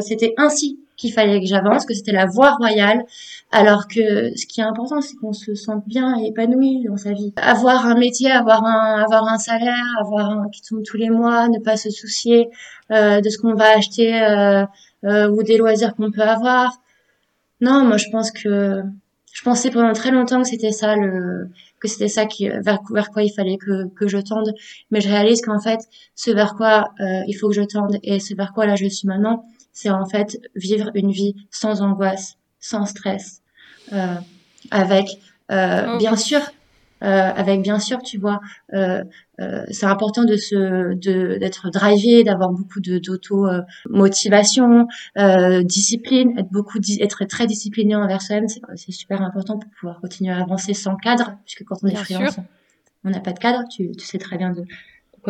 c'était 0.00 0.34
ainsi 0.36 0.78
qu'il 0.96 1.12
fallait 1.12 1.40
que 1.40 1.46
j'avance, 1.46 1.84
que 1.84 1.94
c'était 1.94 2.12
la 2.12 2.26
voie 2.26 2.52
royale, 2.52 3.04
alors 3.52 3.86
que 3.86 4.36
ce 4.36 4.46
qui 4.46 4.60
est 4.60 4.64
important, 4.64 5.00
c'est 5.00 5.16
qu'on 5.16 5.32
se 5.32 5.54
sente 5.54 5.86
bien 5.86 6.18
et 6.18 6.28
épanoui 6.28 6.84
dans 6.84 6.96
sa 6.96 7.12
vie. 7.12 7.32
Avoir 7.36 7.86
un 7.86 7.96
métier, 7.96 8.30
avoir 8.30 8.64
un, 8.64 9.02
avoir 9.02 9.28
un 9.28 9.38
salaire, 9.38 9.84
avoir 10.00 10.30
un 10.30 10.48
qui 10.50 10.62
tombe 10.62 10.82
tous 10.82 10.96
les 10.96 11.10
mois, 11.10 11.48
ne 11.48 11.58
pas 11.58 11.76
se 11.76 11.90
soucier 11.90 12.48
euh, 12.90 13.20
de 13.20 13.28
ce 13.28 13.38
qu'on 13.38 13.54
va 13.54 13.76
acheter 13.76 14.22
euh, 14.22 14.64
euh, 15.04 15.28
ou 15.30 15.42
des 15.42 15.56
loisirs 15.58 15.94
qu'on 15.94 16.10
peut 16.10 16.22
avoir. 16.22 16.80
Non, 17.60 17.84
moi 17.84 17.96
je 17.96 18.08
pense 18.10 18.30
que 18.30 18.82
je 19.36 19.42
pensais 19.42 19.70
pendant 19.70 19.92
très 19.92 20.10
longtemps 20.10 20.42
que 20.42 20.48
c'était 20.48 20.72
ça 20.72 20.96
le 20.96 21.50
que 21.78 21.88
c'était 21.88 22.08
ça 22.08 22.24
qui 22.24 22.48
vers, 22.48 22.80
vers, 22.90 23.10
quoi 23.10 23.22
il 23.22 23.30
fallait 23.30 23.58
que, 23.58 23.86
que 23.94 24.08
je 24.08 24.16
tende 24.16 24.54
mais 24.90 25.02
je 25.02 25.08
réalise 25.08 25.42
qu'en 25.42 25.60
fait 25.60 25.80
ce 26.14 26.30
vers 26.30 26.54
quoi 26.54 26.90
euh, 27.00 27.22
il 27.28 27.34
faut 27.34 27.48
que 27.48 27.54
je 27.54 27.62
tende 27.62 27.98
et 28.02 28.18
ce 28.18 28.34
vers 28.34 28.52
quoi 28.54 28.64
là 28.64 28.76
je 28.76 28.86
suis 28.86 29.06
maintenant 29.06 29.44
c'est 29.76 29.90
en 29.90 30.06
fait 30.06 30.40
vivre 30.54 30.90
une 30.94 31.10
vie 31.10 31.36
sans 31.50 31.82
angoisse, 31.82 32.38
sans 32.60 32.86
stress, 32.86 33.42
euh, 33.92 34.14
avec 34.70 35.06
euh, 35.52 35.86
oh, 35.86 35.98
bien 35.98 36.16
sûr, 36.16 36.40
euh, 37.04 37.06
avec 37.06 37.60
bien 37.60 37.78
sûr, 37.78 37.98
tu 37.98 38.16
vois, 38.16 38.40
c'est 38.72 39.84
important 39.84 40.24
de 40.24 40.36
se, 40.36 40.94
de 40.94 41.36
d'être 41.36 41.68
drivé, 41.68 42.24
d'avoir 42.24 42.52
beaucoup 42.52 42.80
de 42.80 42.96
d'auto 42.98 43.46
motivation, 43.90 44.88
discipline, 45.64 46.38
être 46.38 46.50
beaucoup, 46.50 46.78
être 46.98 47.26
très 47.26 47.46
discipliné 47.46 47.94
envers 47.96 48.22
soi-même, 48.22 48.48
c'est 48.48 48.92
super 48.92 49.20
important 49.20 49.58
pour 49.58 49.70
pouvoir 49.78 50.00
continuer 50.00 50.32
à 50.32 50.40
avancer 50.40 50.72
sans 50.72 50.96
cadre, 50.96 51.36
puisque 51.44 51.64
quand 51.64 51.76
on 51.82 51.88
est 51.88 51.96
freelance, 51.96 52.38
on 53.04 53.10
n'a 53.10 53.20
pas 53.20 53.34
de 53.34 53.38
cadre. 53.38 53.64
Tu, 53.68 53.92
tu 53.92 54.06
sais 54.06 54.18
très 54.18 54.38
bien 54.38 54.52
de 54.54 54.64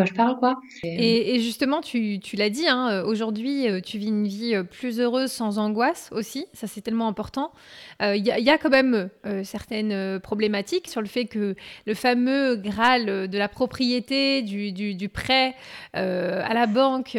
je 0.05 0.15
parle, 0.15 0.39
quoi. 0.39 0.57
Et, 0.83 1.41
justement, 1.41 1.81
tu, 1.81 2.21
l'as 2.35 2.51
dit, 2.51 2.69
hein, 2.69 2.89
euh, 2.91 3.05
aujourd'hui, 3.05 3.69
euh, 3.69 3.81
tu 3.81 3.99
vis 3.99 4.09
une 4.09 4.27
vie 4.27 4.55
euh, 4.55 4.63
plus 4.63 5.01
heureuse, 5.01 5.31
sans 5.31 5.59
angoisse 5.59 6.11
aussi. 6.13 6.47
Ça, 6.53 6.67
c'est 6.67 6.81
tellement 6.81 7.09
important. 7.09 7.53
Il 8.01 8.23
y, 8.23 8.51
a 8.51 8.59
quand 8.59 8.69
même 8.69 9.09
certaines 9.43 10.21
problématiques 10.21 10.89
sur 10.89 11.01
le 11.01 11.07
fait 11.07 11.25
que 11.25 11.55
le 11.87 11.95
fameux 11.95 12.57
Graal 12.57 13.29
de 13.29 13.39
la 13.39 13.49
propriété, 13.49 14.43
du, 14.43 15.09
prêt 15.09 15.55
à 15.95 16.53
la 16.53 16.67
banque, 16.67 17.17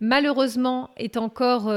malheureusement, 0.00 0.90
est 0.96 1.16
encore 1.16 1.70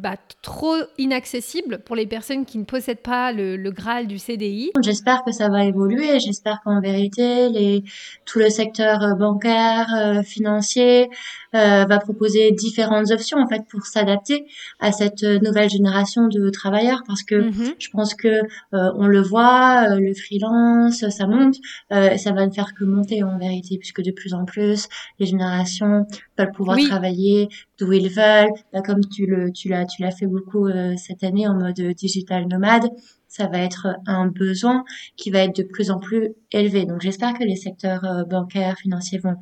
bah, 0.00 0.16
trop 0.42 0.76
inaccessible 0.98 1.80
pour 1.84 1.94
les 1.94 2.06
personnes 2.06 2.46
qui 2.46 2.58
ne 2.58 2.64
possèdent 2.64 3.02
pas 3.02 3.32
le, 3.32 3.56
le 3.56 3.70
Graal 3.70 4.06
du 4.06 4.18
CDI. 4.18 4.70
J'espère 4.82 5.22
que 5.24 5.32
ça 5.32 5.48
va 5.48 5.64
évoluer. 5.64 6.18
J'espère 6.20 6.60
qu'en 6.64 6.80
vérité, 6.80 7.48
les, 7.50 7.84
tout 8.24 8.38
le 8.38 8.48
secteur 8.48 9.02
euh, 9.02 9.14
bancaire, 9.14 9.86
euh, 9.94 10.22
financier, 10.22 11.08
euh, 11.54 11.84
va 11.84 11.98
proposer 11.98 12.52
différentes 12.52 13.10
options 13.10 13.38
en 13.38 13.48
fait 13.48 13.62
pour 13.68 13.84
s'adapter 13.84 14.46
à 14.78 14.92
cette 14.92 15.24
nouvelle 15.24 15.68
génération 15.68 16.28
de 16.28 16.48
travailleurs 16.48 17.02
parce 17.08 17.24
que 17.24 17.34
mhm. 17.34 17.74
je 17.76 17.88
pense 17.90 18.14
que 18.14 18.28
euh, 18.28 18.92
on 18.94 19.08
le 19.08 19.20
voit 19.20 19.96
le 19.96 20.14
freelance 20.14 21.08
ça 21.08 21.26
monte 21.26 21.56
ça 21.90 22.32
va 22.32 22.46
ne 22.46 22.52
faire 22.52 22.72
que 22.72 22.84
monter 22.84 23.24
en 23.24 23.36
vérité 23.36 23.78
puisque 23.78 24.00
de 24.00 24.12
plus 24.12 24.32
en 24.32 24.44
plus 24.44 24.86
les 25.18 25.26
générations 25.26 26.06
veulent 26.38 26.52
pouvoir 26.52 26.78
travailler 26.78 27.48
d'où 27.80 27.92
ils 27.92 28.10
veulent 28.10 28.52
bah, 28.72 28.82
comme 28.82 29.04
tu 29.04 29.26
le 29.26 29.50
tu 29.50 29.68
l'as 29.68 29.86
tu 29.90 30.02
l'as 30.02 30.10
fait 30.10 30.26
beaucoup 30.26 30.68
cette 30.96 31.24
année 31.24 31.46
en 31.48 31.54
mode 31.54 31.80
digital 31.80 32.46
nomade 32.46 32.88
ça 33.30 33.46
va 33.46 33.58
être 33.58 33.96
un 34.06 34.26
besoin 34.26 34.84
qui 35.16 35.30
va 35.30 35.44
être 35.44 35.56
de 35.56 35.62
plus 35.62 35.90
en 35.92 36.00
plus 36.00 36.34
élevé. 36.50 36.84
Donc 36.84 37.00
j'espère 37.00 37.32
que 37.38 37.44
les 37.44 37.54
secteurs 37.54 38.04
euh, 38.04 38.24
bancaires, 38.24 38.76
financiers 38.76 39.18
vont 39.18 39.36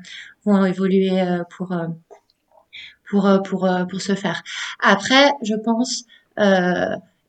vont 0.45 0.65
évoluer 0.65 1.21
euh, 1.21 1.43
pour 1.57 1.73
euh, 1.73 1.89
pour 3.09 3.27
pour 3.45 3.69
pour 3.91 4.01
ce 4.03 4.15
faire. 4.15 4.43
Après, 4.81 5.31
je 5.43 5.55
pense 5.55 6.05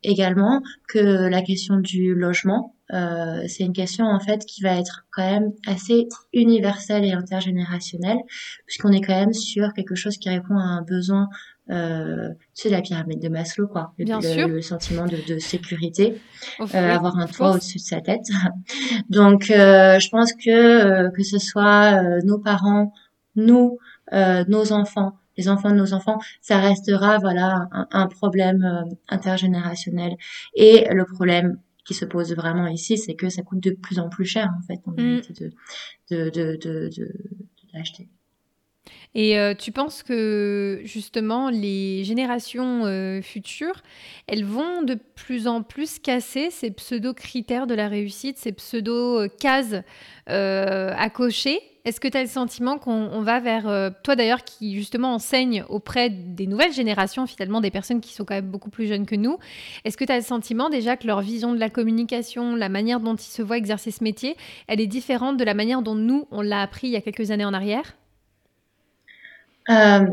également 0.03 0.61
que 0.88 0.99
la 1.30 1.41
question 1.41 1.78
du 1.78 2.13
logement, 2.13 2.76
euh, 2.93 3.43
c'est 3.47 3.63
une 3.63 3.74
question 3.74 4.05
en 4.05 4.20
fait 4.20 4.45
qui 4.45 4.61
va 4.61 4.76
être 4.76 5.05
quand 5.11 5.24
même 5.24 5.51
assez 5.67 6.07
universelle 6.34 7.05
et 7.05 7.11
intergénérationnelle, 7.11 8.20
puisqu'on 8.65 8.91
est 8.91 9.01
quand 9.01 9.15
même 9.15 9.34
sur 9.34 9.74
quelque 9.74 9.95
chose 9.95 10.17
qui 10.17 10.30
répond 10.30 10.57
à 10.57 10.63
un 10.63 10.82
besoin 10.82 11.30
euh, 11.70 12.30
c'est 12.53 12.70
la 12.70 12.82
pyramide 12.82 13.22
de 13.22 13.30
Maslow, 13.30 13.67
quoi. 13.67 13.93
Bien 13.97 14.20
le, 14.20 14.28
sûr. 14.28 14.47
le 14.47 14.61
sentiment 14.61 15.05
de, 15.05 15.17
de 15.28 15.39
sécurité, 15.39 16.20
euh, 16.59 16.65
avoir 16.74 17.17
un 17.17 17.28
toit 17.28 17.51
au-dessus 17.51 17.78
de 17.78 17.84
sa 17.84 18.01
tête. 18.01 18.26
Donc, 19.09 19.51
euh, 19.51 19.99
je 19.99 20.09
pense 20.09 20.34
que 20.34 20.49
euh, 20.49 21.11
que 21.11 21.24
ce 21.24 21.38
soit 21.38 22.01
euh, 22.01 22.20
nos 22.24 22.39
parents, 22.39 22.93
nous, 23.36 23.78
nos 24.11 24.72
enfants, 24.72 25.17
les 25.38 25.47
enfants 25.47 25.70
de 25.70 25.76
nos 25.76 25.93
enfants, 25.93 26.20
ça 26.41 26.59
restera 26.59 27.20
voilà 27.20 27.67
un, 27.72 27.88
un 27.91 28.07
problème 28.07 28.86
intergénérationnel. 29.07 30.15
Et 30.55 30.88
le 30.91 31.05
problème 31.05 31.59
qui 31.86 31.93
se 31.93 32.05
pose 32.05 32.34
vraiment 32.36 32.67
ici, 32.67 32.97
c'est 32.97 33.15
que 33.15 33.30
ça 33.30 33.43
coûte 33.43 33.61
de 33.61 33.72
plus 33.72 33.99
en 33.99 34.09
plus 34.09 34.26
cher 34.26 34.49
en 34.57 34.61
fait 34.63 34.82
en 34.86 34.91
mm. 34.91 35.22
de 35.39 35.51
de 36.09 36.30
de, 36.30 36.57
de, 36.57 36.89
de 36.89 37.13
l'acheter. 37.74 38.09
Et 39.15 39.39
euh, 39.39 39.55
tu 39.55 39.71
penses 39.71 40.03
que 40.03 40.81
justement 40.83 41.49
les 41.49 42.03
générations 42.03 42.85
euh, 42.85 43.21
futures, 43.21 43.81
elles 44.27 44.45
vont 44.45 44.83
de 44.83 44.95
plus 45.15 45.47
en 45.47 45.63
plus 45.63 45.97
casser 45.97 46.51
ces 46.51 46.69
pseudo-critères 46.69 47.65
de 47.65 47.73
la 47.73 47.87
réussite, 47.87 48.37
ces 48.37 48.51
pseudo-cases 48.51 49.81
euh, 50.29 50.93
à 50.95 51.09
cocher? 51.09 51.59
Est-ce 51.85 51.99
que 51.99 52.07
tu 52.07 52.17
as 52.17 52.21
le 52.21 52.29
sentiment 52.29 52.77
qu'on 52.77 53.21
va 53.21 53.39
vers... 53.39 53.93
toi 54.03 54.15
d'ailleurs 54.15 54.43
qui 54.43 54.75
justement 54.75 55.13
enseigne 55.15 55.63
auprès 55.69 56.09
des 56.09 56.45
nouvelles 56.45 56.73
générations, 56.73 57.25
finalement 57.25 57.61
des 57.61 57.71
personnes 57.71 58.01
qui 58.01 58.13
sont 58.13 58.25
quand 58.25 58.35
même 58.35 58.51
beaucoup 58.51 58.69
plus 58.69 58.85
jeunes 58.85 59.05
que 59.05 59.15
nous, 59.15 59.39
est-ce 59.85 59.97
que 59.97 60.03
tu 60.03 60.11
as 60.11 60.17
le 60.17 60.23
sentiment 60.23 60.69
déjà 60.69 60.97
que 60.97 61.07
leur 61.07 61.21
vision 61.21 61.53
de 61.53 61.59
la 61.59 61.69
communication, 61.69 62.55
la 62.55 62.69
manière 62.69 62.99
dont 62.99 63.15
ils 63.15 63.21
se 63.21 63.41
voient 63.41 63.57
exercer 63.57 63.91
ce 63.91 64.03
métier, 64.03 64.35
elle 64.67 64.81
est 64.81 64.87
différente 64.87 65.37
de 65.37 65.43
la 65.45 65.53
manière 65.53 65.81
dont 65.81 65.95
nous, 65.95 66.27
on 66.31 66.41
l'a 66.41 66.61
appris 66.61 66.87
il 66.87 66.91
y 66.91 66.97
a 66.97 67.01
quelques 67.01 67.31
années 67.31 67.45
en 67.45 67.53
arrière? 67.53 67.95
Euh, 69.70 70.05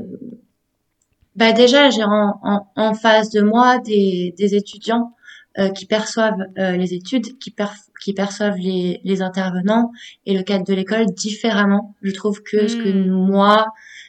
bah 1.35 1.53
déjà, 1.53 1.91
j'ai 1.91 2.05
en, 2.05 2.39
en, 2.43 2.67
en, 2.77 2.95
face 2.95 3.31
de 3.31 3.43
moi 3.43 3.79
des, 3.79 4.35
des 4.39 4.55
étudiants 4.55 5.13
euh, 5.59 5.71
qui 5.71 5.87
perçoivent 5.87 6.41
euh, 6.59 6.73
les 6.73 6.95
études, 6.95 7.39
qui, 7.39 7.55
qui 8.01 8.13
perçoivent 8.15 8.57
les, 8.59 9.01
les, 9.05 9.23
intervenants 9.23 9.91
et 10.25 10.37
le 10.37 10.43
cadre 10.43 10.65
de 10.65 10.75
l'école 10.75 11.07
différemment. 11.07 11.95
Je 12.03 12.13
trouve 12.13 12.43
que 12.43 12.69
ce 12.69 12.77
que 12.77 12.91
hmm. 12.91 13.11
moi 13.11 13.67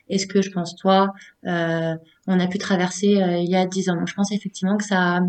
et 0.09 0.17
ce 0.17 0.27
que 0.27 0.41
je 0.41 0.51
pense 0.51 0.75
toi, 0.75 1.13
euh, 1.45 1.95
on 2.27 2.39
a 2.39 2.47
pu 2.47 2.57
traverser 2.57 3.21
euh, 3.21 3.37
il 3.37 3.49
y 3.49 3.55
a 3.55 3.65
dix 3.65 3.89
ans. 3.89 3.95
Donc 3.95 4.07
je 4.07 4.13
pense 4.13 4.31
effectivement 4.31 4.77
que 4.77 4.85
ça, 4.85 5.19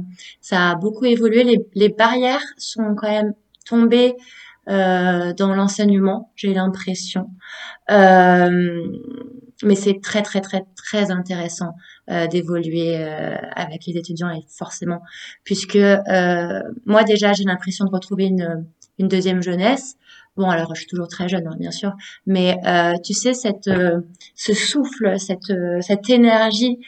ça 0.40 0.70
a 0.70 0.74
beaucoup 0.76 1.04
évolué. 1.04 1.42
Les, 1.44 1.66
les 1.74 1.88
barrières 1.88 2.44
sont 2.56 2.94
quand 2.96 3.10
même 3.10 3.34
tombées 3.64 4.14
euh, 4.68 5.32
dans 5.32 5.54
l'enseignement, 5.54 6.30
j'ai 6.36 6.52
l'impression. 6.52 7.30
Euh, 7.90 8.82
mais 9.62 9.74
c'est 9.74 10.00
très 10.00 10.22
très 10.22 10.40
très 10.40 10.64
très 10.76 11.10
intéressant 11.10 11.74
euh, 12.10 12.26
d'évoluer 12.26 12.96
euh, 12.96 13.36
avec 13.56 13.86
les 13.86 13.96
étudiants 13.96 14.30
et 14.30 14.44
forcément 14.48 15.02
puisque 15.44 15.76
euh, 15.76 16.62
moi 16.86 17.04
déjà 17.04 17.32
j'ai 17.32 17.44
l'impression 17.44 17.84
de 17.84 17.90
retrouver 17.90 18.26
une 18.26 18.66
une 18.98 19.06
deuxième 19.06 19.42
jeunesse. 19.42 19.94
Bon 20.36 20.50
alors 20.50 20.74
je 20.74 20.80
suis 20.80 20.88
toujours 20.88 21.08
très 21.08 21.28
jeune 21.28 21.46
hein, 21.46 21.56
bien 21.58 21.70
sûr. 21.72 21.92
Mais 22.26 22.58
euh, 22.66 22.94
tu 23.04 23.12
sais 23.12 23.34
cette 23.34 23.70
ce 24.34 24.54
souffle 24.54 25.18
cette 25.18 25.52
cette 25.80 26.10
énergie 26.10 26.78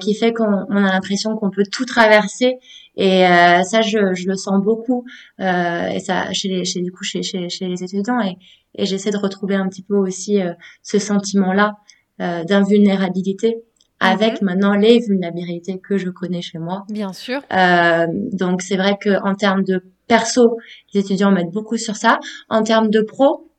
qui 0.00 0.14
fait 0.14 0.32
qu'on 0.32 0.66
on 0.68 0.76
a 0.76 0.92
l'impression 0.92 1.36
qu'on 1.36 1.50
peut 1.50 1.64
tout 1.70 1.84
traverser. 1.86 2.56
Et 2.96 3.20
ça 3.64 3.80
je, 3.82 4.14
je 4.14 4.26
le 4.26 4.36
sens 4.36 4.62
beaucoup 4.62 5.04
et 5.38 6.00
ça 6.00 6.32
chez 6.32 6.48
les 6.48 6.64
chez 6.64 6.80
du 6.82 6.92
coup 6.92 7.04
chez 7.04 7.22
chez, 7.22 7.48
chez 7.48 7.66
les 7.66 7.82
étudiants. 7.82 8.20
Et 8.20 8.36
et 8.76 8.86
j'essaie 8.86 9.10
de 9.10 9.18
retrouver 9.18 9.56
un 9.56 9.68
petit 9.68 9.82
peu 9.82 9.96
aussi 9.96 10.38
ce 10.82 10.98
sentiment 10.98 11.52
là 11.52 11.76
euh, 12.20 12.44
d'invulnérabilité 12.44 13.62
avec 14.00 14.40
mhm. 14.40 14.46
maintenant 14.46 14.74
les 14.74 14.98
vulnérabilités 14.98 15.78
que 15.78 15.98
je 15.98 16.08
connais 16.08 16.42
chez 16.42 16.58
moi. 16.58 16.84
Bien 16.88 17.12
sûr. 17.12 17.42
Euh, 17.52 18.06
donc 18.32 18.62
c'est 18.62 18.76
vrai 18.76 18.96
que 19.00 19.22
en 19.22 19.34
termes 19.34 19.62
de 19.62 19.82
perso, 20.08 20.56
les 20.92 21.00
étudiants 21.00 21.30
mettent 21.30 21.52
beaucoup 21.52 21.76
sur 21.76 21.96
ça. 21.96 22.18
En 22.48 22.62
termes 22.62 22.90
de 22.90 23.02
pro, 23.02 23.49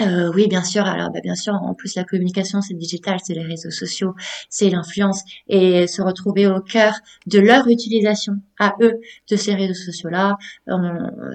euh, 0.00 0.32
oui, 0.34 0.48
bien 0.48 0.64
sûr. 0.64 0.84
Alors, 0.84 1.10
bah, 1.10 1.20
bien 1.22 1.36
sûr, 1.36 1.54
en 1.54 1.74
plus 1.74 1.94
la 1.94 2.04
communication, 2.04 2.60
c'est 2.60 2.74
digital, 2.74 3.18
c'est 3.22 3.34
les 3.34 3.44
réseaux 3.44 3.70
sociaux, 3.70 4.14
c'est 4.48 4.68
l'influence, 4.68 5.22
et 5.46 5.86
se 5.86 6.02
retrouver 6.02 6.46
au 6.46 6.60
cœur 6.60 6.94
de 7.26 7.38
leur 7.38 7.68
utilisation 7.68 8.34
à 8.58 8.74
eux 8.80 9.00
de 9.30 9.36
ces 9.36 9.54
réseaux 9.54 9.74
sociaux-là, 9.74 10.36
euh, 10.68 10.76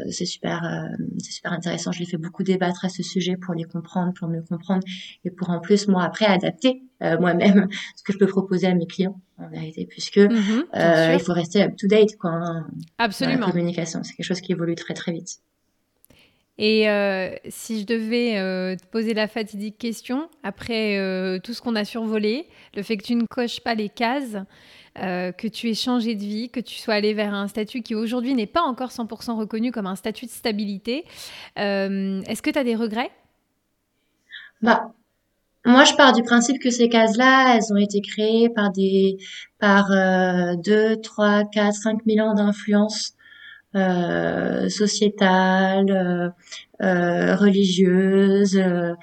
c'est 0.10 0.26
super, 0.26 0.64
euh, 0.66 0.96
c'est 1.20 1.32
super 1.32 1.54
intéressant. 1.54 1.92
Je 1.92 2.00
les 2.00 2.06
fais 2.06 2.18
beaucoup 2.18 2.44
débattre 2.44 2.84
à 2.84 2.90
ce 2.90 3.02
sujet 3.02 3.38
pour 3.38 3.54
les 3.54 3.64
comprendre, 3.64 4.14
pour 4.14 4.28
mieux 4.28 4.44
comprendre, 4.44 4.84
et 5.24 5.32
pour 5.32 5.50
en 5.50 5.60
plus 5.60 5.88
moi 5.88 6.04
après 6.04 6.26
adapter 6.26 6.84
euh, 7.02 7.18
moi-même 7.18 7.68
ce 7.96 8.04
que 8.04 8.12
je 8.12 8.18
peux 8.18 8.28
proposer 8.28 8.68
à 8.68 8.76
mes 8.76 8.88
clients 8.88 9.22
en 9.38 9.48
vérité, 9.48 9.86
puisque 9.90 10.18
mhm, 10.18 10.66
il 10.74 11.20
faut 11.24 11.34
rester 11.34 11.64
up 11.64 11.76
to 11.78 11.88
date 11.88 12.18
quoi. 12.18 12.32
Hein, 12.32 12.68
Absolument. 12.98 13.48
la 13.48 13.52
communication, 13.52 14.04
c'est 14.04 14.14
quelque 14.16 14.26
chose 14.26 14.42
qui 14.42 14.52
évolue 14.52 14.76
très 14.76 14.94
très 14.94 15.14
vite. 15.14 15.40
Et 16.62 16.90
euh, 16.90 17.30
si 17.48 17.80
je 17.80 17.86
devais 17.86 18.38
euh, 18.38 18.76
te 18.76 18.86
poser 18.88 19.14
la 19.14 19.30
fatidique 19.30 19.78
question, 19.78 20.30
après 20.44 20.98
euh, 20.98 21.40
tout 21.40 21.54
ce 21.54 21.62
qu'on 21.62 21.74
a 21.74 21.86
survolé, 21.86 22.50
le 22.76 22.84
fait 22.84 22.98
que 22.98 23.04
tu 23.04 23.16
ne 23.16 23.24
coches 23.26 23.62
pas 23.62 23.76
les 23.76 23.90
cases, 23.90 24.38
que 24.96 25.48
tu 25.48 25.70
aies 25.70 25.76
changé 25.76 26.16
de 26.16 26.20
vie, 26.20 26.50
que 26.50 26.60
tu 26.60 26.76
sois 26.78 26.96
allé 26.96 27.14
vers 27.14 27.34
un 27.34 27.48
statut 27.48 27.82
qui 27.82 27.96
aujourd'hui 27.96 28.34
n'est 28.34 28.48
pas 28.48 28.64
encore 28.64 28.90
100% 28.90 29.38
reconnu 29.38 29.72
comme 29.72 29.88
un 29.88 29.96
statut 29.96 30.26
de 30.26 30.32
stabilité, 30.32 31.06
est-ce 31.56 32.42
que 32.42 32.50
tu 32.50 32.60
as 32.60 32.66
des 32.66 32.76
regrets? 32.76 33.10
Bah, 34.62 34.92
moi, 35.66 35.86
je 35.86 35.94
pars 35.94 36.12
du 36.12 36.22
principe 36.24 36.62
que 36.62 36.70
ces 36.70 36.90
cases-là, 36.90 37.56
elles 37.56 37.72
ont 37.72 37.78
été 37.78 38.02
créées 38.02 38.50
par 38.50 38.74
des, 38.74 39.20
par 39.58 39.88
2, 39.90 40.98
3, 40.98 41.46
4, 41.46 41.74
5 41.74 42.00
000 42.06 42.28
ans 42.28 42.34
d'influence 42.34 43.14
euh, 43.76 44.68
sociétale, 44.68 45.92
euh, 45.92 46.30
euh 46.82 47.36
religieuse. 47.36 48.58
Euh, 48.58 48.94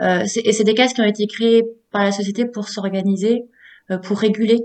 euh, 0.00 0.26
et 0.44 0.52
c'est 0.52 0.64
des 0.64 0.74
cases 0.74 0.94
qui 0.94 1.00
ont 1.00 1.04
été 1.04 1.28
créées 1.28 1.62
par 1.92 2.02
la 2.02 2.10
société 2.10 2.44
pour 2.44 2.68
s'organiser, 2.68 3.44
pour 4.02 4.18
réguler, 4.18 4.64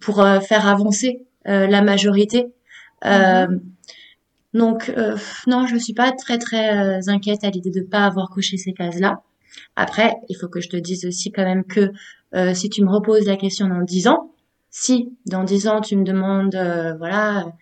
pour 0.00 0.24
faire 0.42 0.66
avancer 0.68 1.26
la 1.44 1.82
majorité. 1.82 2.52
Mm-hmm. 3.04 3.60
Donc 4.54 4.94
non, 5.46 5.66
je 5.66 5.76
suis 5.76 5.92
pas 5.92 6.12
très 6.12 6.38
très 6.38 7.08
inquiète 7.08 7.44
à 7.44 7.50
l'idée 7.50 7.70
de 7.70 7.82
pas 7.82 8.04
avoir 8.04 8.30
coché 8.30 8.56
ces 8.56 8.72
cases-là. 8.72 9.22
Après, 9.76 10.14
il 10.28 10.36
faut 10.36 10.48
que 10.48 10.60
je 10.60 10.68
te 10.68 10.76
dise 10.76 11.04
aussi 11.04 11.32
quand 11.32 11.44
même 11.44 11.64
que 11.64 11.90
si 12.54 12.70
tu 12.70 12.82
me 12.82 12.90
reposes 12.90 13.26
la 13.26 13.36
question 13.36 13.68
dans 13.68 13.82
dix 13.82 14.06
ans, 14.06 14.32
si 14.70 15.12
dans 15.26 15.42
dix 15.42 15.66
ans 15.66 15.80
tu 15.80 15.96
me 15.96 16.04
demandes, 16.04 16.56
voilà, 16.98 17.52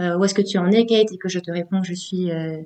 euh, 0.00 0.16
où 0.16 0.24
est-ce 0.24 0.34
que 0.34 0.42
tu 0.42 0.58
en 0.58 0.70
es, 0.70 0.86
Kate, 0.86 1.12
et 1.12 1.18
que 1.18 1.28
je 1.28 1.38
te 1.38 1.50
réponds 1.50 1.82
je 1.82 1.94
suis 1.94 2.30
euh, 2.30 2.58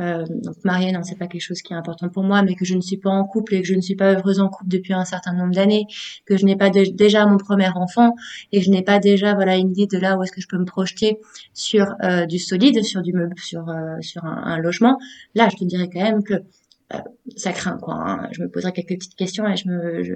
euh, 0.00 0.24
donc 0.28 0.56
mariée, 0.64 0.92
non, 0.92 1.02
c'est 1.02 1.16
pas 1.16 1.28
quelque 1.28 1.42
chose 1.42 1.62
qui 1.62 1.72
est 1.72 1.76
important 1.76 2.08
pour 2.08 2.24
moi, 2.24 2.42
mais 2.42 2.54
que 2.54 2.64
je 2.64 2.74
ne 2.74 2.80
suis 2.80 2.96
pas 2.96 3.10
en 3.10 3.24
couple 3.24 3.54
et 3.54 3.62
que 3.62 3.66
je 3.66 3.74
ne 3.74 3.80
suis 3.80 3.94
pas 3.94 4.12
heureuse 4.12 4.40
en 4.40 4.48
couple 4.48 4.68
depuis 4.68 4.92
un 4.92 5.04
certain 5.04 5.32
nombre 5.32 5.54
d'années, 5.54 5.86
que 6.26 6.36
je 6.36 6.44
n'ai 6.44 6.56
pas 6.56 6.70
déjà 6.70 7.26
mon 7.26 7.38
premier 7.38 7.68
enfant 7.68 8.14
et 8.52 8.58
que 8.58 8.64
je 8.64 8.70
n'ai 8.70 8.82
pas 8.82 8.98
déjà 8.98 9.34
voilà 9.34 9.56
une 9.56 9.70
idée 9.70 9.86
de 9.86 9.98
là 9.98 10.16
où 10.18 10.22
est-ce 10.22 10.32
que 10.32 10.40
je 10.40 10.48
peux 10.48 10.58
me 10.58 10.64
projeter 10.64 11.20
sur 11.52 11.94
euh, 12.02 12.26
du 12.26 12.38
solide, 12.38 12.82
sur 12.82 13.02
du 13.02 13.12
meuble, 13.12 13.38
sur 13.38 13.68
euh, 13.68 13.96
sur 14.00 14.24
un, 14.24 14.58
logement. 14.58 14.98
Là, 15.34 15.48
je 15.50 15.56
te 15.56 15.64
dirais 15.64 15.88
quand 15.92 16.02
même 16.02 16.22
que 16.24 16.34
euh, 16.34 16.98
ça 17.36 17.52
craint 17.52 17.78
quoi. 17.78 17.94
Hein. 17.94 18.28
Je 18.32 18.42
me 18.42 18.48
poserai 18.48 18.72
quelques 18.72 18.98
petites 18.98 19.14
questions 19.16 19.46
et 19.48 19.56
je 19.56 19.68
me 19.68 20.02
je... 20.02 20.14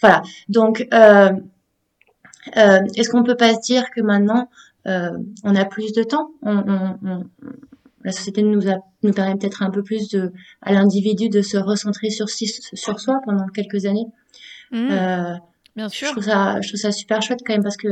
voilà. 0.00 0.22
Donc 0.48 0.86
Euh, 2.56 2.80
Est-ce 2.96 3.10
qu'on 3.10 3.22
peut 3.22 3.36
pas 3.36 3.54
se 3.54 3.60
dire 3.60 3.90
que 3.90 4.00
maintenant 4.00 4.48
euh, 4.86 5.10
on 5.44 5.54
a 5.54 5.64
plus 5.64 5.92
de 5.92 6.02
temps 6.02 6.30
on, 6.42 6.56
on, 6.56 6.98
on, 7.04 7.24
La 8.02 8.12
société 8.12 8.42
nous, 8.42 8.68
a, 8.68 8.78
nous 9.02 9.12
permet 9.12 9.36
peut-être 9.36 9.62
un 9.62 9.70
peu 9.70 9.82
plus 9.82 10.08
de, 10.08 10.32
à 10.62 10.72
l'individu 10.72 11.28
de 11.28 11.42
se 11.42 11.58
recentrer 11.58 12.10
sur, 12.10 12.28
sur 12.28 13.00
soi 13.00 13.20
pendant 13.24 13.46
quelques 13.48 13.84
années. 13.86 14.06
Mmh, 14.70 14.88
euh, 14.90 15.34
bien 15.76 15.88
sûr. 15.88 16.08
Je 16.08 16.12
trouve, 16.12 16.24
ça, 16.24 16.60
je 16.62 16.68
trouve 16.68 16.80
ça 16.80 16.92
super 16.92 17.20
chouette 17.20 17.40
quand 17.44 17.52
même 17.52 17.62
parce 17.62 17.76
que 17.76 17.88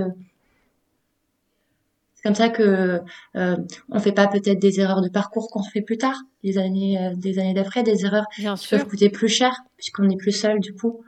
c'est 2.14 2.22
comme 2.22 2.34
ça 2.34 2.48
que 2.48 3.00
euh, 3.36 3.56
on 3.90 4.00
fait 4.00 4.12
pas 4.12 4.26
peut-être 4.26 4.58
des 4.58 4.80
erreurs 4.80 5.02
de 5.02 5.08
parcours 5.08 5.48
qu'on 5.50 5.62
fait 5.62 5.82
plus 5.82 5.98
tard, 5.98 6.16
des 6.42 6.58
années, 6.58 6.98
euh, 6.98 7.14
des 7.14 7.38
années 7.38 7.54
d'après, 7.54 7.84
des 7.84 8.04
erreurs 8.04 8.26
Bien 8.38 8.56
qui 8.56 8.66
sûr. 8.66 8.78
peuvent 8.78 8.88
coûter 8.88 9.08
plus 9.08 9.28
cher 9.28 9.54
puisqu'on 9.76 10.08
est 10.10 10.16
plus 10.16 10.32
seul 10.32 10.58
du 10.58 10.74
coup. 10.74 11.00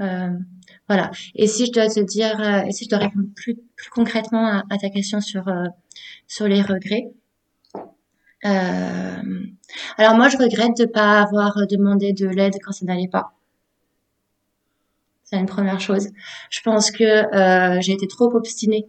Euh, 0.00 0.28
voilà. 0.92 1.10
Et 1.34 1.46
si 1.46 1.64
je 1.66 1.72
dois 1.72 1.88
te 1.88 2.00
dire, 2.00 2.38
euh, 2.38 2.66
et 2.66 2.72
si 2.72 2.84
je 2.84 2.90
dois 2.90 2.98
répondre 2.98 3.26
plus, 3.34 3.56
concrètement 3.90 4.62
à, 4.68 4.78
ta 4.78 4.90
question 4.90 5.20
sur 5.22 5.48
euh, 5.48 5.64
sur 6.26 6.46
les 6.48 6.60
regrets. 6.60 7.10
Euh, 8.44 9.42
alors 9.96 10.16
moi, 10.16 10.28
je 10.28 10.36
regrette 10.36 10.76
de 10.76 10.84
pas 10.84 11.22
avoir 11.22 11.66
demandé 11.66 12.12
de 12.12 12.26
l'aide 12.26 12.56
quand 12.62 12.72
ça 12.72 12.84
n'allait 12.84 13.08
pas. 13.08 13.32
C'est 15.24 15.38
une 15.38 15.46
première 15.46 15.80
chose. 15.80 16.08
Je 16.50 16.60
pense 16.60 16.90
que 16.90 17.04
euh, 17.04 17.80
j'ai 17.80 17.92
été 17.92 18.06
trop 18.06 18.34
obstinée 18.34 18.86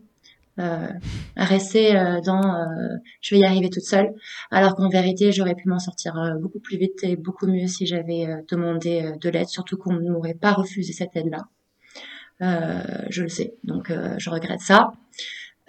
euh, 0.59 0.87
à 1.35 1.45
rester 1.45 1.95
euh, 1.95 2.21
dans 2.21 2.43
euh, 2.43 2.97
je 3.21 3.33
vais 3.33 3.41
y 3.41 3.45
arriver 3.45 3.69
toute 3.69 3.83
seule, 3.83 4.13
alors 4.51 4.75
qu'en 4.75 4.89
vérité 4.89 5.31
j'aurais 5.31 5.55
pu 5.55 5.67
m'en 5.67 5.79
sortir 5.79 6.15
euh, 6.17 6.35
beaucoup 6.35 6.59
plus 6.59 6.77
vite 6.77 7.03
et 7.03 7.15
beaucoup 7.15 7.47
mieux 7.47 7.67
si 7.67 7.87
j'avais 7.87 8.27
euh, 8.27 8.41
demandé 8.49 9.01
euh, 9.03 9.15
de 9.17 9.29
l'aide, 9.29 9.47
surtout 9.47 9.77
qu'on 9.77 9.93
ne 9.93 10.11
m'aurait 10.11 10.35
pas 10.35 10.53
refusé 10.53 10.93
cette 10.93 11.15
aide-là. 11.15 11.39
Euh, 11.39 11.62
je 12.39 13.21
le 13.21 13.29
sais, 13.29 13.55
donc 13.63 13.89
euh, 13.89 14.15
je 14.17 14.29
regrette 14.29 14.61
ça. 14.61 14.93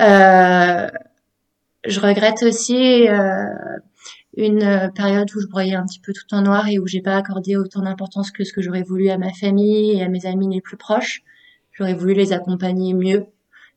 Euh, 0.01 0.89
je 1.87 2.01
regrette 2.01 2.43
aussi 2.43 3.07
une 4.37 4.91
période 4.95 5.29
où 5.35 5.41
je 5.41 5.47
broyais 5.47 5.75
un 5.75 5.85
petit 5.85 6.01
peu 6.01 6.13
tout 6.13 6.35
en 6.35 6.43
noir 6.43 6.69
et 6.69 6.79
où 6.79 6.87
j'ai 6.87 7.03
pas 7.03 7.17
accordé 7.17 7.57
autant 7.57 7.83
d'importance 7.83 8.31
que 8.31 8.43
ce 8.45 8.53
que 8.53 8.63
j'aurais 8.63 8.83
voulu 8.83 9.11
à 9.11 9.19
ma 9.19 9.33
famille 9.33 9.93
et 9.93 10.03
à 10.03 10.09
mes 10.09 10.27
amis 10.27 10.53
les 10.53 10.61
plus 10.61 10.77
proches. 10.77 11.23
J'aurais 11.73 11.95
voulu 11.95 12.15
les 12.15 12.33
accompagner 12.33 12.95
mieux 12.95 13.27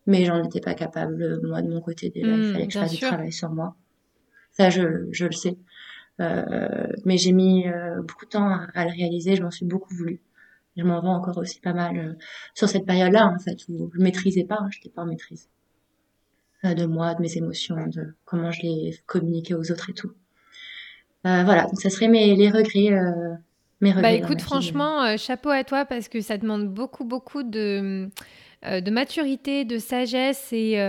mais 0.07 0.23
j'en 0.23 0.41
étais 0.43 0.61
pas 0.61 0.73
capable 0.73 1.41
moi 1.43 1.61
de 1.61 1.69
mon 1.69 1.81
côté. 1.81 2.09
Déjà 2.09 2.27
mmh, 2.27 2.43
il 2.43 2.51
fallait 2.53 2.67
que 2.67 2.73
je 2.73 2.79
fasse 2.79 2.91
du 2.91 2.99
travail 2.99 3.31
sur 3.31 3.49
moi. 3.49 3.75
Ça 4.53 4.69
je, 4.69 5.07
je 5.11 5.25
le 5.25 5.33
sais. 5.33 5.57
Euh, 6.19 6.87
mais 7.05 7.17
j'ai 7.17 7.33
mis 7.33 7.67
euh, 7.67 8.01
beaucoup 8.01 8.25
de 8.25 8.31
temps 8.31 8.47
à, 8.47 8.67
à 8.73 8.85
le 8.85 8.91
réaliser. 8.91 9.35
Je 9.35 9.43
m'en 9.43 9.51
suis 9.51 9.65
beaucoup 9.65 9.93
voulu 9.93 10.21
je 10.77 10.83
m'en 10.83 11.01
vends 11.01 11.15
encore 11.15 11.37
aussi 11.37 11.59
pas 11.59 11.73
mal 11.73 11.97
euh, 11.97 12.13
sur 12.53 12.69
cette 12.69 12.85
période 12.85 13.11
là 13.11 13.27
en 13.27 13.39
fait 13.39 13.57
où 13.69 13.91
je 13.93 13.99
maîtrisais 13.99 14.45
pas 14.45 14.57
hein, 14.59 14.69
j'étais 14.71 14.89
pas 14.89 15.01
en 15.01 15.07
maîtrise 15.07 15.49
euh, 16.65 16.73
de 16.73 16.85
moi 16.85 17.13
de 17.13 17.21
mes 17.21 17.37
émotions 17.37 17.75
de 17.85 18.15
comment 18.25 18.51
je 18.51 18.63
les 18.63 18.99
communiquais 19.05 19.53
aux 19.53 19.71
autres 19.71 19.91
et 19.91 19.93
tout. 19.93 20.11
Euh, 21.27 21.43
voilà 21.43 21.63
donc 21.63 21.79
ça 21.79 21.91
serait 21.91 22.07
mes 22.07 22.35
les 22.35 22.49
regrets 22.49 22.93
euh, 22.93 23.35
mes 23.81 23.91
regrets 23.91 24.01
bah 24.01 24.11
écoute 24.11 24.41
franchement 24.41 25.15
chapeau 25.17 25.49
à 25.49 25.63
toi 25.63 25.85
parce 25.85 26.07
que 26.09 26.19
ça 26.19 26.37
demande 26.37 26.67
beaucoup 26.67 27.05
beaucoup 27.05 27.43
de 27.43 28.09
de 28.63 28.89
maturité, 28.89 29.65
de 29.65 29.77
sagesse 29.77 30.51
et, 30.51 30.83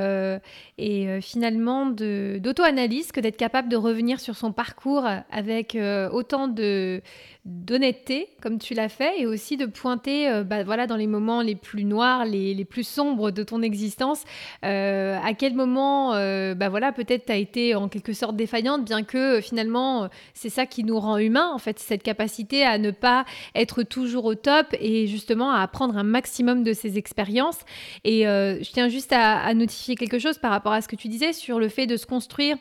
et 0.78 1.20
finalement 1.20 1.84
d'auto-analyse 1.86 3.12
que 3.12 3.20
d'être 3.20 3.36
capable 3.36 3.68
de 3.68 3.76
revenir 3.76 4.20
sur 4.20 4.36
son 4.36 4.52
parcours 4.52 5.06
avec 5.30 5.76
autant 6.10 6.48
de 6.48 7.02
d'honnêteté 7.48 8.28
comme 8.42 8.58
tu 8.58 8.74
l'as 8.74 8.90
fait 8.90 9.20
et 9.20 9.26
aussi 9.26 9.56
de 9.56 9.64
pointer 9.64 10.28
euh, 10.28 10.44
bah, 10.44 10.64
voilà 10.64 10.86
dans 10.86 10.96
les 10.96 11.06
moments 11.06 11.40
les 11.40 11.54
plus 11.54 11.84
noirs 11.84 12.26
les, 12.26 12.52
les 12.52 12.64
plus 12.66 12.86
sombres 12.86 13.30
de 13.30 13.42
ton 13.42 13.62
existence 13.62 14.24
euh, 14.66 15.18
à 15.24 15.32
quel 15.32 15.54
moment 15.54 16.10
bah 16.54 16.68
voilà 16.68 16.92
peut-être 16.92 17.26
tu 17.26 17.32
as 17.32 17.36
été 17.36 17.74
en 17.74 17.88
quelque 17.88 18.12
sorte 18.12 18.36
défaillante 18.36 18.84
bien 18.84 19.02
que 19.02 19.40
finalement 19.40 20.08
c'est 20.34 20.50
ça 20.50 20.66
qui 20.66 20.84
nous 20.84 20.98
rend 20.98 21.16
humains 21.16 21.50
en 21.52 21.58
fait 21.58 21.78
cette 21.78 22.02
capacité 22.02 22.64
à 22.64 22.76
ne 22.76 22.90
pas 22.90 23.24
être 23.54 23.82
toujours 23.82 24.26
au 24.26 24.34
top 24.34 24.66
et 24.78 25.06
justement 25.06 25.50
à 25.50 25.62
apprendre 25.62 25.96
un 25.96 26.02
maximum 26.02 26.64
de 26.64 26.72
ces 26.72 26.98
expériences. 26.98 27.60
Et 28.04 28.22
je 28.24 28.72
tiens 28.72 28.88
juste 28.88 29.12
à 29.12 29.52
notifier 29.54 29.94
quelque 29.94 30.18
chose 30.18 30.38
par 30.38 30.50
rapport 30.50 30.72
à 30.72 30.80
ce 30.80 30.88
que 30.88 30.96
tu 30.96 31.08
disais 31.08 31.32
sur 31.32 31.58
le 31.58 31.68
fait 31.68 31.86
de 31.86 31.96
se 31.96 32.06
construire 32.06 32.56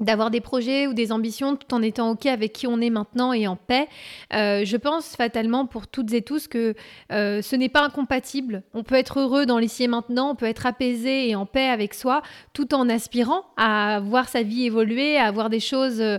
d'avoir 0.00 0.30
des 0.30 0.40
projets 0.40 0.86
ou 0.86 0.94
des 0.94 1.12
ambitions 1.12 1.56
tout 1.56 1.72
en 1.74 1.82
étant 1.82 2.10
OK 2.10 2.26
avec 2.26 2.52
qui 2.52 2.66
on 2.66 2.80
est 2.80 2.90
maintenant 2.90 3.32
et 3.32 3.46
en 3.46 3.56
paix. 3.56 3.88
Euh, 4.34 4.64
je 4.64 4.76
pense 4.76 5.16
fatalement 5.16 5.66
pour 5.66 5.86
toutes 5.86 6.12
et 6.12 6.22
tous 6.22 6.48
que 6.48 6.74
euh, 7.12 7.42
ce 7.42 7.56
n'est 7.56 7.68
pas 7.68 7.84
incompatible. 7.84 8.62
On 8.74 8.82
peut 8.82 8.94
être 8.94 9.20
heureux 9.20 9.46
dans 9.46 9.58
l'ici 9.58 9.84
et 9.84 9.88
maintenant, 9.88 10.30
on 10.30 10.34
peut 10.34 10.46
être 10.46 10.66
apaisé 10.66 11.28
et 11.28 11.34
en 11.34 11.46
paix 11.46 11.68
avec 11.68 11.94
soi 11.94 12.22
tout 12.52 12.74
en 12.74 12.88
aspirant 12.88 13.44
à 13.56 14.00
voir 14.00 14.28
sa 14.28 14.42
vie 14.42 14.64
évoluer, 14.64 15.18
à 15.18 15.30
voir 15.30 15.50
des 15.50 15.60
choses 15.60 16.00
euh, 16.00 16.18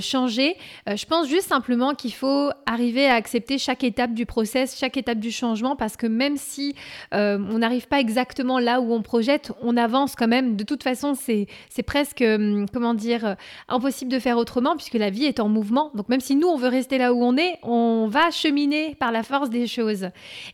changer. 0.00 0.56
Je 0.86 1.06
pense 1.06 1.28
juste 1.28 1.48
simplement 1.48 1.94
qu'il 1.94 2.12
faut 2.12 2.50
arriver 2.66 3.06
à 3.06 3.14
accepter 3.14 3.58
chaque 3.58 3.84
étape 3.84 4.14
du 4.14 4.26
process, 4.26 4.78
chaque 4.78 4.96
étape 4.96 5.18
du 5.18 5.30
changement 5.30 5.76
parce 5.76 5.96
que 5.96 6.06
même 6.06 6.36
si 6.36 6.74
on 7.12 7.58
n'arrive 7.58 7.88
pas 7.88 8.00
exactement 8.00 8.58
là 8.58 8.80
où 8.80 8.92
on 8.92 9.02
projette, 9.02 9.52
on 9.62 9.76
avance 9.76 10.14
quand 10.16 10.28
même. 10.28 10.56
De 10.56 10.64
toute 10.64 10.82
façon, 10.82 11.14
c'est 11.14 11.46
presque, 11.82 12.22
hum, 12.22 12.66
comment 12.72 12.94
dire, 12.94 13.11
dire, 13.12 13.26
euh, 13.26 13.34
impossible 13.68 14.10
de 14.10 14.18
faire 14.18 14.38
autrement 14.38 14.74
puisque 14.76 14.94
la 14.94 15.10
vie 15.10 15.24
est 15.24 15.40
en 15.40 15.48
mouvement. 15.48 15.90
Donc 15.94 16.08
même 16.08 16.20
si 16.20 16.36
nous, 16.36 16.48
on 16.48 16.56
veut 16.56 16.68
rester 16.68 16.98
là 16.98 17.12
où 17.12 17.22
on 17.22 17.36
est, 17.36 17.58
on 17.62 18.06
va 18.08 18.30
cheminer 18.30 18.94
par 18.96 19.12
la 19.12 19.22
force 19.22 19.50
des 19.50 19.66
choses. 19.66 20.08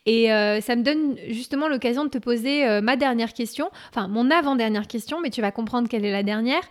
Et 0.06 0.32
euh, 0.32 0.60
ça 0.60 0.76
me 0.76 0.82
donne 0.82 1.16
justement 1.28 1.68
l'occasion 1.68 2.04
de 2.04 2.10
te 2.10 2.18
poser 2.18 2.66
euh, 2.66 2.80
ma 2.80 2.96
dernière 2.96 3.32
question, 3.32 3.70
enfin 3.90 4.08
mon 4.08 4.30
avant-dernière 4.30 4.86
question, 4.86 5.20
mais 5.20 5.30
tu 5.30 5.40
vas 5.40 5.52
comprendre 5.52 5.88
quelle 5.88 6.04
est 6.04 6.12
la 6.12 6.22
dernière. 6.22 6.62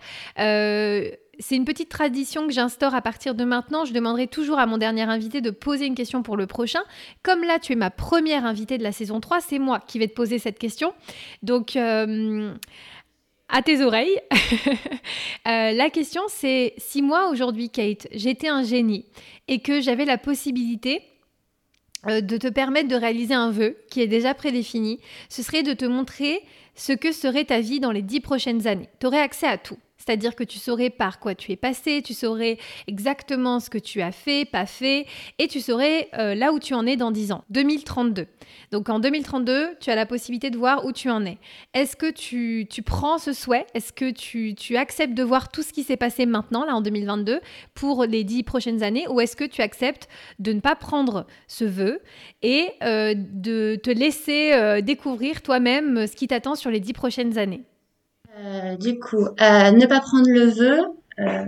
C'est 1.40 1.54
une 1.54 1.64
petite 1.64 1.88
tradition 1.88 2.48
que 2.48 2.52
j'instaure 2.52 2.96
à 2.96 3.00
partir 3.00 3.36
de 3.36 3.44
maintenant. 3.44 3.84
Je 3.84 3.92
demanderai 3.92 4.26
toujours 4.26 4.58
à 4.58 4.66
mon 4.66 4.76
dernier 4.76 5.02
invité 5.02 5.40
de 5.40 5.50
poser 5.50 5.86
une 5.86 5.94
question 5.94 6.24
pour 6.24 6.36
le 6.36 6.48
prochain. 6.48 6.80
Comme 7.22 7.44
là, 7.44 7.60
tu 7.60 7.74
es 7.74 7.76
ma 7.76 7.90
première 7.90 8.44
invitée 8.44 8.76
de 8.76 8.82
la 8.82 8.90
saison 8.90 9.20
3, 9.20 9.40
c'est 9.40 9.60
moi 9.60 9.78
qui 9.86 10.00
vais 10.00 10.08
te 10.08 10.14
poser 10.14 10.40
cette 10.40 10.58
question. 10.58 10.94
Donc, 11.44 11.78
à 13.48 13.62
tes 13.62 13.82
oreilles. 13.82 14.20
euh, 15.48 15.72
la 15.72 15.90
question 15.90 16.22
c'est 16.28 16.74
si 16.76 17.02
moi 17.02 17.28
aujourd'hui, 17.30 17.70
Kate, 17.70 18.08
j'étais 18.12 18.48
un 18.48 18.62
génie 18.62 19.06
et 19.48 19.60
que 19.60 19.80
j'avais 19.80 20.04
la 20.04 20.18
possibilité 20.18 21.02
euh, 22.06 22.20
de 22.20 22.36
te 22.36 22.48
permettre 22.48 22.88
de 22.88 22.94
réaliser 22.94 23.34
un 23.34 23.50
vœu 23.50 23.76
qui 23.90 24.00
est 24.00 24.06
déjà 24.06 24.34
prédéfini, 24.34 25.00
ce 25.28 25.42
serait 25.42 25.64
de 25.64 25.72
te 25.72 25.84
montrer 25.84 26.42
ce 26.76 26.92
que 26.92 27.10
serait 27.10 27.44
ta 27.44 27.60
vie 27.60 27.80
dans 27.80 27.90
les 27.90 28.02
dix 28.02 28.20
prochaines 28.20 28.68
années. 28.68 28.88
Tu 29.00 29.06
aurais 29.06 29.20
accès 29.20 29.48
à 29.48 29.58
tout. 29.58 29.78
C'est-à-dire 30.08 30.34
que 30.34 30.44
tu 30.44 30.58
saurais 30.58 30.88
par 30.88 31.20
quoi 31.20 31.34
tu 31.34 31.52
es 31.52 31.56
passé, 31.56 32.00
tu 32.00 32.14
saurais 32.14 32.56
exactement 32.86 33.60
ce 33.60 33.68
que 33.68 33.76
tu 33.76 34.00
as 34.00 34.10
fait, 34.10 34.46
pas 34.46 34.64
fait, 34.64 35.04
et 35.38 35.48
tu 35.48 35.60
saurais 35.60 36.08
euh, 36.18 36.34
là 36.34 36.54
où 36.54 36.58
tu 36.58 36.72
en 36.72 36.86
es 36.86 36.96
dans 36.96 37.10
10 37.10 37.32
ans, 37.32 37.44
2032. 37.50 38.26
Donc 38.72 38.88
en 38.88 39.00
2032, 39.00 39.76
tu 39.78 39.90
as 39.90 39.94
la 39.94 40.06
possibilité 40.06 40.48
de 40.48 40.56
voir 40.56 40.86
où 40.86 40.92
tu 40.92 41.10
en 41.10 41.26
es. 41.26 41.36
Est-ce 41.74 41.94
que 41.94 42.10
tu, 42.10 42.66
tu, 42.70 42.80
prends 42.80 43.18
ce 43.18 43.34
souhait? 43.34 43.66
Est-ce 43.74 43.92
que 43.92 44.10
tu, 44.10 44.54
tu, 44.54 44.78
acceptes 44.78 45.12
de 45.12 45.22
voir 45.22 45.50
tout 45.50 45.62
ce 45.62 45.74
qui 45.74 45.82
s'est 45.82 45.98
passé 45.98 46.24
maintenant, 46.24 46.64
là 46.64 46.74
en 46.74 46.80
2022, 46.80 47.40
pour 47.74 48.06
les 48.06 48.24
10 48.24 48.44
prochaines 48.44 48.82
années, 48.82 49.06
ou 49.08 49.20
est-ce 49.20 49.36
que 49.36 49.44
tu 49.44 49.60
acceptes 49.60 50.08
de 50.38 50.54
ne 50.54 50.60
pas 50.60 50.74
prendre 50.74 51.26
ce 51.48 51.66
vœu 51.66 52.00
et 52.40 52.70
euh, 52.82 53.12
de 53.14 53.76
te 53.76 53.90
laisser 53.90 54.52
euh, 54.54 54.80
découvrir 54.80 55.42
toi-même 55.42 56.06
ce 56.06 56.16
qui 56.16 56.28
t'attend 56.28 56.54
sur 56.54 56.70
les 56.70 56.80
10 56.80 56.94
prochaines 56.94 57.36
années? 57.36 57.64
Euh, 58.36 58.76
du 58.76 58.98
coup, 58.98 59.24
euh, 59.24 59.70
ne 59.70 59.86
pas 59.86 60.00
prendre 60.00 60.28
le 60.28 60.46
vœu, 60.46 60.80
euh, 61.18 61.44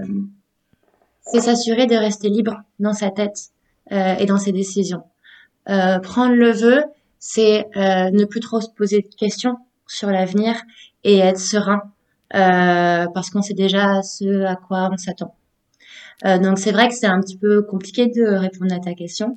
c'est 1.21 1.41
s'assurer 1.41 1.87
de 1.87 1.95
rester 1.95 2.29
libre 2.29 2.63
dans 2.79 2.95
sa 2.95 3.11
tête 3.11 3.51
et 3.93 4.25
dans 4.25 4.39
ses 4.39 4.53
décisions. 4.53 5.03
prendre 5.67 6.35
le 6.35 6.53
vœu, 6.53 6.85
c'est 7.19 7.67
ne 7.75 8.25
plus 8.25 8.39
trop 8.39 8.61
se 8.61 8.71
poser 8.71 9.03
de 9.03 9.15
questions 9.17 9.57
sur 9.89 10.11
l'avenir 10.11 10.55
et 11.03 11.19
être 11.19 11.41
serein 11.41 11.83
parce 12.31 13.31
qu'on 13.31 13.43
sait 13.43 13.55
déjà 13.55 14.01
ce 14.03 14.45
à 14.45 14.55
quoi 14.55 14.91
on 14.93 14.97
s'attend. 14.97 15.35
donc 16.25 16.61
c'est 16.61 16.71
vrai 16.71 16.89
que 16.89 16.95
c'est 16.95 17.09
un 17.09 17.21
petit 17.21 17.37
peu 17.37 17.63
compliqué 17.63 18.07
de 18.07 18.23
répondre 18.23 18.73
à 18.73 18.79
ta 18.79 18.95
question. 18.95 19.35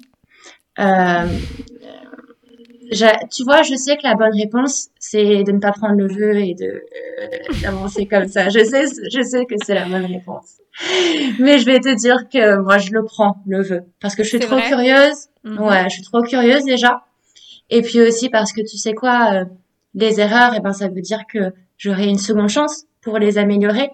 Tu 3.32 3.44
vois, 3.44 3.64
je 3.64 3.76
sais 3.76 3.98
que 3.98 4.04
la 4.04 4.16
bonne 4.16 4.36
réponse, 4.36 4.90
c'est 5.00 5.44
de 5.44 5.52
ne 5.52 5.60
pas 5.60 5.72
prendre 5.72 5.96
le 5.96 6.08
vœu 6.08 6.38
et 6.38 6.54
de 6.54 6.66
euh, 6.66 7.62
d'avancer 7.62 8.06
comme 8.06 8.28
ça. 8.28 8.50
Je 8.50 8.64
sais, 8.64 8.84
je 9.12 9.22
sais 9.22 9.46
que 9.46 9.56
c'est 9.64 9.76
la 9.76 9.86
bonne 9.86 10.06
réponse. 10.06 10.58
Mais 11.40 11.60
je 11.60 11.66
vais 11.66 11.80
te 11.80 11.94
dire 11.96 12.28
que 12.32 12.58
moi, 12.62 12.78
je 12.78 12.92
le 12.92 13.04
prends, 13.04 13.38
le 13.48 13.62
vœu. 13.62 13.82
Parce 14.00 14.16
que 14.16 14.24
je 14.24 14.30
suis 14.30 14.40
trop 14.40 14.56
vrai 14.58 14.68
curieuse. 14.68 15.28
Mhm. 15.44 15.60
Ouais, 15.60 15.84
je 15.86 15.96
suis 15.96 16.04
trop 16.04 16.22
curieuse 16.22 16.64
déjà. 16.64 17.04
Et 17.70 17.82
puis 17.82 18.02
aussi 18.02 18.30
parce 18.30 18.54
que 18.54 18.62
tu 18.62 18.78
sais 18.78 18.94
quoi, 18.94 19.34
euh, 19.34 19.46
les 19.96 20.20
erreurs, 20.20 20.54
et 20.56 20.60
ben, 20.60 20.74
ça 20.74 20.88
veut 20.88 21.02
dire 21.02 21.22
que 21.32 21.54
j'aurai 21.78 22.08
une 22.08 22.18
seconde 22.18 22.50
chance 22.50 22.86
pour 23.02 23.20
les 23.20 23.38
améliorer, 23.38 23.90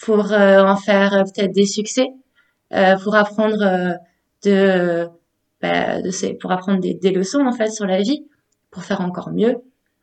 pour 0.00 0.32
euh, 0.32 0.62
en 0.62 0.76
faire 0.76 1.14
euh, 1.14 1.22
peut-être 1.22 1.52
des 1.52 1.66
succès, 1.66 2.08
euh, 2.72 2.96
pour 3.02 3.14
apprendre 3.14 3.62
euh, 3.62 3.94
de, 4.44 5.08
bah, 5.60 6.00
de 6.00 6.10
ces, 6.10 6.34
pour 6.34 6.52
apprendre 6.52 6.80
des, 6.80 6.94
des 6.94 7.10
leçons 7.10 7.44
en 7.44 7.52
fait 7.52 7.70
sur 7.70 7.86
la 7.86 8.00
vie 8.00 8.24
pour 8.70 8.84
faire 8.84 9.00
encore 9.00 9.30
mieux. 9.30 9.56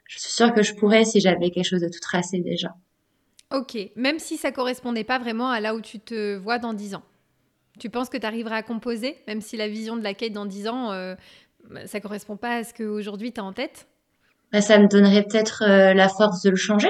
je 0.05 0.19
suis 0.19 0.31
sûre 0.31 0.53
que 0.53 0.63
je 0.63 0.73
pourrais 0.73 1.05
si 1.05 1.19
j'avais 1.19 1.49
quelque 1.51 1.65
chose 1.65 1.81
de 1.81 1.89
tout 1.89 1.99
tracé 1.99 2.39
déjà. 2.39 2.75
Ok, 3.53 3.77
même 3.95 4.19
si 4.19 4.37
ça 4.37 4.51
correspondait 4.51 5.05
pas 5.05 5.19
vraiment 5.19 5.49
à 5.49 5.61
là 5.61 5.73
où 5.73 5.81
tu 5.81 5.99
te 5.99 6.35
vois 6.35 6.59
dans 6.59 6.73
10 6.73 6.95
ans. 6.95 7.03
Tu 7.79 7.89
penses 7.89 8.09
que 8.09 8.17
tu 8.17 8.25
arriveras 8.25 8.57
à 8.57 8.63
composer, 8.63 9.15
même 9.27 9.41
si 9.41 9.55
la 9.55 9.67
vision 9.67 9.95
de 9.95 10.03
la 10.03 10.13
quête 10.13 10.33
dans 10.33 10.45
10 10.45 10.67
ans, 10.67 10.91
euh, 10.91 11.15
bah, 11.69 11.87
ça 11.87 12.01
correspond 12.01 12.35
pas 12.35 12.57
à 12.57 12.63
ce 12.63 12.73
qu'aujourd'hui 12.73 13.31
tu 13.31 13.39
as 13.39 13.43
en 13.43 13.53
tête? 13.53 13.87
Bah, 14.51 14.61
Ça 14.61 14.79
me 14.79 14.87
donnerait 14.87 15.23
peut-être 15.23 15.63
euh, 15.65 15.93
la 15.93 16.09
force 16.09 16.41
de 16.41 16.49
le 16.49 16.55
changer. 16.55 16.89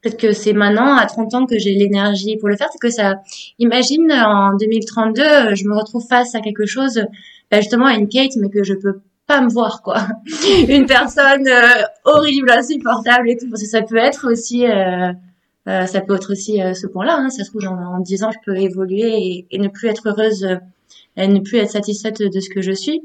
Peut-être 0.00 0.18
que 0.18 0.32
c'est 0.32 0.52
maintenant, 0.52 0.96
à 0.96 1.06
30 1.06 1.34
ans, 1.34 1.46
que 1.46 1.58
j'ai 1.58 1.74
l'énergie 1.74 2.36
pour 2.36 2.48
le 2.48 2.56
faire. 2.56 2.68
C'est 2.72 2.80
que 2.80 2.90
ça, 2.90 3.22
imagine, 3.58 4.10
en 4.12 4.56
2032, 4.56 5.54
je 5.54 5.68
me 5.68 5.76
retrouve 5.76 6.04
face 6.04 6.34
à 6.34 6.40
quelque 6.40 6.66
chose, 6.66 7.04
bah, 7.50 7.60
justement 7.60 7.86
à 7.86 7.94
une 7.94 8.08
Kate, 8.08 8.34
mais 8.36 8.48
que 8.48 8.64
je 8.64 8.74
peux 8.74 9.00
pas 9.32 9.40
me 9.40 9.50
voir, 9.50 9.82
quoi. 9.82 10.06
une 10.68 10.86
personne 10.86 11.46
euh, 11.46 11.82
horrible, 12.04 12.50
insupportable 12.50 13.30
et 13.30 13.36
tout. 13.36 13.48
Parce 13.48 13.62
que 13.62 13.68
ça 13.68 13.82
peut 13.82 13.96
être 13.96 14.30
aussi, 14.30 14.66
euh, 14.66 15.12
euh, 15.68 15.86
ça 15.86 16.00
peut 16.00 16.14
être 16.14 16.32
aussi 16.32 16.58
ce 16.58 16.86
point-là. 16.86 17.16
Hein. 17.18 17.30
Ça 17.30 17.44
se 17.44 17.50
trouve, 17.50 17.66
en, 17.66 17.96
en 17.96 18.00
10 18.00 18.24
ans, 18.24 18.30
je 18.30 18.38
peux 18.44 18.56
évoluer 18.56 19.46
et, 19.50 19.58
ne 19.58 19.68
plus 19.68 19.88
être 19.88 20.08
heureuse, 20.08 20.46
et 21.16 21.28
ne 21.28 21.40
plus 21.40 21.58
être 21.58 21.70
satisfaite 21.70 22.22
de 22.22 22.40
ce 22.40 22.50
que 22.50 22.60
je 22.60 22.72
suis. 22.72 23.02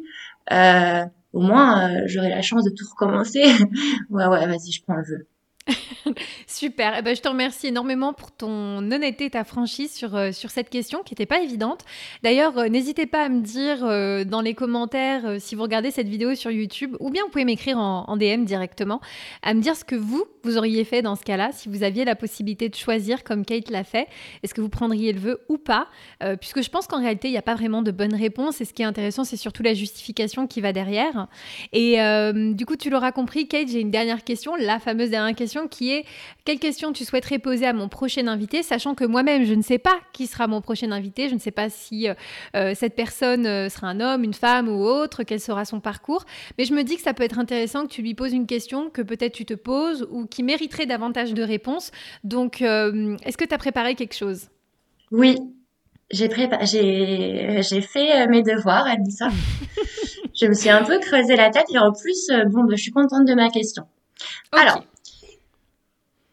au 1.34 1.42
moins, 1.42 2.06
j'aurai 2.06 2.30
la 2.30 2.42
chance 2.42 2.64
de 2.64 2.72
tout 2.72 2.86
recommencer. 2.90 3.44
ouais, 4.10 4.26
ouais, 4.28 4.48
vas-y, 4.48 4.72
je 4.72 4.84
prends 4.84 4.96
le 4.96 5.04
jeu. 5.04 5.28
Super. 6.48 6.96
Eh 6.98 7.02
ben, 7.02 7.16
je 7.16 7.22
te 7.22 7.28
remercie 7.28 7.68
énormément 7.68 8.14
pour 8.14 8.32
ton 8.32 8.78
honnêteté 8.92 9.26
et 9.26 9.30
ta 9.30 9.44
franchise 9.44 9.94
sur, 9.94 10.16
euh, 10.16 10.32
sur 10.32 10.50
cette 10.50 10.70
question 10.70 11.04
qui 11.04 11.14
n'était 11.14 11.26
pas 11.26 11.42
évidente. 11.42 11.84
D'ailleurs, 12.24 12.58
euh, 12.58 12.68
n'hésitez 12.68 13.06
pas 13.06 13.26
à 13.26 13.30
me 13.30 13.42
dire 13.42 13.84
euh, 13.84 14.24
dans 14.24 14.42
les 14.42 14.54
commentaires 14.54 15.40
si 15.40 15.56
vous 15.56 15.64
regardez 15.64 15.92
cette 15.92 16.08
vidéo 16.08 16.36
sur 16.36 16.52
YouTube 16.52 16.96
ou 17.00 17.10
bien 17.10 17.24
vous 17.24 17.30
pouvez 17.30 17.46
m'écrire 17.46 17.78
en, 17.78 18.06
en, 18.08 18.18
DM 18.18 18.46
directement 18.46 19.02
à 19.42 19.54
me 19.54 19.62
dire 19.62 19.76
ce 19.76 19.84
que 19.84 19.96
vous, 19.96 20.26
vous 20.44 20.58
auriez 20.58 20.84
fait 20.84 21.02
dans 21.02 21.16
ce 21.16 21.24
cas-là 21.24 21.50
si 21.52 21.70
vous 21.70 21.84
aviez 21.84 22.06
la 22.06 22.16
possibilité 22.16 22.70
de 22.70 22.76
choisir 22.76 23.24
comme 23.24 23.46
Kate 23.46 23.70
l'a 23.70 23.84
fait. 23.84 24.08
Est-ce 24.44 24.54
que 24.54 24.62
vous 24.62 24.70
prendriez 24.70 25.14
le 25.14 25.20
vœu 25.20 25.42
ou 25.50 25.58
pas 25.58 25.88
Puisque 26.40 26.62
je 26.62 26.70
pense 26.70 26.88
qu'en 26.88 27.00
réalité, 27.00 27.28
il 27.28 27.32
n'y 27.32 27.38
a 27.38 27.44
pas 27.44 27.56
vraiment 27.56 27.82
de 27.82 27.92
bonne 27.92 28.14
réponse 28.14 28.62
et 28.62 28.66
ce 28.66 28.74
qui 28.74 28.82
est 28.82 28.86
intéressant, 28.86 29.24
c'est 29.24 29.38
surtout 29.38 29.64
la 29.64 29.74
justification 29.74 30.48
qui 30.48 30.62
va 30.62 30.74
derrière. 30.74 31.28
Et 31.74 31.98
du 32.54 32.66
coup, 32.66 32.76
tu 32.76 32.90
l'auras 32.90 33.12
compris, 33.12 33.48
Kate, 33.48 33.68
j'ai 33.70 33.82
une 33.82 33.92
dernière 33.92 34.24
question, 34.24 34.56
la 34.56 34.80
fameuse 34.80 35.10
dernière 35.10 35.36
question 35.36 35.57
qui 35.66 35.92
est 35.92 36.06
quelle 36.46 36.60
question 36.60 36.94
tu 36.94 37.06
souhaiterais 37.06 37.40
poser 37.40 37.66
à 37.66 37.74
mon 37.74 37.90
prochain 37.90 38.28
invité, 38.28 38.62
sachant 38.62 38.94
que 38.94 39.04
moi-même, 39.04 39.46
je 39.46 39.54
ne 39.56 39.64
sais 39.64 39.80
pas 39.80 39.98
qui 40.14 40.28
sera 40.28 40.48
mon 40.48 40.62
prochain 40.62 40.92
invité, 40.92 41.30
je 41.30 41.34
ne 41.34 41.40
sais 41.40 41.52
pas 41.52 41.70
si 41.70 42.08
euh, 42.08 42.14
euh, 42.56 42.74
cette 42.76 42.96
personne 42.96 43.46
euh, 43.46 43.70
sera 43.70 43.88
un 43.88 44.00
homme, 44.00 44.24
une 44.24 44.34
femme 44.34 44.70
ou 44.70 44.84
autre, 44.84 45.24
quel 45.24 45.40
sera 45.40 45.66
son 45.66 45.80
parcours, 45.80 46.26
mais 46.58 46.66
je 46.66 46.74
me 46.74 46.84
dis 46.84 46.96
que 46.98 47.02
ça 47.02 47.14
peut 47.14 47.24
être 47.24 47.40
intéressant 47.40 47.84
que 47.84 47.92
tu 47.92 48.02
lui 48.02 48.14
poses 48.14 48.34
une 48.34 48.46
question 48.46 48.90
que 48.90 49.02
peut-être 49.02 49.34
tu 49.34 49.46
te 49.46 49.54
poses 49.54 50.08
ou 50.12 50.26
qui 50.28 50.44
mériterait 50.44 50.86
davantage 50.86 51.34
de 51.34 51.44
réponses. 51.44 51.92
Donc, 52.24 52.62
est-ce 52.62 53.38
que 53.38 53.46
tu 53.46 53.54
as 53.54 53.58
préparé 53.58 53.96
quelque 53.96 54.16
chose? 54.16 54.50
Oui, 55.12 55.38
j'ai 56.12 56.30
j'ai 56.30 57.82
fait 57.82 58.28
mes 58.28 58.44
devoirs, 58.44 58.88
ça. 59.10 59.30
je 60.40 60.48
me 60.48 60.54
suis 60.54 60.70
un 60.70 60.84
peu 60.84 61.00
creusé 61.00 61.36
la 61.36 61.50
tête 61.50 61.66
et 61.74 61.80
en 61.80 61.92
plus, 61.92 62.30
bon, 62.52 62.64
bah, 62.64 62.76
je 62.76 62.82
suis 62.82 62.92
contente 62.92 63.26
de 63.26 63.34
ma 63.34 63.50
question. 63.50 63.86
Alors, 64.52 64.84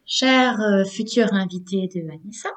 Cher 0.06 0.60
euh, 0.60 0.84
futur 0.84 1.32
invité 1.32 1.88
de 1.88 2.06
Vanessa, 2.06 2.50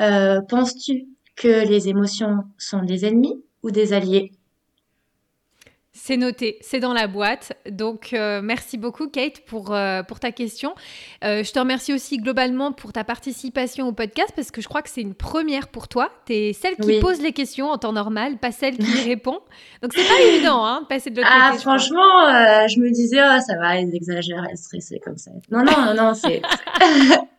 euh, 0.00 0.40
penses-tu 0.48 1.06
que 1.36 1.66
les 1.66 1.88
émotions 1.88 2.44
sont 2.58 2.82
des 2.82 3.04
ennemis 3.04 3.42
ou 3.62 3.70
des 3.70 3.92
alliés? 3.92 4.32
C'est 5.96 6.16
noté, 6.16 6.58
c'est 6.60 6.78
dans 6.78 6.92
la 6.92 7.06
boîte. 7.06 7.54
Donc, 7.70 8.12
euh, 8.12 8.40
merci 8.42 8.76
beaucoup, 8.76 9.08
Kate, 9.08 9.40
pour, 9.40 9.74
euh, 9.74 10.02
pour 10.02 10.20
ta 10.20 10.30
question. 10.30 10.74
Euh, 11.24 11.42
je 11.42 11.52
te 11.52 11.58
remercie 11.58 11.94
aussi 11.94 12.18
globalement 12.18 12.72
pour 12.72 12.92
ta 12.92 13.02
participation 13.02 13.88
au 13.88 13.92
podcast 13.92 14.32
parce 14.36 14.50
que 14.50 14.60
je 14.60 14.68
crois 14.68 14.82
que 14.82 14.90
c'est 14.90 15.00
une 15.00 15.14
première 15.14 15.68
pour 15.68 15.88
toi. 15.88 16.10
Tu 16.26 16.34
es 16.34 16.52
celle 16.52 16.76
qui 16.76 17.00
pose 17.00 17.20
les 17.20 17.32
questions 17.32 17.70
en 17.70 17.78
temps 17.78 17.92
normal, 17.92 18.36
pas 18.36 18.52
celle 18.52 18.76
qui 18.76 19.02
répond. 19.08 19.38
Donc, 19.82 19.92
c'est 19.94 20.06
pas 20.06 20.20
évident 20.20 20.64
hein, 20.64 20.82
de 20.82 20.86
passer 20.86 21.10
de 21.10 21.16
l'autre 21.16 21.30
ah, 21.32 21.52
franchement, 21.58 22.26
je 22.68 22.78
me 22.78 22.90
disais, 22.90 23.20
oh, 23.20 23.40
ça 23.46 23.56
va, 23.56 23.78
ils 23.78 23.94
exagèrent, 23.94 24.44
elle 24.46 24.52
est 24.52 24.56
stressée 24.56 25.00
comme 25.02 25.16
ça. 25.16 25.30
Non, 25.50 25.64
non, 25.64 25.86
non, 25.86 25.94
non, 25.94 26.14
c'est. 26.14 26.42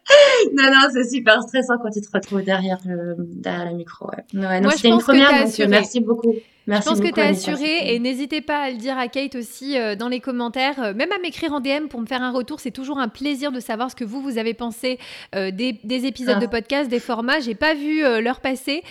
non, 0.53 0.71
non, 0.71 0.87
c'est 0.91 1.09
super 1.09 1.41
stressant 1.43 1.77
quand 1.81 1.89
tu 1.89 2.01
te 2.01 2.09
retrouves 2.13 2.43
derrière 2.43 2.77
le, 2.85 3.15
derrière 3.17 3.69
le 3.69 3.77
micro. 3.77 4.09
Ouais. 4.09 4.39
Ouais, 4.39 4.61
non, 4.61 4.69
c'était 4.69 4.89
une 4.89 4.99
première, 4.99 5.43
donc 5.43 5.59
merci 5.67 5.99
beaucoup. 5.99 6.33
Je 6.67 6.81
pense 6.81 6.99
que 6.99 7.13
tu 7.13 7.19
as 7.19 7.27
assuré 7.27 7.93
et 7.93 7.99
n'hésitez 7.99 8.41
pas 8.41 8.59
à 8.59 8.71
le 8.71 8.77
dire 8.77 8.97
à 8.97 9.07
Kate 9.07 9.35
aussi 9.35 9.77
euh, 9.77 9.95
dans 9.95 10.09
les 10.09 10.19
commentaires, 10.19 10.81
euh, 10.83 10.93
même 10.93 11.11
à 11.13 11.19
m'écrire 11.19 11.53
en 11.53 11.61
DM 11.61 11.87
pour 11.89 12.01
me 12.01 12.05
faire 12.05 12.21
un 12.21 12.31
retour. 12.31 12.59
C'est 12.59 12.71
toujours 12.71 12.99
un 12.99 13.07
plaisir 13.07 13.53
de 13.53 13.61
savoir 13.61 13.89
ce 13.89 13.95
que 13.95 14.03
vous, 14.03 14.21
vous 14.21 14.37
avez 14.37 14.53
pensé 14.53 14.99
euh, 15.33 15.51
des, 15.51 15.77
épisodes 16.05 16.35
ah. 16.37 16.41
de 16.41 16.47
podcast, 16.47 16.89
des 16.89 16.99
formats. 16.99 17.39
J'ai 17.39 17.55
pas 17.55 17.73
vu 17.73 18.01
leur 18.21 18.41
passer. 18.41 18.83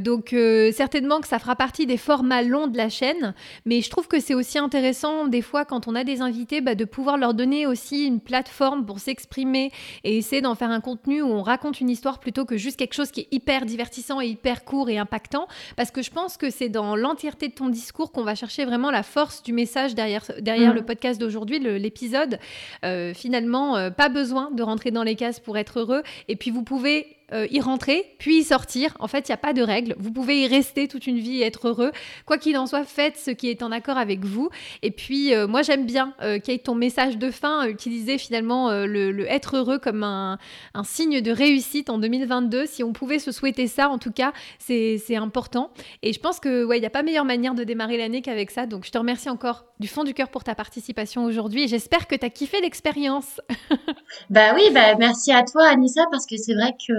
donc, 0.00 0.34
certainement 0.72 1.20
que 1.20 1.28
ça 1.28 1.38
fera 1.38 1.56
partie 1.56 1.86
des 1.86 1.96
formats 1.96 2.42
longs 2.42 2.66
de 2.66 2.76
la 2.76 2.88
chaîne. 2.88 3.34
Mais 3.64 3.80
je 3.80 3.90
trouve 3.90 4.08
que 4.08 4.20
c'est 4.20 4.34
aussi 4.34 4.58
intéressant, 4.58 5.26
des 5.26 5.42
fois, 5.42 5.64
quand 5.64 5.88
on 5.88 5.94
a 5.94 6.04
des 6.04 6.20
invités, 6.20 6.60
bah, 6.60 6.74
de 6.74 6.84
pouvoir 6.84 7.16
leur 7.16 7.34
donner 7.34 7.66
aussi 7.66 8.06
une 8.06 8.20
plateforme 8.20 8.84
pour 8.84 8.98
s'exprimer 8.98 9.70
et 10.02 10.18
essayer 10.18 10.42
d'en 10.44 10.54
faire 10.54 10.70
un 10.70 10.80
contenu 10.80 11.22
où 11.22 11.26
on 11.26 11.42
raconte 11.42 11.80
une 11.80 11.90
histoire 11.90 12.20
plutôt 12.20 12.44
que 12.44 12.56
juste 12.56 12.78
quelque 12.78 12.94
chose 12.94 13.10
qui 13.10 13.20
est 13.20 13.28
hyper 13.30 13.66
divertissant 13.66 14.20
et 14.20 14.28
hyper 14.28 14.64
court 14.64 14.88
et 14.88 14.98
impactant. 14.98 15.48
Parce 15.76 15.90
que 15.90 16.02
je 16.02 16.10
pense 16.10 16.36
que 16.36 16.50
c'est 16.50 16.68
dans 16.68 16.96
l'entièreté 16.96 17.48
de 17.48 17.54
ton 17.54 17.68
discours 17.68 18.12
qu'on 18.12 18.22
va 18.24 18.34
chercher 18.34 18.64
vraiment 18.64 18.90
la 18.90 19.02
force 19.02 19.42
du 19.42 19.52
message 19.52 19.94
derrière, 19.94 20.24
derrière 20.40 20.72
mm. 20.72 20.76
le 20.76 20.84
podcast 20.84 21.20
d'aujourd'hui, 21.20 21.58
l'épisode. 21.58 22.38
Euh, 22.84 23.12
finalement, 23.14 23.76
euh, 23.76 23.90
pas 23.90 24.08
besoin 24.08 24.50
de 24.50 24.62
rentrer 24.62 24.90
dans 24.90 25.02
les 25.02 25.16
cases 25.16 25.40
pour 25.40 25.58
être 25.58 25.80
heureux. 25.80 26.02
Et 26.28 26.36
puis, 26.36 26.50
vous 26.50 26.62
pouvez 26.62 27.13
euh, 27.32 27.46
y 27.50 27.60
rentrer, 27.60 28.04
puis 28.18 28.40
y 28.40 28.44
sortir. 28.44 28.94
En 29.00 29.08
fait, 29.08 29.28
il 29.28 29.32
n'y 29.32 29.34
a 29.34 29.38
pas 29.38 29.54
de 29.54 29.62
règle. 29.62 29.94
Vous 29.98 30.12
pouvez 30.12 30.42
y 30.42 30.46
rester 30.46 30.88
toute 30.88 31.06
une 31.06 31.18
vie 31.18 31.40
et 31.40 31.46
être 31.46 31.68
heureux. 31.68 31.90
Quoi 32.26 32.36
qu'il 32.36 32.56
en 32.58 32.66
soit, 32.66 32.84
faites 32.84 33.16
ce 33.16 33.30
qui 33.30 33.48
est 33.48 33.62
en 33.62 33.72
accord 33.72 33.96
avec 33.96 34.24
vous. 34.24 34.50
Et 34.82 34.90
puis, 34.90 35.34
euh, 35.34 35.46
moi, 35.46 35.62
j'aime 35.62 35.86
bien 35.86 36.14
euh, 36.22 36.38
ait 36.46 36.58
ton 36.58 36.74
message 36.74 37.16
de 37.16 37.30
fin, 37.30 37.66
utiliser 37.66 38.18
finalement 38.18 38.70
le, 38.70 39.24
être 39.30 39.56
heureux 39.56 39.78
comme 39.78 40.02
un, 40.02 40.38
signe 40.84 41.22
de 41.22 41.30
réussite 41.30 41.88
en 41.88 41.98
2022. 41.98 42.66
Si 42.66 42.84
on 42.84 42.92
pouvait 42.92 43.18
se 43.18 43.32
souhaiter 43.32 43.66
ça, 43.66 43.88
en 43.88 43.98
tout 43.98 44.12
cas, 44.12 44.32
c'est 44.58 45.16
important. 45.16 45.70
Et 46.02 46.12
je 46.12 46.20
pense 46.20 46.40
que 46.40 46.64
ouais, 46.64 46.78
n'y 46.78 46.86
a 46.86 46.90
pas 46.90 47.02
meilleure 47.02 47.24
manière 47.24 47.54
de 47.54 47.64
démarrer 47.64 47.96
l'année 47.96 48.20
qu'avec 48.20 48.50
ça. 48.50 48.66
Donc, 48.66 48.84
je 48.84 48.90
te 48.90 48.98
remercie 48.98 49.30
encore 49.30 49.64
du 49.80 49.88
fond 49.88 50.04
du 50.04 50.14
cœur 50.14 50.28
pour 50.28 50.44
ta 50.44 50.54
participation 50.54 51.24
aujourd'hui. 51.24 51.64
Et 51.64 51.68
j'espère 51.68 52.06
que 52.06 52.14
tu 52.14 52.24
as 52.24 52.30
kiffé 52.30 52.60
l'expérience. 52.60 53.40
bah 54.30 54.54
oui, 54.54 54.62
bah 54.72 54.94
merci 54.98 55.32
à 55.32 55.42
toi, 55.42 55.66
Anissa, 55.68 56.02
parce 56.10 56.26
que 56.26 56.36
c'est 56.36 56.54
vrai 56.54 56.74
que 56.86 56.92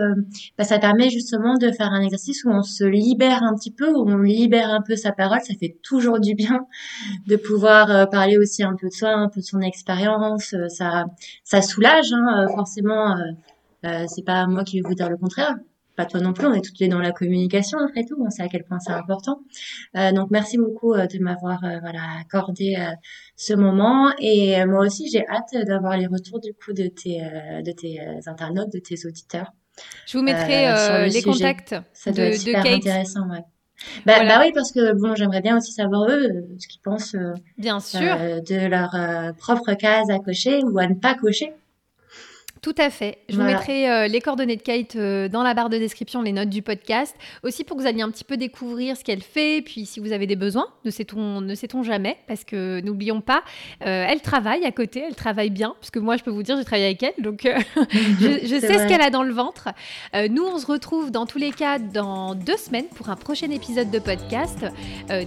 bah, 0.58 0.64
ça 0.64 0.80
permet 0.80 1.10
justement 1.10 1.58
de 1.58 1.72
faire 1.72 1.92
un 1.92 2.02
exercice 2.02 2.44
où 2.44 2.50
on 2.50 2.64
se 2.64 2.84
libère 2.84 3.44
un 3.44 3.56
petit 3.56 3.72
peu, 3.72 3.90
où 3.90 4.10
on 4.10 4.18
libère 4.18 4.70
un 4.70 4.82
peu 4.82 4.96
sa 4.96 5.12
parole. 5.12 5.40
Ça 5.42 5.54
fait 5.60 5.78
toujours 5.84 6.20
du 6.20 6.36
bien 6.36 6.66
de 7.28 7.36
pouvoir 7.36 7.92
euh, 7.92 8.06
parler 8.06 8.38
aussi 8.38 8.64
un 8.64 8.76
peu 8.76 8.88
de 8.88 8.94
soi, 8.94 9.12
un 9.12 9.30
peu 9.30 9.42
de 9.42 9.46
son 9.46 9.62
expérience. 9.62 10.54
Euh, 10.54 10.68
ça, 10.70 11.06
ça 11.44 11.62
soulage, 11.62 12.12
hein, 12.14 12.44
euh, 12.44 12.48
forcément. 12.54 13.16
Euh, 13.86 14.06
c'est 14.08 14.26
pas 14.26 14.48
moi 14.48 14.64
qui 14.64 14.82
vais 14.82 14.88
vous 14.88 14.96
dire 14.96 15.10
le 15.10 15.18
contraire 15.18 15.56
pas 15.96 16.06
toi 16.06 16.20
non 16.20 16.34
plus, 16.34 16.46
on 16.46 16.54
est 16.54 16.60
toutes 16.60 16.80
les 16.80 16.90
dans 16.90 17.00
la 17.00 17.14
communication 17.14 17.80
après 17.80 18.04
tout, 18.04 18.18
on 18.20 18.30
sait 18.30 18.44
à 18.44 18.50
quel 18.50 18.66
point 18.66 18.80
c'est 18.80 18.92
important. 18.92 19.40
Donc 19.94 20.30
merci 20.30 20.58
beaucoup 20.58 20.94
de 20.94 21.24
m'avoir 21.24 21.62
voilà 21.62 22.02
accordé 22.20 22.76
ce 23.38 23.54
moment 23.54 24.12
et 24.20 24.66
moi 24.66 24.86
aussi 24.86 25.08
j'ai 25.10 25.26
hâte 25.26 25.56
d'avoir 25.66 25.96
les 25.96 26.08
retours 26.08 26.42
du 26.42 26.54
coup 26.54 26.74
de 26.74 26.88
tes 26.88 27.22
de 27.64 27.72
tes 27.72 28.02
internautes, 28.26 28.74
de 28.74 28.80
tes 28.80 29.08
auditeurs. 29.08 29.54
Je 30.06 30.18
vous 30.18 30.24
mettrai 30.24 30.68
euh, 30.68 30.76
euh, 30.76 31.06
les 31.08 31.22
contacts 31.22 31.76
ça 31.94 32.12
doit 32.12 32.26
de, 32.26 32.30
être 32.30 32.40
super 32.40 32.66
intéressant, 32.66 33.30
ouais. 33.30 33.44
Bah, 34.06 34.26
bah, 34.26 34.40
oui, 34.40 34.52
parce 34.54 34.72
que 34.72 34.94
bon, 34.94 35.16
j'aimerais 35.16 35.42
bien 35.42 35.58
aussi 35.58 35.74
savoir 35.74 36.10
eux 36.10 36.30
ce 36.58 36.68
qu'ils 36.68 36.82
pensent 36.82 37.16
bien 37.58 37.80
sûr. 37.80 38.18
de 38.18 38.68
leur 38.68 38.96
propre 39.36 39.74
case 39.74 40.10
à 40.10 40.20
cocher 40.20 40.64
ou 40.64 40.80
à 40.80 40.88
ne 40.88 40.94
pas 40.94 41.14
cocher. 41.14 41.54
Tout 42.66 42.74
à 42.80 42.90
fait. 42.90 43.20
Je 43.30 43.36
vous 43.36 43.44
mettrai 43.44 43.88
euh, 43.88 44.08
les 44.08 44.22
coordonnées 44.22 44.56
de 44.56 44.62
Kate 44.64 44.96
euh, 44.96 45.30
dans 45.30 45.44
la 45.44 45.54
barre 45.54 45.70
de 45.70 45.78
description, 45.78 46.24
les 46.24 46.32
notes 46.32 46.50
du 46.50 46.64
podcast. 46.64 47.16
Aussi 47.44 47.64
pour 47.64 47.78
que 47.78 47.84
vous 47.84 47.88
alliez 47.88 48.02
un 48.02 48.10
petit 48.10 48.24
peu 48.24 48.38
découvrir 48.38 48.98
ce 48.98 49.04
qu'elle 49.04 49.22
fait. 49.22 49.62
Puis 49.62 49.86
si 49.86 50.00
vous 50.00 50.14
avez 50.14 50.26
des 50.26 50.36
besoins, 50.36 50.66
ne 50.84 50.90
sait-on, 50.90 51.42
ne 51.42 51.54
sait-on 51.54 51.84
jamais. 51.84 52.18
Parce 52.26 52.44
que 52.44 52.82
n'oublions 52.82 53.22
pas, 53.22 53.44
euh, 53.86 54.08
elle 54.10 54.20
travaille 54.20 54.66
à 54.66 54.72
côté, 54.72 55.04
elle 55.08 55.14
travaille 55.14 55.52
bien. 55.52 55.76
Parce 55.80 55.92
que 55.92 56.00
moi, 56.00 56.18
je 56.18 56.24
peux 56.24 56.32
vous 56.32 56.42
dire, 56.42 56.58
j'ai 56.58 56.66
travaillé 56.66 56.88
avec 56.88 57.04
elle. 57.04 57.14
Donc 57.20 57.42
je, 57.76 58.48
je 58.48 58.60
sais 58.60 58.80
ce 58.80 58.88
qu'elle 58.88 59.04
a 59.04 59.12
dans 59.12 59.22
le 59.22 59.32
ventre. 59.32 59.70
nous, 60.32 60.44
on 60.44 60.58
se 60.58 60.66
retrouve 60.66 61.12
dans 61.12 61.28
tous 61.28 61.38
les 61.38 61.52
cas 61.52 61.78
dans 61.78 62.34
deux 62.34 62.58
semaines 62.58 62.88
pour 62.96 63.10
un 63.10 63.16
prochain 63.16 63.52
épisode 63.52 63.92
de 63.92 64.00
podcast. 64.00 64.66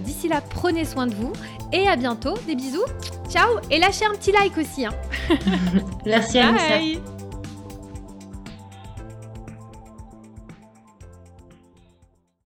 d'ici 0.01 0.27
là, 0.27 0.41
prenez 0.41 0.83
soin 0.83 1.07
de 1.07 1.13
vous. 1.13 1.31
Et 1.71 1.87
à 1.87 1.95
bientôt. 1.95 2.33
Des 2.47 2.55
bisous. 2.55 2.83
Ciao. 3.29 3.59
Et 3.71 3.79
lâchez 3.79 4.03
un 4.03 4.15
petit 4.15 4.33
like 4.33 4.57
aussi. 4.57 4.85
Hein. 4.85 4.91
Merci, 6.05 6.39
Bye. 6.39 6.99